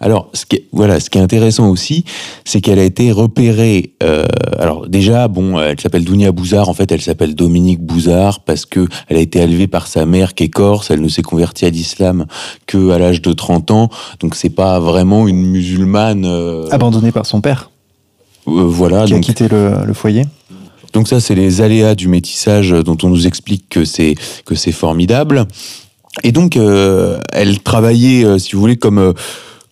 Alors, 0.00 0.28
ce 0.34 0.44
qui 0.46 0.56
est, 0.56 0.64
voilà, 0.72 0.98
ce 0.98 1.08
qui 1.10 1.18
est 1.18 1.20
intéressant 1.20 1.68
aussi, 1.70 2.04
c'est 2.44 2.60
qu'elle 2.60 2.80
a 2.80 2.82
été 2.84 3.12
repérée. 3.12 3.92
euh, 4.02 4.26
alors 4.58 4.88
déjà, 4.88 5.28
bon, 5.28 5.60
elle 5.60 5.78
s'appelle 5.78 6.04
Dounia 6.04 6.32
Bouzard. 6.32 6.68
En 6.68 6.74
fait, 6.74 6.90
elle 6.90 7.00
s'appelle 7.00 7.36
Dominique 7.36 7.80
Bouzard 7.80 8.40
parce 8.40 8.66
que 8.66 8.88
elle 9.08 9.16
a 9.16 9.20
été 9.20 9.38
élevée 9.38 9.68
par 9.68 9.86
sa 9.86 10.06
mère 10.06 10.34
qui 10.34 10.42
est 10.44 10.48
corse. 10.48 10.90
Elle 10.90 11.00
ne 11.00 11.08
s'est 11.08 11.22
convertie 11.22 11.64
à 11.66 11.70
l'islam 11.70 12.26
que 12.66 12.90
à 12.90 12.98
l'âge 12.98 13.22
de 13.22 13.32
30 13.32 13.70
ans. 13.70 13.88
Donc 14.18 14.34
c'est 14.34 14.50
pas 14.50 14.80
vraiment 14.80 15.28
une 15.28 15.46
musulmane. 15.46 16.24
euh, 16.26 16.66
Abandonné 16.72 17.12
par 17.12 17.24
son 17.26 17.40
père, 17.40 17.70
euh, 18.48 18.50
voilà. 18.66 19.04
qui 19.06 19.12
a 19.12 19.16
donc- 19.16 19.24
quitté 19.24 19.46
le, 19.46 19.84
le 19.86 19.94
foyer. 19.94 20.24
Donc 20.92 21.08
ça, 21.08 21.20
c'est 21.20 21.34
les 21.34 21.60
aléas 21.60 21.94
du 21.94 22.08
métissage 22.08 22.70
dont 22.70 22.96
on 23.02 23.08
nous 23.08 23.26
explique 23.26 23.68
que 23.68 23.84
c'est 23.84 24.14
que 24.44 24.54
c'est 24.54 24.72
formidable. 24.72 25.46
Et 26.24 26.32
donc, 26.32 26.56
euh, 26.56 27.18
elle 27.32 27.60
travaillait, 27.60 28.24
euh, 28.24 28.38
si 28.38 28.54
vous 28.54 28.60
voulez, 28.60 28.76
comme 28.76 28.98
euh, 28.98 29.12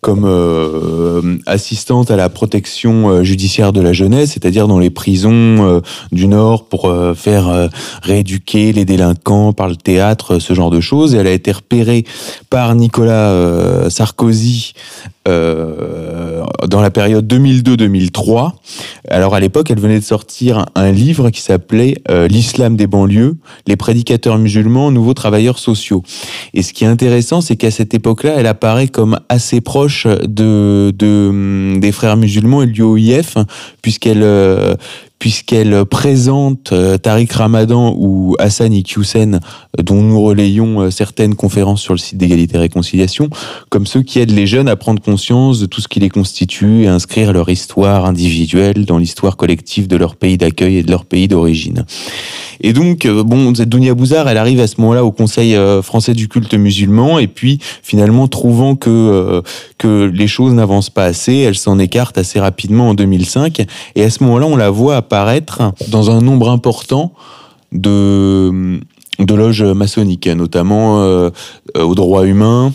comme 0.01 1.41
assistante 1.45 2.09
à 2.09 2.15
la 2.15 2.29
protection 2.29 3.21
judiciaire 3.21 3.73
de 3.73 3.81
la 3.81 3.91
jeunesse, 3.91 4.31
c'est-à-dire 4.31 4.69
dans 4.69 4.79
les 4.79 4.89
prisons 4.89 5.81
du 6.13 6.27
Nord 6.27 6.69
pour 6.69 6.89
faire 7.17 7.69
rééduquer 8.01 8.71
les 8.71 8.85
délinquants 8.85 9.51
par 9.51 9.67
le 9.67 9.75
théâtre, 9.75 10.39
ce 10.39 10.53
genre 10.53 10.69
de 10.69 10.79
choses. 10.79 11.15
Et 11.15 11.17
elle 11.17 11.27
a 11.27 11.33
été 11.33 11.51
repérée 11.51 12.05
par 12.49 12.73
Nicolas 12.75 13.89
Sarkozy 13.89 14.71
euh, 15.29 16.43
dans 16.67 16.81
la 16.81 16.91
période 16.91 17.31
2002-2003. 17.31 18.53
Alors 19.09 19.35
à 19.35 19.39
l'époque, 19.39 19.71
elle 19.71 19.79
venait 19.79 19.99
de 19.99 20.03
sortir 20.03 20.65
un 20.75 20.91
livre 20.91 21.29
qui 21.29 21.41
s'appelait 21.41 21.95
euh, 22.09 22.27
L'islam 22.27 22.75
des 22.75 22.87
banlieues, 22.87 23.37
les 23.67 23.75
prédicateurs 23.75 24.37
musulmans, 24.37 24.91
nouveaux 24.91 25.13
travailleurs 25.13 25.59
sociaux. 25.59 26.03
Et 26.53 26.63
ce 26.63 26.73
qui 26.73 26.83
est 26.83 26.87
intéressant, 26.87 27.41
c'est 27.41 27.55
qu'à 27.55 27.71
cette 27.71 27.93
époque-là, 27.93 28.33
elle 28.37 28.47
apparaît 28.47 28.87
comme 28.87 29.19
assez 29.29 29.61
proche 29.61 30.07
de, 30.07 30.91
hum, 31.01 31.79
des 31.79 31.91
frères 31.91 32.17
musulmans 32.17 32.63
et 32.63 32.67
de 32.67 32.73
l'UOIF, 32.73 33.35
puisqu'elle 33.81 34.23
euh, 34.23 34.75
puisqu'elle 35.19 35.85
présente 35.85 36.71
euh, 36.71 36.97
Tariq 36.97 37.33
Ramadan 37.33 37.93
ou 37.97 38.35
Hassan 38.39 38.73
Iqiyoussen, 38.73 39.35
euh, 39.35 39.83
dont 39.83 40.01
nous 40.01 40.21
relayons 40.21 40.79
euh, 40.79 40.91
certaines 40.91 41.35
conférences 41.35 41.81
sur 41.81 41.93
le 41.93 41.99
site 41.99 42.17
d'égalité 42.17 42.55
et 42.55 42.59
réconciliation, 42.59 43.29
comme 43.69 43.85
ceux 43.85 44.01
qui 44.01 44.19
aident 44.19 44.31
les 44.31 44.47
jeunes 44.47 44.69
à 44.69 44.77
prendre 44.77 45.01
conscience 45.01 45.59
de 45.59 45.65
tout 45.65 45.81
ce 45.81 45.89
qui 45.89 45.99
les 45.99 46.09
constitue 46.09 46.83
et 46.83 46.87
inscrire 46.87 47.33
leur 47.33 47.49
histoire 47.49 48.05
individuelle 48.05 48.85
dans 48.85 48.97
l'histoire 48.97 49.35
collective 49.35 49.87
de 49.89 49.97
leur 49.97 50.15
pays 50.15 50.37
d'accueil 50.37 50.77
et 50.77 50.83
de 50.83 50.89
leur 50.89 51.03
pays 51.03 51.27
d'origine. 51.27 51.85
Et 52.61 52.71
donc, 52.71 53.07
bon, 53.07 53.51
Dounia 53.51 53.93
Bouzard, 53.93 54.27
elle 54.27 54.37
arrive 54.37 54.59
à 54.59 54.67
ce 54.67 54.81
moment-là 54.81 55.05
au 55.05 55.11
Conseil 55.11 55.57
français 55.81 56.13
du 56.13 56.27
culte 56.27 56.53
musulman, 56.53 57.17
et 57.17 57.27
puis 57.27 57.59
finalement, 57.83 58.27
trouvant 58.27 58.75
que, 58.75 59.41
que 59.77 60.11
les 60.13 60.27
choses 60.27 60.53
n'avancent 60.53 60.89
pas 60.89 61.05
assez, 61.05 61.37
elle 61.37 61.57
s'en 61.57 61.79
écarte 61.79 62.17
assez 62.17 62.37
rapidement 62.37 62.89
en 62.89 62.93
2005, 62.95 63.65
et 63.95 64.03
à 64.03 64.09
ce 64.09 64.23
moment-là, 64.23 64.45
on 64.47 64.57
la 64.57 64.69
voit 64.69 65.08
dans 65.87 66.11
un 66.11 66.21
nombre 66.21 66.49
important 66.49 67.13
de, 67.71 68.79
loges 69.19 69.63
maçonniques, 69.63 70.27
notamment 70.27 71.01
euh, 71.01 71.29
euh, 71.77 71.83
au 71.83 71.95
droit 71.95 72.25
humain, 72.25 72.73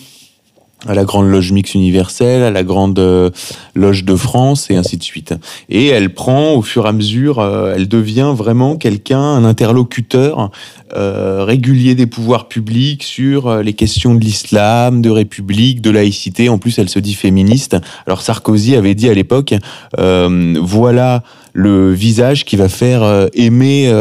à 0.86 0.94
la 0.94 1.04
Grande 1.04 1.28
Loge 1.28 1.52
Mix 1.52 1.74
Universelle, 1.74 2.42
à 2.42 2.50
la 2.50 2.62
Grande 2.62 2.98
euh, 2.98 3.30
Loge 3.74 4.04
de 4.04 4.16
France, 4.16 4.70
et 4.70 4.76
ainsi 4.76 4.96
de 4.96 5.02
suite. 5.02 5.34
Et 5.68 5.86
elle 5.86 6.12
prend, 6.12 6.54
au 6.54 6.62
fur 6.62 6.86
et 6.86 6.88
à 6.88 6.92
mesure, 6.92 7.38
euh, 7.38 7.72
elle 7.74 7.88
devient 7.88 8.32
vraiment 8.36 8.76
quelqu'un, 8.76 9.20
un 9.20 9.44
interlocuteur 9.44 10.50
euh, 10.96 11.44
régulier 11.44 11.94
des 11.94 12.06
pouvoirs 12.06 12.48
publics 12.48 13.02
sur 13.02 13.62
les 13.62 13.72
questions 13.72 14.14
de 14.14 14.20
l'islam, 14.20 15.02
de 15.02 15.10
république, 15.10 15.80
de 15.80 15.90
laïcité. 15.90 16.48
En 16.48 16.58
plus, 16.58 16.78
elle 16.78 16.88
se 16.88 16.98
dit 16.98 17.14
féministe. 17.14 17.76
Alors 18.06 18.22
Sarkozy 18.22 18.76
avait 18.76 18.94
dit 18.94 19.08
à 19.08 19.14
l'époque, 19.14 19.54
voilà 19.96 21.22
le 21.52 21.92
visage 21.92 22.44
qui 22.44 22.56
va 22.56 22.68
faire 22.68 23.28
aimer 23.34 23.92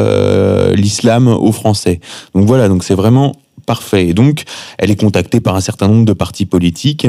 l'islam 0.76 1.28
aux 1.28 1.52
Français. 1.52 2.00
Donc 2.36 2.46
voilà, 2.46 2.68
donc 2.68 2.84
c'est 2.84 2.96
vraiment 2.96 3.34
parfait. 3.66 4.08
Et 4.08 4.14
donc, 4.14 4.44
elle 4.78 4.92
est 4.92 4.96
contactée 4.96 5.40
par 5.40 5.56
un 5.56 5.62
certain 5.62 5.88
nombre 5.88 6.06
de 6.06 6.14
partis 6.14 6.46
politiques 6.46 7.08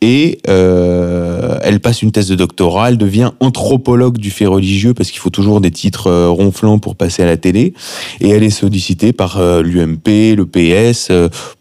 et 0.00 0.38
euh, 0.48 1.58
elle 1.62 1.80
passe 1.80 2.02
une 2.02 2.12
thèse 2.12 2.28
de 2.28 2.34
doctorat. 2.34 2.90
Elle 2.90 2.98
devient 2.98 3.32
anthropologue 3.40 4.18
du 4.18 4.30
fait 4.30 4.46
religieux 4.46 4.94
parce 4.94 5.10
qu'il 5.10 5.20
faut 5.20 5.30
toujours 5.30 5.60
des 5.60 5.70
titres 5.70 6.08
euh, 6.08 6.28
ronflants 6.28 6.78
pour 6.78 6.96
passer 6.96 7.22
à 7.22 7.26
la 7.26 7.36
télé. 7.36 7.74
Et 8.20 8.30
elle 8.30 8.42
est 8.42 8.50
sollicitée 8.50 9.12
par 9.12 9.38
euh, 9.38 9.62
l'UMP, 9.62 10.34
le 10.36 10.44
PS 10.44 11.10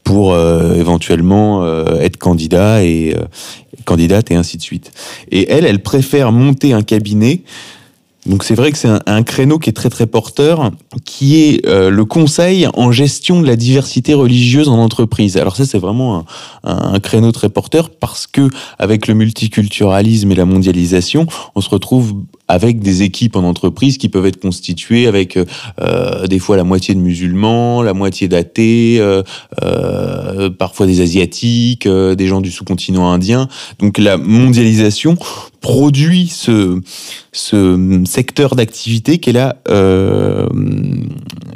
pour 0.04 0.38
éventuellement 0.38 1.66
être 2.02 2.18
candidat 2.18 2.84
et 2.84 3.16
candidate 3.86 4.32
et 4.32 4.36
ainsi 4.36 4.58
de 4.58 4.62
suite. 4.62 4.92
Et 5.32 5.50
elle, 5.50 5.66
elle 5.66 5.82
préfère 5.82 6.34
monter 6.34 6.74
un 6.74 6.82
cabinet 6.82 7.44
donc 8.26 8.44
c'est 8.44 8.56
vrai 8.56 8.72
que 8.72 8.78
c'est 8.78 8.90
un, 9.06 9.24
créneau 9.24 9.60
qui 9.60 9.70
est 9.70 9.74
très 9.74 9.90
très 9.90 10.08
porteur, 10.08 10.72
qui 11.04 11.42
est 11.42 11.66
euh, 11.66 11.90
le 11.90 12.06
conseil 12.06 12.68
en 12.74 12.92
gestion 12.92 13.42
de 13.42 13.48
la 13.48 13.56
diversité 13.56 14.14
religieuse 14.14 14.70
en 14.70 14.78
entreprise. 14.78 15.38
Alors 15.38 15.56
ça 15.56 15.66
c'est 15.66 15.80
vraiment 15.80 16.26
un 16.64 17.00
créneau 17.00 17.32
très 17.32 17.50
porteur 17.50 17.90
parce 17.90 18.28
que 18.28 18.50
avec 18.80 19.08
le 19.08 19.14
multiculturalisme 19.14 20.32
et 20.32 20.36
la 20.36 20.46
mondialisation, 20.46 21.28
on 21.56 21.62
se 21.62 21.70
retrouve 21.70 22.16
avec 22.54 22.80
des 22.80 23.02
équipes 23.02 23.36
en 23.36 23.44
entreprise 23.44 23.98
qui 23.98 24.10
peuvent 24.10 24.28
être 24.28 24.40
constituées 24.40 25.08
avec 25.08 25.38
euh, 25.38 26.28
des 26.28 26.38
fois 26.38 26.56
la 26.56 26.64
moitié 26.64 26.94
de 26.94 27.00
musulmans, 27.00 27.82
la 27.82 27.96
moitié 27.96 28.28
d'athées, 28.28 28.98
euh, 29.00 29.24
euh, 29.64 30.52
parfois 30.52 30.86
des 30.86 31.02
asiatiques, 31.02 31.88
des 31.88 32.28
gens 32.28 32.42
du 32.42 32.52
sous-continent 32.52 33.10
indien. 33.12 33.48
Donc 33.80 33.98
la 33.98 34.18
mondialisation 34.18 35.18
produit 35.62 36.28
ce, 36.28 36.80
secteur 38.06 38.56
d'activité 38.56 39.18
qui 39.18 39.32
est 39.32 39.34
la, 39.34 39.56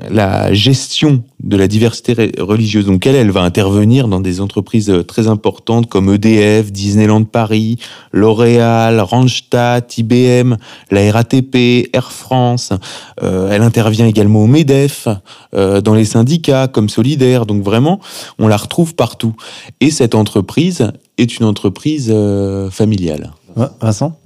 la 0.09 0.53
gestion 0.53 1.23
de 1.43 1.55
la 1.55 1.67
diversité 1.67 2.31
religieuse. 2.39 2.85
Donc 2.85 3.05
elle, 3.05 3.15
elle 3.15 3.31
va 3.31 3.41
intervenir 3.41 4.07
dans 4.07 4.19
des 4.19 4.41
entreprises 4.41 4.89
euh, 4.89 5.03
très 5.03 5.27
importantes 5.27 5.87
comme 5.87 6.13
EDF, 6.13 6.71
Disneyland 6.71 7.23
Paris, 7.25 7.77
L'Oréal, 8.11 8.99
Randstad, 8.99 9.85
IBM, 9.97 10.55
la 10.91 11.11
RATP, 11.11 11.89
Air 11.93 12.11
France. 12.11 12.73
Euh, 13.21 13.51
elle 13.51 13.61
intervient 13.61 14.07
également 14.07 14.43
au 14.43 14.47
MEDEF, 14.47 15.07
euh, 15.53 15.81
dans 15.81 15.93
les 15.93 16.05
syndicats 16.05 16.67
comme 16.67 16.89
Solidaire. 16.89 17.45
Donc 17.45 17.63
vraiment, 17.63 17.99
on 18.39 18.47
la 18.47 18.57
retrouve 18.57 18.95
partout. 18.95 19.35
Et 19.79 19.91
cette 19.91 20.15
entreprise 20.15 20.91
est 21.17 21.39
une 21.39 21.45
entreprise 21.45 22.11
euh, 22.13 22.69
familiale. 22.69 23.33
Vincent? 23.81 24.17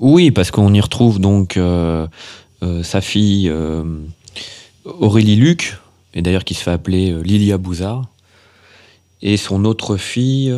Oui, 0.00 0.30
parce 0.32 0.50
qu'on 0.50 0.74
y 0.74 0.80
retrouve 0.80 1.20
donc 1.20 1.56
euh, 1.56 2.06
euh, 2.62 2.82
sa 2.82 3.00
fille 3.00 3.48
euh, 3.48 3.84
Aurélie 4.84 5.36
Luc, 5.36 5.78
et 6.14 6.22
d'ailleurs 6.22 6.44
qui 6.44 6.54
se 6.54 6.62
fait 6.62 6.70
appeler 6.70 7.12
euh, 7.12 7.22
Lilia 7.22 7.58
Bouzard, 7.58 8.06
et 9.22 9.36
son 9.36 9.64
autre 9.64 9.96
fille 9.96 10.52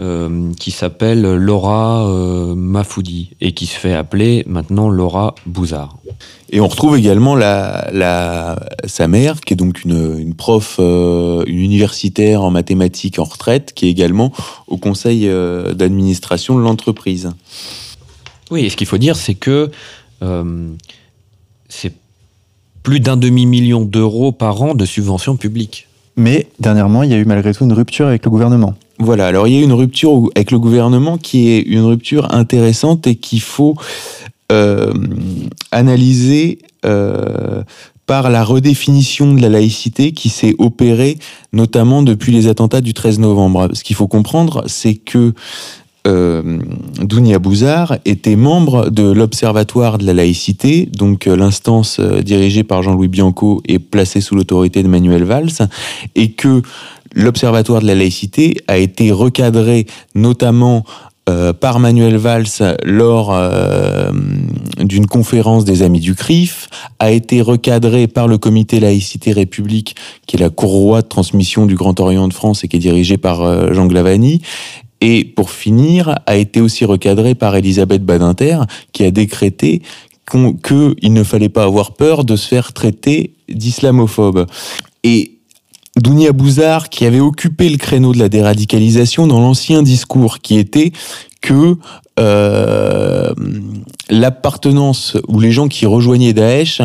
euh, 0.00 0.52
qui 0.54 0.70
s'appelle 0.70 1.20
Laura 1.20 2.08
euh, 2.08 2.54
Mafoudi, 2.54 3.30
et 3.40 3.52
qui 3.52 3.66
se 3.66 3.76
fait 3.76 3.92
appeler 3.92 4.44
maintenant 4.46 4.88
Laura 4.88 5.34
Bouzard. 5.46 5.98
Et 6.50 6.60
on 6.60 6.68
retrouve 6.68 6.96
également 6.96 7.34
la, 7.34 7.90
la, 7.92 8.58
sa 8.86 9.08
mère, 9.08 9.40
qui 9.40 9.52
est 9.52 9.56
donc 9.56 9.84
une, 9.84 10.16
une 10.18 10.34
prof, 10.34 10.76
euh, 10.78 11.42
une 11.46 11.58
universitaire 11.58 12.42
en 12.42 12.50
mathématiques 12.50 13.18
en 13.18 13.24
retraite, 13.24 13.72
qui 13.74 13.86
est 13.86 13.90
également 13.90 14.32
au 14.68 14.76
conseil 14.76 15.28
d'administration 15.74 16.56
de 16.56 16.62
l'entreprise. 16.62 17.30
Oui, 18.50 18.64
et 18.64 18.70
ce 18.70 18.76
qu'il 18.76 18.86
faut 18.86 18.98
dire, 18.98 19.16
c'est 19.16 19.34
que 19.34 19.70
c'est 21.68 21.92
plus 22.82 23.00
d'un 23.00 23.16
demi-million 23.16 23.84
d'euros 23.84 24.32
par 24.32 24.62
an 24.62 24.74
de 24.74 24.84
subventions 24.84 25.36
publiques. 25.36 25.86
Mais 26.16 26.48
dernièrement, 26.58 27.02
il 27.02 27.10
y 27.10 27.14
a 27.14 27.18
eu 27.18 27.24
malgré 27.24 27.54
tout 27.54 27.64
une 27.64 27.72
rupture 27.72 28.06
avec 28.06 28.24
le 28.24 28.30
gouvernement. 28.30 28.74
Voilà, 28.98 29.26
alors 29.26 29.48
il 29.48 29.54
y 29.54 29.58
a 29.58 29.62
une 29.62 29.72
rupture 29.72 30.28
avec 30.34 30.50
le 30.50 30.58
gouvernement 30.58 31.16
qui 31.16 31.48
est 31.48 31.60
une 31.60 31.84
rupture 31.84 32.34
intéressante 32.34 33.06
et 33.06 33.14
qu'il 33.14 33.40
faut 33.40 33.76
euh, 34.52 34.92
analyser 35.72 36.58
euh, 36.84 37.62
par 38.04 38.28
la 38.28 38.42
redéfinition 38.42 39.32
de 39.32 39.40
la 39.40 39.48
laïcité 39.48 40.12
qui 40.12 40.28
s'est 40.28 40.54
opérée 40.58 41.18
notamment 41.52 42.02
depuis 42.02 42.32
les 42.32 42.48
attentats 42.48 42.80
du 42.80 42.92
13 42.92 43.20
novembre. 43.20 43.70
Ce 43.72 43.84
qu'il 43.84 43.96
faut 43.96 44.08
comprendre, 44.08 44.64
c'est 44.66 44.94
que 44.94 45.32
euh, 46.06 46.58
Dounia 47.02 47.38
Bouzard 47.38 47.98
était 48.06 48.36
membre 48.36 48.88
de 48.90 49.02
l'Observatoire 49.02 49.98
de 49.98 50.06
la 50.06 50.14
laïcité, 50.14 50.86
donc 50.86 51.26
euh, 51.26 51.36
l'instance 51.36 51.98
euh, 52.00 52.22
dirigée 52.22 52.64
par 52.64 52.82
Jean-Louis 52.82 53.08
Bianco 53.08 53.62
et 53.68 53.78
placée 53.78 54.22
sous 54.22 54.34
l'autorité 54.34 54.82
de 54.82 54.88
Manuel 54.88 55.24
Valls, 55.24 55.68
et 56.14 56.30
que 56.30 56.62
l'Observatoire 57.14 57.82
de 57.82 57.86
la 57.86 57.94
laïcité 57.94 58.56
a 58.66 58.78
été 58.78 59.12
recadré 59.12 59.86
notamment 60.14 60.84
par 61.60 61.78
Manuel 61.78 62.16
Valls 62.16 62.76
lors 62.82 63.32
d'une 64.80 65.06
conférence 65.06 65.64
des 65.64 65.82
Amis 65.82 66.00
du 66.00 66.16
CRIF, 66.16 66.68
a 66.98 67.12
été 67.12 67.40
recadré 67.40 68.08
par 68.08 68.26
le 68.26 68.36
comité 68.36 68.80
Laïcité 68.80 69.30
République, 69.30 69.94
qui 70.26 70.36
est 70.36 70.40
la 70.40 70.50
courroie 70.50 71.02
de 71.02 71.06
transmission 71.06 71.66
du 71.66 71.76
Grand 71.76 72.00
Orient 72.00 72.26
de 72.26 72.34
France 72.34 72.64
et 72.64 72.68
qui 72.68 72.76
est 72.76 72.80
dirigé 72.80 73.16
par 73.16 73.72
Jean 73.72 73.86
Glavani. 73.86 74.40
Et 75.00 75.24
pour 75.24 75.50
finir, 75.50 76.18
a 76.26 76.36
été 76.36 76.60
aussi 76.60 76.84
recadré 76.84 77.34
par 77.34 77.56
Elisabeth 77.56 78.04
Badinter, 78.04 78.60
qui 78.92 79.04
a 79.04 79.10
décrété 79.10 79.82
qu'il 80.30 81.12
ne 81.12 81.24
fallait 81.24 81.48
pas 81.48 81.64
avoir 81.64 81.92
peur 81.92 82.24
de 82.24 82.36
se 82.36 82.46
faire 82.46 82.72
traiter 82.72 83.34
d'islamophobe. 83.48 84.46
Et 85.02 85.32
Dounia 85.96 86.32
Bouzard 86.32 86.88
qui 86.88 87.04
avait 87.04 87.20
occupé 87.20 87.68
le 87.68 87.76
créneau 87.76 88.12
de 88.12 88.18
la 88.18 88.28
déradicalisation 88.28 89.26
dans 89.26 89.40
l'ancien 89.40 89.82
discours 89.82 90.38
qui 90.38 90.56
était 90.56 90.92
que 91.40 91.76
euh, 92.18 93.32
l'appartenance 94.08 95.16
ou 95.26 95.40
les 95.40 95.52
gens 95.52 95.68
qui 95.68 95.86
rejoignaient 95.86 96.32
Daesh 96.32 96.82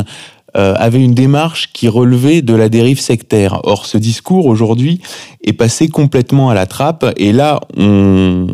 euh, 0.56 0.74
avaient 0.78 1.03
une 1.03 1.14
démarche 1.14 1.72
qui 1.74 1.88
relevait 1.88 2.41
de 2.41 2.53
la 2.53 2.70
dérive 2.70 2.99
sectaire. 2.99 3.60
Or, 3.64 3.86
ce 3.86 3.97
discours 3.97 4.45
aujourd'hui 4.45 5.01
est 5.43 5.53
passé 5.53 5.88
complètement 5.88 6.49
à 6.49 6.53
la 6.53 6.66
trappe 6.66 7.06
et 7.18 7.32
là, 7.32 7.60
on, 7.78 8.47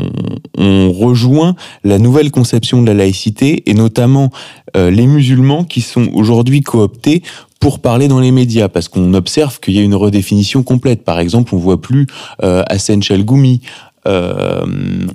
on 0.57 0.91
rejoint 0.91 1.55
la 1.83 1.99
nouvelle 1.99 2.31
conception 2.31 2.81
de 2.81 2.87
la 2.87 2.93
laïcité 2.93 3.63
et 3.69 3.73
notamment 3.73 4.29
euh, 4.77 4.89
les 4.89 5.07
musulmans 5.07 5.63
qui 5.63 5.81
sont 5.81 6.09
aujourd'hui 6.13 6.61
cooptés 6.61 7.23
pour 7.61 7.79
parler 7.79 8.07
dans 8.07 8.19
les 8.19 8.31
médias, 8.31 8.69
parce 8.69 8.89
qu'on 8.89 9.13
observe 9.13 9.59
qu'il 9.59 9.75
y 9.75 9.79
a 9.79 9.83
une 9.83 9.93
redéfinition 9.93 10.63
complète. 10.63 11.05
Par 11.05 11.19
exemple, 11.19 11.53
on 11.53 11.59
voit 11.59 11.79
plus 11.79 12.07
euh, 12.43 12.63
Hassan 12.67 13.03
Chalgoumi, 13.03 13.61
euh, 14.07 14.61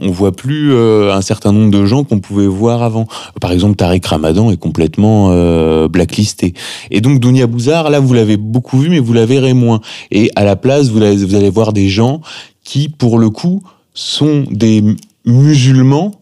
on 0.00 0.10
voit 0.10 0.32
plus 0.32 0.72
euh, 0.72 1.12
un 1.12 1.20
certain 1.20 1.52
nombre 1.52 1.70
de 1.70 1.84
gens 1.86 2.04
qu'on 2.04 2.20
pouvait 2.20 2.46
voir 2.46 2.82
avant. 2.82 3.06
Par 3.40 3.52
exemple, 3.52 3.76
Tariq 3.76 4.06
Ramadan 4.06 4.50
est 4.50 4.56
complètement 4.56 5.30
euh, 5.30 5.88
blacklisté. 5.88 6.54
Et 6.90 7.00
donc, 7.00 7.20
Dounia 7.20 7.46
Bouzard, 7.46 7.90
là, 7.90 8.00
vous 8.00 8.14
l'avez 8.14 8.36
beaucoup 8.36 8.78
vu, 8.78 8.88
mais 8.88 9.00
vous 9.00 9.12
la 9.12 9.26
verrez 9.26 9.54
moins. 9.54 9.80
Et 10.10 10.30
à 10.36 10.44
la 10.44 10.56
place, 10.56 10.88
vous, 10.88 11.02
allez 11.02 11.50
voir 11.50 11.72
des 11.72 11.88
gens 11.88 12.20
qui, 12.64 12.88
pour 12.88 13.18
le 13.18 13.30
coup, 13.30 13.62
sont 13.94 14.44
des 14.50 14.82
musulmans 15.24 16.12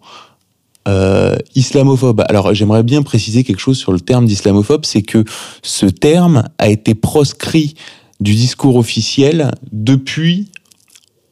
euh, 0.87 1.37
islamophobe. 1.55 2.25
Alors 2.29 2.53
j'aimerais 2.53 2.83
bien 2.83 3.03
préciser 3.03 3.43
quelque 3.43 3.61
chose 3.61 3.79
sur 3.79 3.91
le 3.91 4.01
terme 4.01 4.27
d'islamophobe, 4.27 4.85
c'est 4.85 5.01
que 5.01 5.25
ce 5.62 5.87
terme 5.87 6.45
a 6.59 6.69
été 6.69 6.95
proscrit 6.95 7.75
du 8.21 8.35
discours 8.35 8.77
officiel 8.77 9.51
depuis 9.73 10.51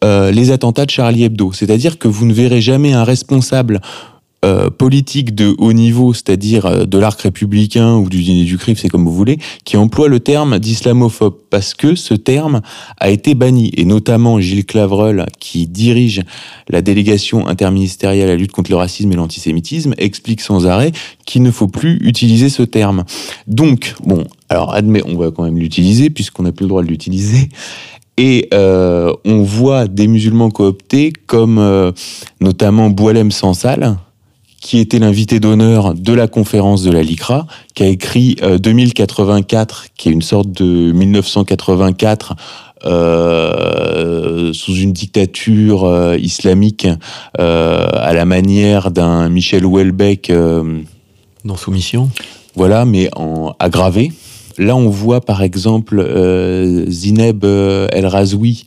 euh, 0.02 0.30
les 0.30 0.50
attentats 0.50 0.86
de 0.86 0.90
Charlie 0.90 1.24
Hebdo. 1.24 1.52
C'est-à-dire 1.52 1.98
que 1.98 2.08
vous 2.08 2.26
ne 2.26 2.32
verrez 2.32 2.60
jamais 2.60 2.92
un 2.92 3.04
responsable 3.04 3.80
euh, 4.44 4.70
politique 4.70 5.36
de 5.36 5.54
haut 5.58 5.72
niveau, 5.72 6.14
c'est-à-dire 6.14 6.66
euh, 6.66 6.84
de 6.84 6.98
l'arc 6.98 7.20
républicain 7.20 7.94
ou 7.94 8.08
du 8.08 8.24
dîner 8.24 8.42
du 8.42 8.58
CRIF, 8.58 8.80
c'est 8.80 8.88
comme 8.88 9.04
vous 9.04 9.14
voulez, 9.14 9.38
qui 9.64 9.76
emploie 9.76 10.08
le 10.08 10.18
terme 10.18 10.58
d'islamophobe, 10.58 11.36
parce 11.48 11.74
que 11.74 11.94
ce 11.94 12.14
terme 12.14 12.60
a 12.98 13.10
été 13.10 13.36
banni, 13.36 13.70
et 13.76 13.84
notamment 13.84 14.40
Gilles 14.40 14.64
Clavreul, 14.64 15.26
qui 15.38 15.68
dirige 15.68 16.22
la 16.68 16.82
délégation 16.82 17.46
interministérielle 17.46 18.30
à 18.30 18.32
la 18.32 18.36
lutte 18.36 18.50
contre 18.50 18.72
le 18.72 18.78
racisme 18.78 19.12
et 19.12 19.14
l'antisémitisme, 19.14 19.94
explique 19.96 20.40
sans 20.40 20.66
arrêt 20.66 20.90
qu'il 21.24 21.44
ne 21.44 21.52
faut 21.52 21.68
plus 21.68 21.98
utiliser 22.02 22.48
ce 22.48 22.64
terme. 22.64 23.04
Donc, 23.46 23.94
bon, 24.04 24.24
alors 24.48 24.74
admet, 24.74 25.02
on 25.06 25.16
va 25.16 25.30
quand 25.30 25.44
même 25.44 25.58
l'utiliser, 25.58 26.10
puisqu'on 26.10 26.42
n'a 26.42 26.50
plus 26.50 26.64
le 26.64 26.70
droit 26.70 26.82
de 26.82 26.88
l'utiliser, 26.88 27.48
et 28.16 28.48
euh, 28.52 29.12
on 29.24 29.42
voit 29.42 29.86
des 29.88 30.06
musulmans 30.06 30.50
cooptés 30.50 31.12
comme 31.26 31.58
euh, 31.58 31.92
notamment 32.40 32.90
Boualem 32.90 33.30
Sansal, 33.30 33.96
qui 34.60 34.78
était 34.78 34.98
l'invité 34.98 35.40
d'honneur 35.40 35.94
de 35.94 36.12
la 36.12 36.28
conférence 36.28 36.82
de 36.82 36.92
la 36.92 37.02
LICRA, 37.02 37.46
qui 37.74 37.82
a 37.82 37.86
écrit 37.86 38.36
euh, 38.42 38.58
2084, 38.58 39.86
qui 39.96 40.08
est 40.08 40.12
une 40.12 40.22
sorte 40.22 40.52
de 40.52 40.92
1984 40.92 42.34
euh, 42.84 44.52
sous 44.52 44.74
une 44.74 44.92
dictature 44.92 45.84
euh, 45.84 46.16
islamique 46.18 46.86
euh, 47.40 47.86
à 47.92 48.12
la 48.12 48.24
manière 48.24 48.90
d'un 48.90 49.28
Michel 49.28 49.64
Houellebecq. 49.64 50.30
Euh, 50.30 50.80
Dans 51.44 51.56
Soumission 51.56 52.10
Voilà, 52.54 52.84
mais 52.84 53.08
en 53.16 53.54
aggravé. 53.58 54.12
Là, 54.58 54.76
on 54.76 54.88
voit 54.88 55.20
par 55.20 55.42
exemple 55.42 55.98
euh, 55.98 56.88
Zineb 56.88 57.44
El 57.44 58.06
Razoui, 58.06 58.64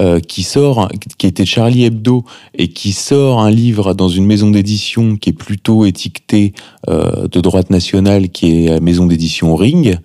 euh, 0.00 0.18
qui 0.18 0.42
sort, 0.42 0.88
qui 1.18 1.28
était 1.28 1.44
Charlie 1.44 1.84
Hebdo, 1.84 2.24
et 2.58 2.66
qui 2.68 2.90
sort 2.90 3.40
un 3.40 3.50
livre 3.50 3.94
dans 3.94 4.08
une 4.08 4.26
maison 4.26 4.50
d'édition 4.50 5.16
qui 5.16 5.30
est 5.30 5.34
plutôt 5.34 5.84
étiquetée 5.84 6.52
euh, 6.88 7.28
de 7.28 7.40
droite 7.40 7.70
nationale, 7.70 8.28
qui 8.30 8.64
est 8.64 8.70
la 8.70 8.80
maison 8.80 9.06
d'édition 9.06 9.54
Ring, 9.54 9.98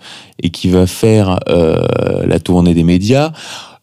et 0.43 0.51
qui 0.51 0.69
va 0.69 0.86
faire 0.86 1.39
euh, 1.49 1.82
la 2.27 2.39
tournée 2.39 2.75
des 2.75 2.84
médias. 2.84 3.32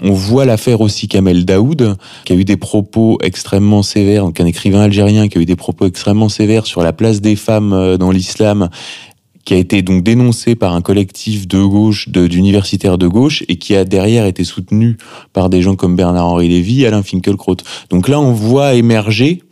On 0.00 0.12
voit 0.12 0.44
l'affaire 0.44 0.80
aussi 0.80 1.08
Kamel 1.08 1.44
Daoud, 1.44 1.96
qui 2.24 2.32
a 2.32 2.36
eu 2.36 2.44
des 2.44 2.56
propos 2.56 3.18
extrêmement 3.22 3.82
sévères, 3.82 4.24
donc 4.24 4.38
un 4.38 4.46
écrivain 4.46 4.82
algérien 4.82 5.26
qui 5.26 5.38
a 5.38 5.40
eu 5.40 5.46
des 5.46 5.56
propos 5.56 5.86
extrêmement 5.86 6.28
sévères 6.28 6.66
sur 6.66 6.82
la 6.82 6.92
place 6.92 7.20
des 7.20 7.34
femmes 7.34 7.72
euh, 7.72 7.96
dans 7.96 8.12
l'islam, 8.12 8.68
qui 9.46 9.54
a 9.54 9.56
été 9.56 9.80
donc 9.80 10.02
dénoncé 10.02 10.56
par 10.56 10.74
un 10.74 10.82
collectif 10.82 11.48
de 11.48 11.62
gauche, 11.62 12.10
d'universitaires 12.10 12.98
de, 12.98 13.06
gauche, 13.06 13.44
et 13.48 13.56
qui 13.56 13.74
a 13.74 13.84
derrière 13.84 14.26
été 14.26 14.44
soutenu 14.44 14.98
par 15.32 15.48
des 15.48 15.62
gens 15.62 15.76
comme 15.76 15.96
Bernard-Henri 15.96 16.48
Lévy, 16.48 16.84
Alain 16.84 17.02
Finkielkraut. 17.02 17.56
Donc 17.88 18.08
là, 18.08 18.20
on 18.20 18.32
voit 18.32 18.74
émerger, 18.74 19.42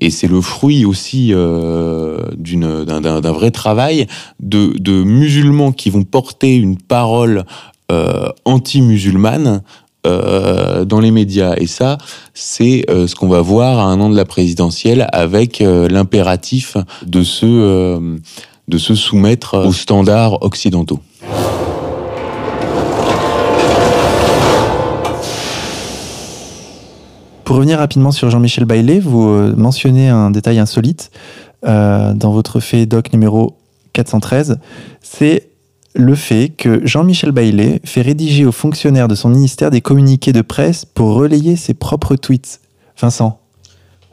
et 0.00 0.10
c'est 0.10 0.28
le 0.28 0.42
fruit 0.42 0.84
aussi 0.84 1.30
euh, 1.32 2.18
d'un 2.36 3.32
vrai 3.32 3.50
travail, 3.50 4.06
de, 4.40 5.02
musulmans 5.02 5.72
qui 5.72 5.88
vont 5.88 6.04
porter 6.04 6.54
une 6.54 6.76
parole 6.76 7.44
euh, 7.90 8.28
anti-musulmane 8.44 9.62
euh, 10.06 10.84
dans 10.84 11.00
les 11.00 11.10
médias. 11.10 11.54
Et 11.56 11.66
ça, 11.66 11.96
c'est 12.34 12.84
euh, 12.90 13.06
ce 13.06 13.14
qu'on 13.14 13.28
va 13.28 13.40
voir 13.40 13.78
à 13.78 13.84
un 13.84 13.98
an 14.00 14.10
de 14.10 14.16
la 14.16 14.26
présidentielle 14.26 15.08
avec 15.12 15.62
euh, 15.62 15.88
l'impératif 15.88 16.76
de 17.06 17.22
se, 17.22 18.18
de 18.68 18.78
se 18.78 18.94
soumettre 18.94 19.66
aux 19.66 19.72
standards 19.72 20.42
occidentaux. 20.42 21.00
Pour 27.44 27.56
revenir 27.56 27.78
rapidement 27.78 28.10
sur 28.10 28.30
Jean-Michel 28.30 28.64
Baillet, 28.64 29.00
vous 29.00 29.28
euh, 29.28 29.54
mentionnez 29.56 30.08
un 30.08 30.30
détail 30.30 30.58
insolite 30.58 31.10
euh, 31.64 32.14
dans 32.14 32.32
votre 32.32 32.58
fait 32.58 32.86
doc 32.86 33.12
numéro 33.12 33.58
413. 33.92 34.58
C'est 35.02 35.50
le 35.94 36.14
fait 36.14 36.48
que 36.48 36.84
Jean-Michel 36.86 37.32
Baillet 37.32 37.80
fait 37.84 38.00
rédiger 38.00 38.44
aux 38.44 38.52
fonctionnaires 38.52 39.08
de 39.08 39.14
son 39.14 39.28
ministère 39.28 39.70
des 39.70 39.80
communiqués 39.80 40.32
de 40.32 40.40
presse 40.40 40.84
pour 40.84 41.14
relayer 41.14 41.56
ses 41.56 41.74
propres 41.74 42.16
tweets. 42.16 42.60
Vincent. 42.98 43.43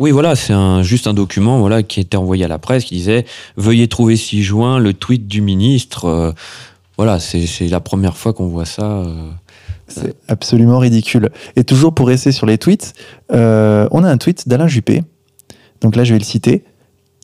Oui, 0.02 0.10
voilà, 0.10 0.36
c'est 0.36 0.52
un, 0.52 0.82
juste 0.82 1.06
un 1.06 1.14
document 1.14 1.60
voilà, 1.60 1.84
qui 1.84 2.00
était 2.00 2.18
envoyé 2.18 2.44
à 2.44 2.48
la 2.48 2.58
presse 2.58 2.86
qui 2.86 2.96
disait 2.96 3.24
Veuillez 3.56 3.88
trouver 3.88 4.16
6 4.16 4.42
juin 4.42 4.80
le 4.80 4.94
tweet 4.94 5.28
du 5.28 5.42
ministre. 5.42 6.06
Euh, 6.06 6.32
voilà, 6.98 7.20
c'est 7.20 7.46
c'est 7.46 7.68
la 7.68 7.80
première 7.80 8.18
fois 8.18 8.34
qu'on 8.34 8.48
voit 8.48 8.66
ça. 8.66 8.82
euh. 8.82 9.30
C'est 9.88 10.16
absolument 10.28 10.80
ridicule. 10.80 11.30
Et 11.56 11.64
toujours 11.64 11.94
pour 11.94 12.08
rester 12.08 12.32
sur 12.32 12.48
les 12.48 12.58
tweets, 12.58 12.94
euh, 13.32 13.88
on 13.92 14.04
a 14.04 14.10
un 14.10 14.18
tweet 14.18 14.48
d'Alain 14.48 14.68
Juppé. 14.68 15.04
Donc 15.82 15.96
là, 15.96 16.04
je 16.04 16.14
vais 16.14 16.20
le 16.20 16.26
citer. 16.26 16.64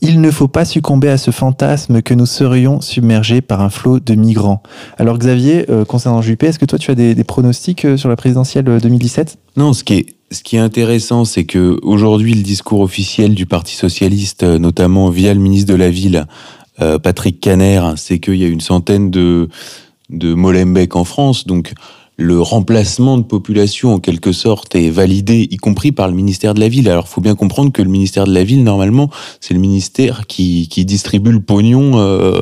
Il 0.02 0.22
ne 0.22 0.30
faut 0.30 0.48
pas 0.48 0.64
succomber 0.64 1.10
à 1.10 1.18
ce 1.18 1.32
fantasme 1.32 2.04
que 2.04 2.14
nous 2.14 2.28
serions 2.28 2.82
submergés 2.82 3.42
par 3.42 3.62
un 3.62 3.72
flot 3.72 4.00
de 4.00 4.14
migrants. 4.14 4.62
Alors 5.00 5.18
Xavier, 5.18 5.66
euh, 5.72 5.84
concernant 5.86 6.22
Juppé, 6.22 6.46
est-ce 6.46 6.60
que 6.60 6.66
toi 6.66 6.78
tu 6.78 6.92
as 6.92 6.96
des, 6.96 7.16
des 7.16 7.24
pronostics 7.24 7.86
euh, 7.86 7.98
sur 7.98 8.08
la 8.08 8.16
présidentielle 8.16 8.70
euh, 8.70 8.80
2017 8.80 9.40
Non, 9.56 9.74
ce 9.74 9.84
qui 9.84 9.94
est, 9.96 10.06
ce 10.32 10.44
qui 10.44 10.58
est 10.58 10.60
intéressant, 10.60 11.26
c'est 11.26 11.46
que 11.46 11.80
aujourd'hui, 11.84 12.34
le 12.34 12.44
discours 12.44 12.82
officiel 12.82 13.34
du 13.34 13.46
Parti 13.46 13.76
socialiste, 13.76 14.44
euh, 14.44 14.60
notamment 14.60 15.10
via 15.10 15.34
le 15.34 15.40
ministre 15.40 15.72
de 15.72 15.78
la 15.78 15.90
Ville, 15.90 16.26
euh, 16.82 17.00
Patrick 17.00 17.40
Caner, 17.40 17.82
c'est 17.96 18.20
qu'il 18.20 18.36
y 18.36 18.44
a 18.44 18.48
une 18.48 18.62
centaine 18.62 19.10
de, 19.10 19.50
de 20.10 20.34
Molenbeek 20.34 20.96
en 20.96 21.06
France. 21.06 21.48
Donc, 21.48 21.74
le 22.20 22.42
remplacement 22.42 23.20
de 23.20 23.24
population 23.24 23.94
en 23.94 24.00
quelque 24.00 24.32
sorte 24.32 24.74
est 24.76 24.90
validé, 24.90 25.48
y 25.52 25.58
compris 25.58 25.92
par 25.92 26.08
le 26.08 26.16
ministère 26.16 26.56
de 26.56 26.60
la 26.60 26.68
Ville. 26.68 26.90
Alors, 26.90 27.08
faut 27.08 27.22
bien 27.22 27.36
comprendre 27.36 27.72
que 27.72 27.84
le 27.84 27.90
ministère 27.90 28.26
de 28.26 28.34
la 28.34 28.44
Ville, 28.44 28.64
normalement, 28.64 29.12
c'est 29.40 29.54
le 29.54 29.60
ministère 29.60 30.26
qui, 30.26 30.68
qui 30.68 30.84
distribue 30.84 31.32
le 31.32 31.40
pognon 31.40 32.00
euh, 32.00 32.42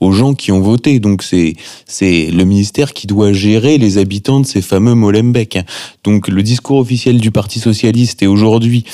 aux 0.00 0.10
gens 0.10 0.34
qui 0.34 0.50
ont 0.50 0.60
voté. 0.60 0.98
Donc, 0.98 1.22
c'est 1.22 1.54
c'est 1.86 2.32
le 2.32 2.44
ministère 2.44 2.92
qui 2.92 3.06
doit 3.06 3.32
gérer 3.32 3.78
les 3.78 3.96
habitants 3.96 4.40
de 4.40 4.46
ces 4.46 4.60
fameux 4.60 4.96
Molenbeek. 4.96 5.60
Donc, 6.02 6.26
le 6.26 6.42
discours 6.42 6.78
officiel 6.78 7.20
du 7.20 7.30
Parti 7.30 7.60
socialiste 7.60 8.24
est 8.24 8.26
aujourd'hui 8.26 8.84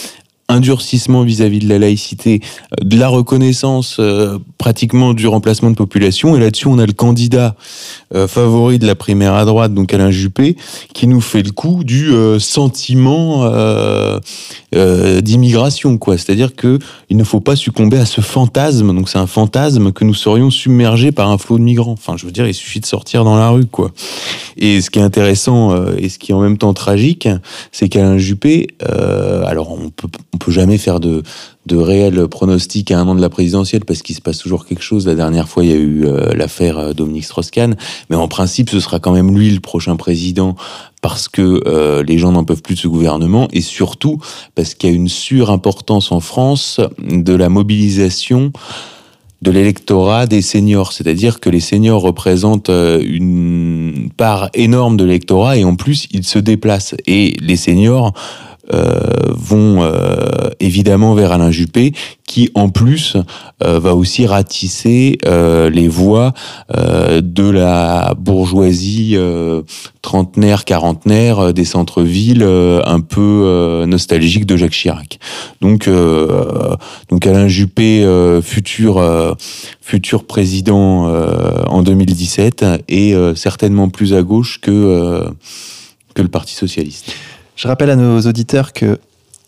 un 0.50 0.60
durcissement 0.60 1.24
vis-à-vis 1.24 1.58
de 1.58 1.68
la 1.68 1.78
laïcité, 1.78 2.40
euh, 2.72 2.84
de 2.84 2.96
la 2.98 3.08
reconnaissance 3.08 3.96
euh, 4.00 4.38
pratiquement 4.56 5.12
du 5.12 5.26
remplacement 5.26 5.70
de 5.70 5.76
population. 5.76 6.36
Et 6.36 6.40
là-dessus, 6.40 6.68
on 6.68 6.78
a 6.78 6.86
le 6.86 6.94
candidat 6.94 7.54
euh, 8.14 8.26
favori 8.26 8.78
de 8.78 8.86
la 8.86 8.94
primaire 8.94 9.34
à 9.34 9.44
droite, 9.44 9.74
donc 9.74 9.92
Alain 9.92 10.10
Juppé, 10.10 10.56
qui 10.94 11.06
nous 11.06 11.20
fait 11.20 11.42
le 11.42 11.50
coup 11.50 11.84
du 11.84 12.10
sentiment 12.38 13.48
d'immigration, 14.72 15.98
quoi. 15.98 16.16
C'est-à-dire 16.16 16.54
que 16.54 16.78
il 17.10 17.16
ne 17.16 17.24
faut 17.24 17.40
pas 17.40 17.56
succomber 17.56 17.98
à 17.98 18.06
ce 18.06 18.20
fantasme. 18.20 18.94
Donc 18.94 19.08
c'est 19.08 19.18
un 19.18 19.26
fantasme 19.26 19.92
que 19.92 20.04
nous 20.04 20.14
serions 20.14 20.50
submergés 20.50 21.12
par 21.12 21.30
un 21.30 21.38
flot 21.38 21.58
de 21.58 21.64
migrants. 21.64 21.92
Enfin, 21.92 22.16
je 22.16 22.24
veux 22.26 22.32
dire, 22.32 22.46
il 22.46 22.54
suffit 22.54 22.80
de 22.80 22.86
sortir 22.86 23.24
dans 23.24 23.36
la 23.36 23.50
rue, 23.50 23.66
quoi. 23.66 23.90
Et 24.56 24.80
ce 24.80 24.90
qui 24.90 24.98
est 24.98 25.02
intéressant 25.02 25.92
et 25.96 26.08
ce 26.08 26.18
qui 26.18 26.32
est 26.32 26.34
en 26.34 26.40
même 26.40 26.58
temps 26.58 26.72
tragique, 26.72 27.28
c'est 27.72 27.88
qu'Alain 27.88 28.18
Juppé, 28.18 28.68
alors 28.80 29.72
on 29.72 29.90
peut 29.90 30.08
peut 30.38 30.52
jamais 30.52 30.78
faire 30.78 31.00
de, 31.00 31.22
de 31.68 31.76
réels 31.76 32.26
pronostics 32.28 32.90
à 32.90 32.98
un 32.98 33.06
an 33.06 33.14
de 33.14 33.20
la 33.20 33.28
présidentielle 33.28 33.84
parce 33.84 34.02
qu'il 34.02 34.16
se 34.16 34.20
passe 34.20 34.38
toujours 34.38 34.66
quelque 34.66 34.82
chose. 34.82 35.06
La 35.06 35.14
dernière 35.14 35.48
fois, 35.48 35.64
il 35.64 35.70
y 35.70 35.74
a 35.74 35.76
eu 35.76 36.06
euh, 36.06 36.34
l'affaire 36.34 36.78
euh, 36.78 36.92
Dominique 36.94 37.24
Strauss-Kahn, 37.24 37.76
mais 38.10 38.16
en 38.16 38.26
principe, 38.26 38.70
ce 38.70 38.80
sera 38.80 38.98
quand 38.98 39.12
même 39.12 39.36
lui 39.36 39.50
le 39.50 39.60
prochain 39.60 39.96
président 39.96 40.56
parce 41.02 41.28
que 41.28 41.62
euh, 41.66 42.02
les 42.02 42.18
gens 42.18 42.32
n'en 42.32 42.44
peuvent 42.44 42.62
plus 42.62 42.74
de 42.74 42.80
ce 42.80 42.88
gouvernement 42.88 43.48
et 43.52 43.60
surtout 43.60 44.18
parce 44.54 44.74
qu'il 44.74 44.90
y 44.90 44.92
a 44.92 44.96
une 44.96 45.08
surimportance 45.08 46.10
en 46.10 46.20
France 46.20 46.80
de 46.98 47.34
la 47.34 47.48
mobilisation 47.48 48.52
de 49.40 49.52
l'électorat 49.52 50.26
des 50.26 50.42
seniors, 50.42 50.92
c'est-à-dire 50.92 51.38
que 51.38 51.48
les 51.48 51.60
seniors 51.60 52.02
représentent 52.02 52.70
une 52.70 54.10
part 54.16 54.50
énorme 54.52 54.96
de 54.96 55.04
l'électorat 55.04 55.56
et 55.56 55.62
en 55.62 55.76
plus 55.76 56.08
ils 56.10 56.24
se 56.24 56.40
déplacent. 56.40 56.96
Et 57.06 57.36
les 57.40 57.54
seniors 57.54 58.14
euh, 58.74 58.98
vont 59.28 59.82
euh, 59.82 60.50
évidemment 60.60 61.14
vers 61.14 61.32
Alain 61.32 61.50
Juppé, 61.50 61.92
qui 62.26 62.50
en 62.54 62.68
plus 62.68 63.16
euh, 63.64 63.78
va 63.78 63.94
aussi 63.94 64.26
ratisser 64.26 65.18
les 65.24 65.88
voix 65.88 66.34
de 66.74 67.50
la 67.50 68.14
bourgeoisie 68.18 69.16
trentenaire, 70.02 70.64
quarantenaire 70.64 71.54
des 71.54 71.64
centres-villes 71.64 72.42
un 72.42 73.00
peu 73.00 73.84
nostalgiques 73.86 74.46
de 74.46 74.56
Jacques 74.56 74.72
Chirac. 74.72 75.18
Donc, 75.60 75.88
donc 77.08 77.26
Alain 77.26 77.48
Juppé, 77.48 78.06
futur 78.42 79.36
futur 79.80 80.24
président 80.24 81.06
en 81.68 81.82
2017, 81.82 82.64
est 82.88 83.36
certainement 83.36 83.88
plus 83.88 84.14
à 84.14 84.22
gauche 84.22 84.60
que 84.60 85.24
que 86.14 86.22
le 86.22 86.28
Parti 86.28 86.54
socialiste. 86.54 87.14
Je 87.58 87.66
rappelle 87.66 87.90
à 87.90 87.96
nos 87.96 88.20
auditeurs 88.20 88.72
que 88.72 89.00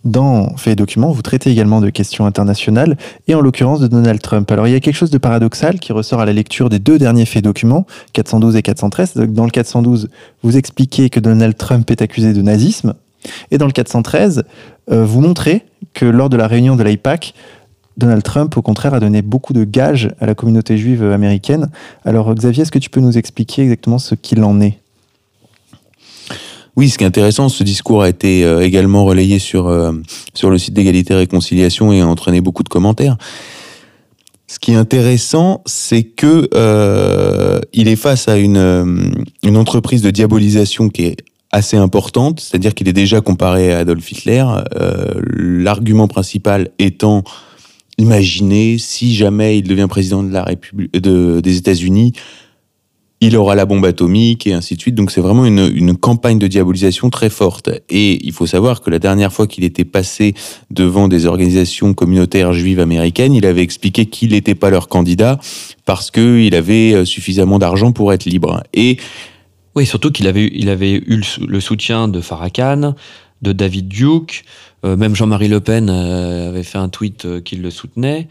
dans 0.04 0.56
Fait 0.56 0.72
et 0.72 0.74
Documents, 0.74 1.12
vous 1.12 1.22
traitez 1.22 1.48
également 1.48 1.80
de 1.80 1.90
questions 1.90 2.26
internationales 2.26 2.96
et 3.28 3.36
en 3.36 3.40
l'occurrence 3.40 3.78
de 3.78 3.86
Donald 3.86 4.20
Trump. 4.20 4.50
Alors 4.50 4.66
il 4.66 4.72
y 4.72 4.74
a 4.74 4.80
quelque 4.80 4.96
chose 4.96 5.12
de 5.12 5.18
paradoxal 5.18 5.78
qui 5.78 5.92
ressort 5.92 6.20
à 6.20 6.24
la 6.24 6.32
lecture 6.32 6.70
des 6.70 6.80
deux 6.80 6.98
derniers 6.98 7.24
faits 7.24 7.44
documents, 7.44 7.86
412 8.12 8.56
et 8.56 8.62
413. 8.62 9.14
Dans 9.14 9.44
le 9.44 9.52
412, 9.52 10.08
vous 10.42 10.56
expliquez 10.56 11.08
que 11.08 11.20
Donald 11.20 11.56
Trump 11.56 11.88
est 11.88 12.02
accusé 12.02 12.32
de 12.32 12.42
nazisme 12.42 12.94
et 13.52 13.58
dans 13.58 13.66
le 13.66 13.72
413, 13.72 14.42
euh, 14.90 15.04
vous 15.04 15.20
montrez 15.20 15.62
que 15.94 16.04
lors 16.04 16.28
de 16.28 16.36
la 16.36 16.48
réunion 16.48 16.74
de 16.74 16.82
l'AIPAC, 16.82 17.34
Donald 17.96 18.24
Trump, 18.24 18.56
au 18.56 18.62
contraire, 18.62 18.92
a 18.92 18.98
donné 18.98 19.22
beaucoup 19.22 19.52
de 19.52 19.62
gages 19.62 20.11
à 20.18 20.26
la 20.26 20.34
communauté 20.34 20.78
juive 20.78 21.04
américaine. 21.04 21.70
Alors 22.04 22.34
Xavier, 22.34 22.62
est-ce 22.62 22.72
que 22.72 22.80
tu 22.80 22.90
peux 22.90 23.00
nous 23.00 23.18
expliquer 23.18 23.62
exactement 23.62 24.00
ce 24.00 24.16
qu'il 24.16 24.42
en 24.42 24.61
est? 24.61 24.80
Oui, 26.76 26.88
ce 26.88 26.98
qui 26.98 27.04
est 27.04 27.06
intéressant, 27.06 27.48
ce 27.48 27.64
discours 27.64 28.02
a 28.02 28.08
été 28.08 28.44
euh, 28.44 28.60
également 28.60 29.04
relayé 29.04 29.38
sur, 29.38 29.68
euh, 29.68 29.92
sur 30.34 30.50
le 30.50 30.58
site 30.58 30.74
d'égalité 30.74 31.14
et 31.14 31.16
réconciliation 31.16 31.92
et 31.92 32.00
a 32.00 32.06
entraîné 32.06 32.40
beaucoup 32.40 32.62
de 32.62 32.68
commentaires. 32.68 33.16
Ce 34.46 34.58
qui 34.58 34.72
est 34.72 34.76
intéressant, 34.76 35.62
c'est 35.66 36.02
que 36.02 36.48
euh, 36.54 37.60
il 37.72 37.88
est 37.88 37.96
face 37.96 38.28
à 38.28 38.36
une, 38.36 39.14
une 39.44 39.56
entreprise 39.56 40.02
de 40.02 40.10
diabolisation 40.10 40.88
qui 40.88 41.04
est 41.04 41.16
assez 41.52 41.76
importante, 41.76 42.40
c'est-à-dire 42.40 42.74
qu'il 42.74 42.88
est 42.88 42.92
déjà 42.92 43.20
comparé 43.20 43.72
à 43.72 43.78
Adolf 43.78 44.10
Hitler. 44.10 44.44
L'argument 45.36 46.08
principal 46.08 46.70
étant 46.78 47.22
imaginer 47.98 48.78
si 48.78 49.14
jamais 49.14 49.58
il 49.58 49.68
devient 49.68 49.86
président 49.88 50.22
de 50.22 50.32
la 50.32 50.42
République 50.42 50.92
de, 50.92 51.40
des 51.40 51.56
États-Unis, 51.56 52.12
il 53.20 53.36
aura 53.36 53.54
la 53.54 53.66
bombe 53.66 53.84
atomique 53.84 54.46
et 54.46 54.54
ainsi 54.54 54.76
de 54.76 54.80
suite. 54.80 54.94
Donc 54.94 55.10
c'est 55.10 55.20
vraiment 55.20 55.44
une, 55.44 55.70
une, 55.74 55.94
campagne 55.96 56.38
de 56.38 56.46
diabolisation 56.46 57.10
très 57.10 57.28
forte. 57.28 57.68
Et 57.90 58.26
il 58.26 58.32
faut 58.32 58.46
savoir 58.46 58.80
que 58.80 58.88
la 58.88 58.98
dernière 58.98 59.32
fois 59.32 59.46
qu'il 59.46 59.62
était 59.62 59.84
passé 59.84 60.34
devant 60.70 61.06
des 61.06 61.26
organisations 61.26 61.92
communautaires 61.92 62.54
juives 62.54 62.80
américaines, 62.80 63.34
il 63.34 63.44
avait 63.44 63.62
expliqué 63.62 64.06
qu'il 64.06 64.30
n'était 64.30 64.54
pas 64.54 64.70
leur 64.70 64.88
candidat 64.88 65.38
parce 65.84 66.10
qu'il 66.10 66.54
avait 66.54 66.94
euh, 66.94 67.04
suffisamment 67.04 67.58
d'argent 67.58 67.92
pour 67.92 68.12
être 68.14 68.24
libre. 68.24 68.62
Et 68.72 68.96
oui, 69.74 69.84
surtout 69.84 70.10
qu'il 70.10 70.26
avait, 70.26 70.50
il 70.54 70.70
avait 70.70 70.94
eu 70.94 71.22
le 71.46 71.60
soutien 71.60 72.08
de 72.08 72.22
Farrakhan, 72.22 72.94
de 73.42 73.52
David 73.52 73.88
Duke, 73.88 74.44
euh, 74.86 74.96
même 74.96 75.14
Jean-Marie 75.14 75.48
Le 75.48 75.60
Pen 75.60 75.90
euh, 75.90 76.48
avait 76.48 76.62
fait 76.62 76.78
un 76.78 76.88
tweet 76.88 77.42
qui 77.44 77.56
le 77.56 77.70
soutenait. 77.70 78.28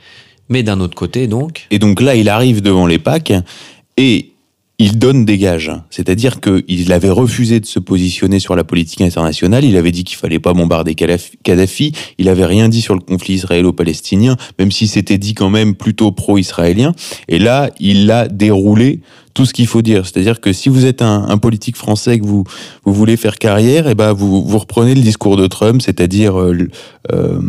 Mais 0.52 0.64
d'un 0.64 0.80
autre 0.80 0.96
côté, 0.96 1.28
donc. 1.28 1.68
Et 1.70 1.78
donc 1.78 2.02
là, 2.02 2.16
il 2.16 2.28
arrive 2.28 2.64
devant 2.64 2.88
les 2.88 2.98
PAC 2.98 3.34
et 3.98 4.32
il 4.80 4.98
donne 4.98 5.26
des 5.26 5.38
gages. 5.38 5.72
C'est-à-dire 5.90 6.40
qu'il 6.40 6.92
avait 6.94 7.10
refusé 7.10 7.60
de 7.60 7.66
se 7.66 7.80
positionner 7.80 8.40
sur 8.40 8.56
la 8.56 8.64
politique 8.64 9.02
internationale. 9.02 9.66
Il 9.66 9.76
avait 9.76 9.92
dit 9.92 10.06
qu'il 10.06 10.18
fallait 10.18 10.40
pas 10.40 10.54
bombarder 10.54 10.96
Kadhafi. 10.96 11.92
Il 12.18 12.30
avait 12.30 12.46
rien 12.46 12.70
dit 12.70 12.82
sur 12.82 12.96
le 12.96 13.02
conflit 13.02 13.36
israélo-palestinien, 13.36 14.38
même 14.58 14.72
si 14.72 14.88
c'était 14.88 15.18
dit 15.18 15.34
quand 15.34 15.50
même 15.50 15.76
plutôt 15.76 16.14
pro-israélien. 16.14 16.94
Et 17.28 17.40
là, 17.40 17.70
il 17.80 18.06
l'a 18.06 18.30
déroulé 18.30 19.02
tout 19.40 19.46
ce 19.46 19.54
qu'il 19.54 19.68
faut 19.68 19.82
dire. 19.82 20.06
C'est-à-dire 20.06 20.42
que 20.42 20.52
si 20.52 20.68
vous 20.68 20.86
êtes 20.86 21.02
un, 21.02 21.38
politique 21.38 21.78
français 21.78 22.20
que 22.20 22.26
vous, 22.26 22.44
voulez 22.84 23.16
faire 23.16 23.38
carrière, 23.38 23.88
et 23.88 23.92
eh 23.92 23.96
ben 23.96 24.12
vous, 24.12 24.42
reprenez 24.42 24.94
le 24.94 25.00
discours 25.00 25.38
de 25.38 25.48
Trump, 25.48 25.82
c'est-à-dire 25.82 26.38
euh, 26.38 26.68
euh, 27.14 27.40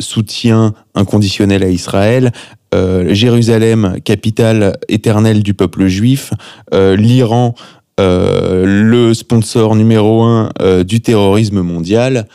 soutien 0.00 0.74
inconditionnel 0.96 1.62
à 1.62 1.68
Israël, 1.68 2.32
euh, 2.74 3.14
Jérusalem, 3.14 3.98
capitale 4.04 4.76
éternelle 4.88 5.44
du 5.44 5.54
peuple 5.54 5.86
juif, 5.86 6.32
l'Iran, 6.72 7.54
le 7.96 9.12
sponsor 9.14 9.76
numéro 9.76 10.22
un 10.22 10.50
du 10.84 11.00
terrorisme 11.00 11.60
mondial, 11.60 12.26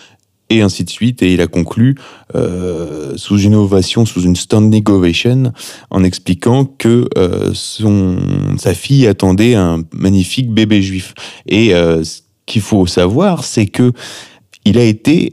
et 0.49 0.61
ainsi 0.61 0.83
de 0.83 0.89
suite. 0.89 1.21
Et 1.21 1.33
il 1.33 1.41
a 1.41 1.47
conclu 1.47 1.95
sous 3.15 3.39
une 3.39 3.55
ovation, 3.55 4.05
sous 4.05 4.21
une 4.21 4.35
standing 4.35 4.83
ovation, 4.89 5.51
en 5.89 6.03
expliquant 6.03 6.65
que 6.65 7.07
son, 7.53 8.17
sa 8.57 8.73
fille 8.73 9.07
attendait 9.07 9.55
un 9.55 9.83
magnifique 9.91 10.51
bébé 10.51 10.81
juif. 10.81 11.13
Et 11.47 11.69
ce 11.71 12.21
qu'il 12.45 12.61
faut 12.61 12.85
savoir, 12.85 13.43
c'est 13.43 13.65
que 13.65 13.91
il 14.65 14.77
a 14.77 14.83
été, 14.83 15.31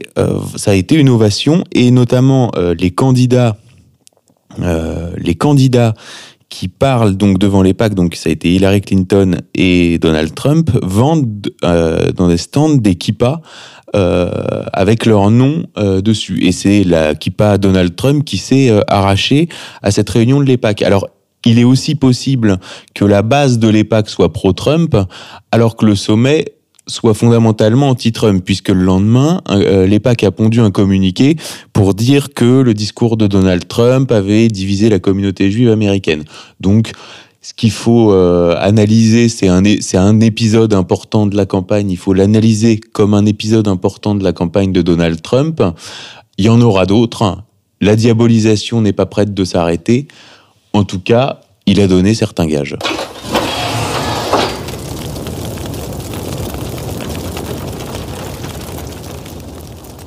ça 0.55 0.71
a 0.71 0.75
été 0.75 0.95
une 0.95 1.09
ovation, 1.09 1.63
et 1.71 1.91
notamment 1.91 2.51
les 2.77 2.91
candidats 2.91 3.57
euh, 4.61 5.11
les 5.17 5.35
candidats 5.35 5.93
qui 6.49 6.67
parlent 6.67 7.17
donc 7.17 7.37
devant 7.37 7.61
les 7.61 7.73
PAC, 7.73 7.95
donc 7.95 8.15
ça 8.15 8.29
a 8.29 8.31
été 8.31 8.53
Hillary 8.53 8.81
Clinton 8.81 9.41
et 9.55 9.97
Donald 9.97 10.33
Trump, 10.35 10.69
vendent 10.83 11.51
euh, 11.63 12.11
dans 12.11 12.29
des 12.29 12.37
stands 12.37 12.75
des 12.75 12.95
kippas 12.95 13.41
euh, 13.95 14.63
avec 14.73 15.05
leur 15.05 15.29
nom 15.31 15.63
dessus. 15.77 16.43
Et 16.43 16.51
c'est 16.51 16.83
la 16.83 17.15
kippa 17.15 17.57
Donald 17.57 17.95
Trump 17.95 18.23
qui 18.25 18.37
s'est 18.37 18.71
arrachée 18.87 19.49
à 19.81 19.91
cette 19.91 20.09
réunion 20.09 20.39
de 20.39 20.45
l'EPAC. 20.45 20.81
Alors, 20.81 21.07
il 21.45 21.59
est 21.59 21.63
aussi 21.63 21.95
possible 21.95 22.57
que 22.93 23.05
la 23.05 23.21
base 23.21 23.59
de 23.59 23.69
l'EPAC 23.69 24.09
soit 24.09 24.33
pro-Trump, 24.33 24.97
alors 25.51 25.75
que 25.75 25.85
le 25.85 25.95
sommet 25.95 26.45
soit 26.87 27.13
fondamentalement 27.13 27.89
anti-Trump, 27.89 28.43
puisque 28.43 28.69
le 28.69 28.83
lendemain, 28.83 29.41
euh, 29.49 29.87
l'EPAC 29.87 30.23
a 30.23 30.31
pondu 30.31 30.59
un 30.59 30.71
communiqué 30.71 31.35
pour 31.73 31.93
dire 31.93 32.33
que 32.33 32.61
le 32.61 32.73
discours 32.73 33.17
de 33.17 33.27
Donald 33.27 33.67
Trump 33.67 34.11
avait 34.11 34.47
divisé 34.47 34.89
la 34.89 34.99
communauté 34.99 35.49
juive 35.49 35.69
américaine. 35.69 36.23
Donc, 36.59 36.91
ce 37.45 37.53
qu'il 37.53 37.69
faut 37.69 38.11
euh, 38.11 38.55
analyser, 38.57 39.29
c'est 39.29 39.47
un, 39.47 39.61
c'est 39.79 39.97
un 39.97 40.19
épisode 40.19 40.73
important 40.73 41.27
de 41.27 41.37
la 41.37 41.45
campagne. 41.45 41.91
Il 41.91 41.97
faut 41.97 42.11
l'analyser 42.11 42.79
comme 42.79 43.13
un 43.13 43.27
épisode 43.27 43.67
important 43.67 44.15
de 44.15 44.23
la 44.23 44.33
campagne 44.33 44.71
de 44.71 44.81
Donald 44.81 45.21
Trump. 45.21 45.61
Il 46.39 46.45
y 46.45 46.49
en 46.49 46.59
aura 46.59 46.87
d'autres. 46.87 47.43
La 47.81 47.95
diabolisation 47.95 48.81
n'est 48.81 48.93
pas 48.93 49.05
prête 49.05 49.35
de 49.35 49.43
s'arrêter. 49.43 50.07
En 50.73 50.85
tout 50.85 50.99
cas, 50.99 51.41
il 51.67 51.79
a 51.81 51.87
donné 51.87 52.15
certains 52.15 52.47
gages. 52.47 52.77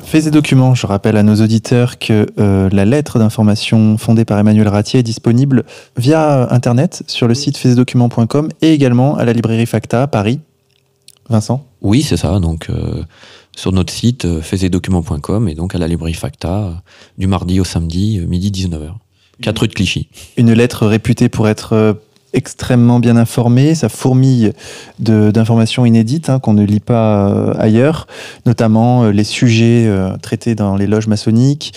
Faits 0.09 0.27
et 0.27 0.31
documents, 0.31 0.75
je 0.75 0.87
rappelle 0.87 1.19
à 1.19 1.23
nos 1.23 1.35
auditeurs 1.35 1.99
que 1.99 2.27
euh, 2.39 2.71
la 2.73 2.87
lettre 2.87 3.19
d'information 3.19 3.99
fondée 3.99 4.25
par 4.25 4.39
Emmanuel 4.39 4.67
Ratier 4.67 5.01
est 5.01 5.03
disponible 5.03 5.65
via 5.99 6.51
Internet 6.51 7.03
sur 7.07 7.29
le 7.29 7.35
site 7.35 7.59
faitsdocuments.com 7.59 8.49
et 8.63 8.73
également 8.73 9.19
à 9.19 9.27
la 9.27 9.35
librairie 9.35 9.67
Facta 9.67 10.05
à 10.05 10.07
Paris. 10.07 10.41
Vincent? 11.29 11.63
Oui, 11.83 12.01
c'est 12.01 12.17
ça. 12.17 12.41
Donc, 12.41 12.71
euh, 12.71 13.05
sur 13.55 13.71
notre 13.73 13.93
site 13.93 14.25
euh, 14.25 14.41
faitsdocuments.com 14.41 15.47
et 15.47 15.55
donc 15.55 15.75
à 15.75 15.79
la 15.79 15.87
librairie 15.87 16.15
Facta 16.15 16.57
euh, 16.57 16.73
du 17.19 17.27
mardi 17.27 17.61
au 17.61 17.65
samedi, 17.65 18.19
midi 18.27 18.51
19h. 18.51 18.93
4 19.43 19.59
rue 19.59 19.69
de 19.69 19.75
Clichy. 19.75 20.09
Une 20.39 20.55
lettre 20.55 20.87
réputée 20.87 21.29
pour 21.29 21.49
être 21.49 22.01
extrêmement 22.33 23.01
bien 23.01 23.17
informée, 23.17 23.75
ça 23.75 23.89
fourmille 23.89 24.53
d'informations 24.99 25.87
inédites 25.87 26.29
hein, 26.29 26.39
qu'on 26.39 26.53
ne 26.53 26.65
lit 26.65 26.81
pas 26.81 27.31
euh, 27.31 27.55
ailleurs, 27.59 28.07
notamment 28.47 29.05
euh, 29.05 29.11
les 29.11 29.25
sujets 29.25 29.87
euh, 29.87 30.17
traités 30.19 30.55
dans 30.55 30.77
les 30.77 30.87
loges 30.87 31.07
maçonniques, 31.07 31.73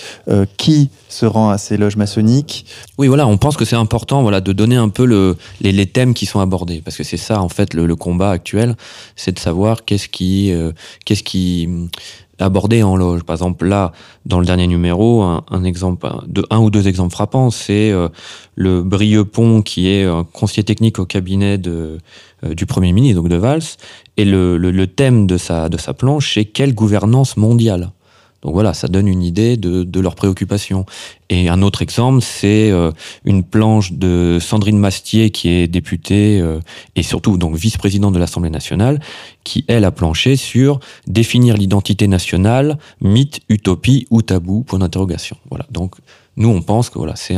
qui 0.56 0.90
se 1.08 1.26
rend 1.26 1.50
à 1.50 1.58
ces 1.58 1.76
loges 1.76 1.96
maçonniques. 1.96 2.66
Oui, 2.98 3.08
voilà, 3.08 3.26
on 3.26 3.36
pense 3.36 3.56
que 3.56 3.64
c'est 3.64 3.76
important 3.76 4.22
voilà, 4.22 4.40
de 4.40 4.52
donner 4.52 4.76
un 4.76 4.88
peu 4.88 5.04
le, 5.04 5.36
les, 5.60 5.72
les 5.72 5.86
thèmes 5.86 6.14
qui 6.14 6.26
sont 6.26 6.40
abordés, 6.40 6.80
parce 6.84 6.96
que 6.96 7.04
c'est 7.04 7.16
ça, 7.16 7.40
en 7.40 7.48
fait, 7.48 7.74
le, 7.74 7.86
le 7.86 7.96
combat 7.96 8.30
actuel, 8.30 8.76
c'est 9.16 9.32
de 9.32 9.38
savoir 9.38 9.84
qu'est-ce 9.84 10.08
qui, 10.08 10.52
qu'est-ce 11.04 11.22
qui 11.22 11.68
abordé 12.38 12.82
en 12.82 12.96
loge. 12.96 13.22
Par 13.22 13.34
exemple, 13.34 13.66
là, 13.66 13.92
dans 14.26 14.40
le 14.40 14.46
dernier 14.46 14.66
numéro, 14.66 15.22
un, 15.22 15.64
exemple, 15.64 16.08
de, 16.26 16.44
un 16.50 16.58
ou 16.58 16.70
deux 16.70 16.88
exemples 16.88 17.12
frappants, 17.12 17.50
c'est 17.50 17.90
euh, 17.90 18.08
le 18.56 18.82
Brieux 18.82 19.24
Pont, 19.24 19.62
qui 19.62 19.88
est 19.88 20.04
un 20.04 20.24
conseiller 20.24 20.64
technique 20.64 20.98
au 20.98 21.06
cabinet 21.06 21.60
euh, 21.66 21.98
du 22.42 22.66
Premier 22.66 22.92
ministre, 22.92 23.20
donc 23.20 23.30
de 23.30 23.36
Valls, 23.36 23.62
et 24.16 24.24
le 24.24 24.84
thème 24.86 25.26
de 25.26 25.36
sa, 25.36 25.68
de 25.68 25.78
sa 25.78 25.94
planche, 25.94 26.34
c'est 26.34 26.44
quelle 26.44 26.74
gouvernance 26.74 27.36
mondiale? 27.36 27.90
Donc 28.42 28.54
voilà, 28.54 28.74
ça 28.74 28.88
donne 28.88 29.06
une 29.06 29.22
idée 29.22 29.56
de, 29.56 29.84
de 29.84 30.00
leurs 30.00 30.16
préoccupations. 30.16 30.84
Et 31.30 31.48
un 31.48 31.62
autre 31.62 31.80
exemple, 31.80 32.20
c'est 32.22 32.70
euh, 32.70 32.90
une 33.24 33.44
planche 33.44 33.92
de 33.92 34.38
Sandrine 34.40 34.78
Mastier, 34.78 35.30
qui 35.30 35.48
est 35.48 35.68
députée 35.68 36.40
euh, 36.40 36.58
et 36.96 37.04
surtout 37.04 37.36
donc 37.36 37.54
vice-présidente 37.54 38.12
de 38.12 38.18
l'Assemblée 38.18 38.50
nationale, 38.50 39.00
qui 39.44 39.64
elle 39.68 39.84
a 39.84 39.92
planché 39.92 40.34
sur 40.36 40.80
définir 41.06 41.56
l'identité 41.56 42.08
nationale, 42.08 42.78
mythe, 43.00 43.40
utopie 43.48 44.06
ou 44.10 44.22
tabou 44.22 44.62
Point 44.62 44.80
d'interrogation. 44.80 45.36
Voilà. 45.48 45.66
Donc 45.70 45.94
nous, 46.36 46.48
on 46.48 46.62
pense 46.62 46.90
que 46.90 46.98
voilà, 46.98 47.14
c'est 47.14 47.36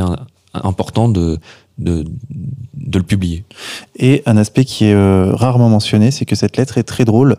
important 0.53 1.07
de, 1.07 1.37
de, 1.77 2.03
de 2.73 2.97
le 2.97 3.03
publier. 3.03 3.43
Et 3.97 4.23
un 4.25 4.37
aspect 4.37 4.65
qui 4.65 4.85
est 4.85 4.93
euh, 4.93 5.35
rarement 5.35 5.69
mentionné, 5.69 6.09
c'est 6.09 6.25
que 6.25 6.35
cette 6.35 6.57
lettre 6.57 6.79
est 6.79 6.83
très 6.83 7.05
drôle, 7.05 7.37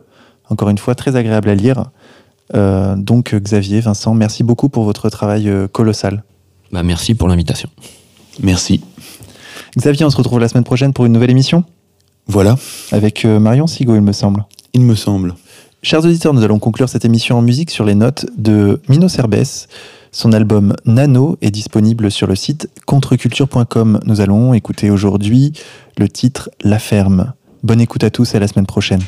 encore 0.48 0.68
une 0.68 0.78
fois 0.78 0.94
très 0.94 1.16
agréable 1.16 1.48
à 1.48 1.54
lire. 1.54 1.90
Euh, 2.54 2.94
donc 2.96 3.34
Xavier, 3.34 3.80
Vincent, 3.80 4.14
merci 4.14 4.44
beaucoup 4.44 4.68
pour 4.68 4.84
votre 4.84 5.08
travail 5.10 5.48
euh, 5.48 5.68
colossal. 5.68 6.22
Bah, 6.72 6.82
merci 6.82 7.14
pour 7.14 7.28
l'invitation. 7.28 7.68
Merci. 8.42 8.82
Xavier, 9.76 10.04
on 10.06 10.10
se 10.10 10.16
retrouve 10.16 10.40
la 10.40 10.48
semaine 10.48 10.64
prochaine 10.64 10.92
pour 10.92 11.06
une 11.06 11.12
nouvelle 11.12 11.30
émission? 11.30 11.64
Voilà, 12.28 12.56
avec 12.90 13.24
euh, 13.24 13.38
Marion 13.38 13.66
Sigaud, 13.66 13.94
il 13.94 14.02
me 14.02 14.12
semble. 14.12 14.44
il 14.72 14.82
me 14.82 14.94
semble. 14.94 15.34
Chers 15.82 16.04
auditeurs, 16.04 16.34
nous 16.34 16.42
allons 16.42 16.58
conclure 16.58 16.88
cette 16.88 17.04
émission 17.04 17.38
en 17.38 17.42
musique 17.42 17.70
sur 17.70 17.84
les 17.84 17.94
notes 17.94 18.26
de 18.36 18.80
Mino 18.88 19.08
Cerbès. 19.08 19.68
Son 20.10 20.32
album 20.32 20.74
Nano 20.86 21.36
est 21.42 21.50
disponible 21.50 22.10
sur 22.10 22.26
le 22.26 22.34
site 22.34 22.68
contreculture.com. 22.86 24.00
Nous 24.04 24.20
allons 24.20 24.54
écouter 24.54 24.90
aujourd'hui 24.90 25.52
le 25.98 26.08
titre 26.08 26.50
La 26.64 26.78
Ferme. 26.78 27.34
Bonne 27.62 27.80
écoute 27.80 28.02
à 28.02 28.10
tous 28.10 28.34
et 28.34 28.38
à 28.38 28.40
la 28.40 28.48
semaine 28.48 28.66
prochaine. 28.66 29.02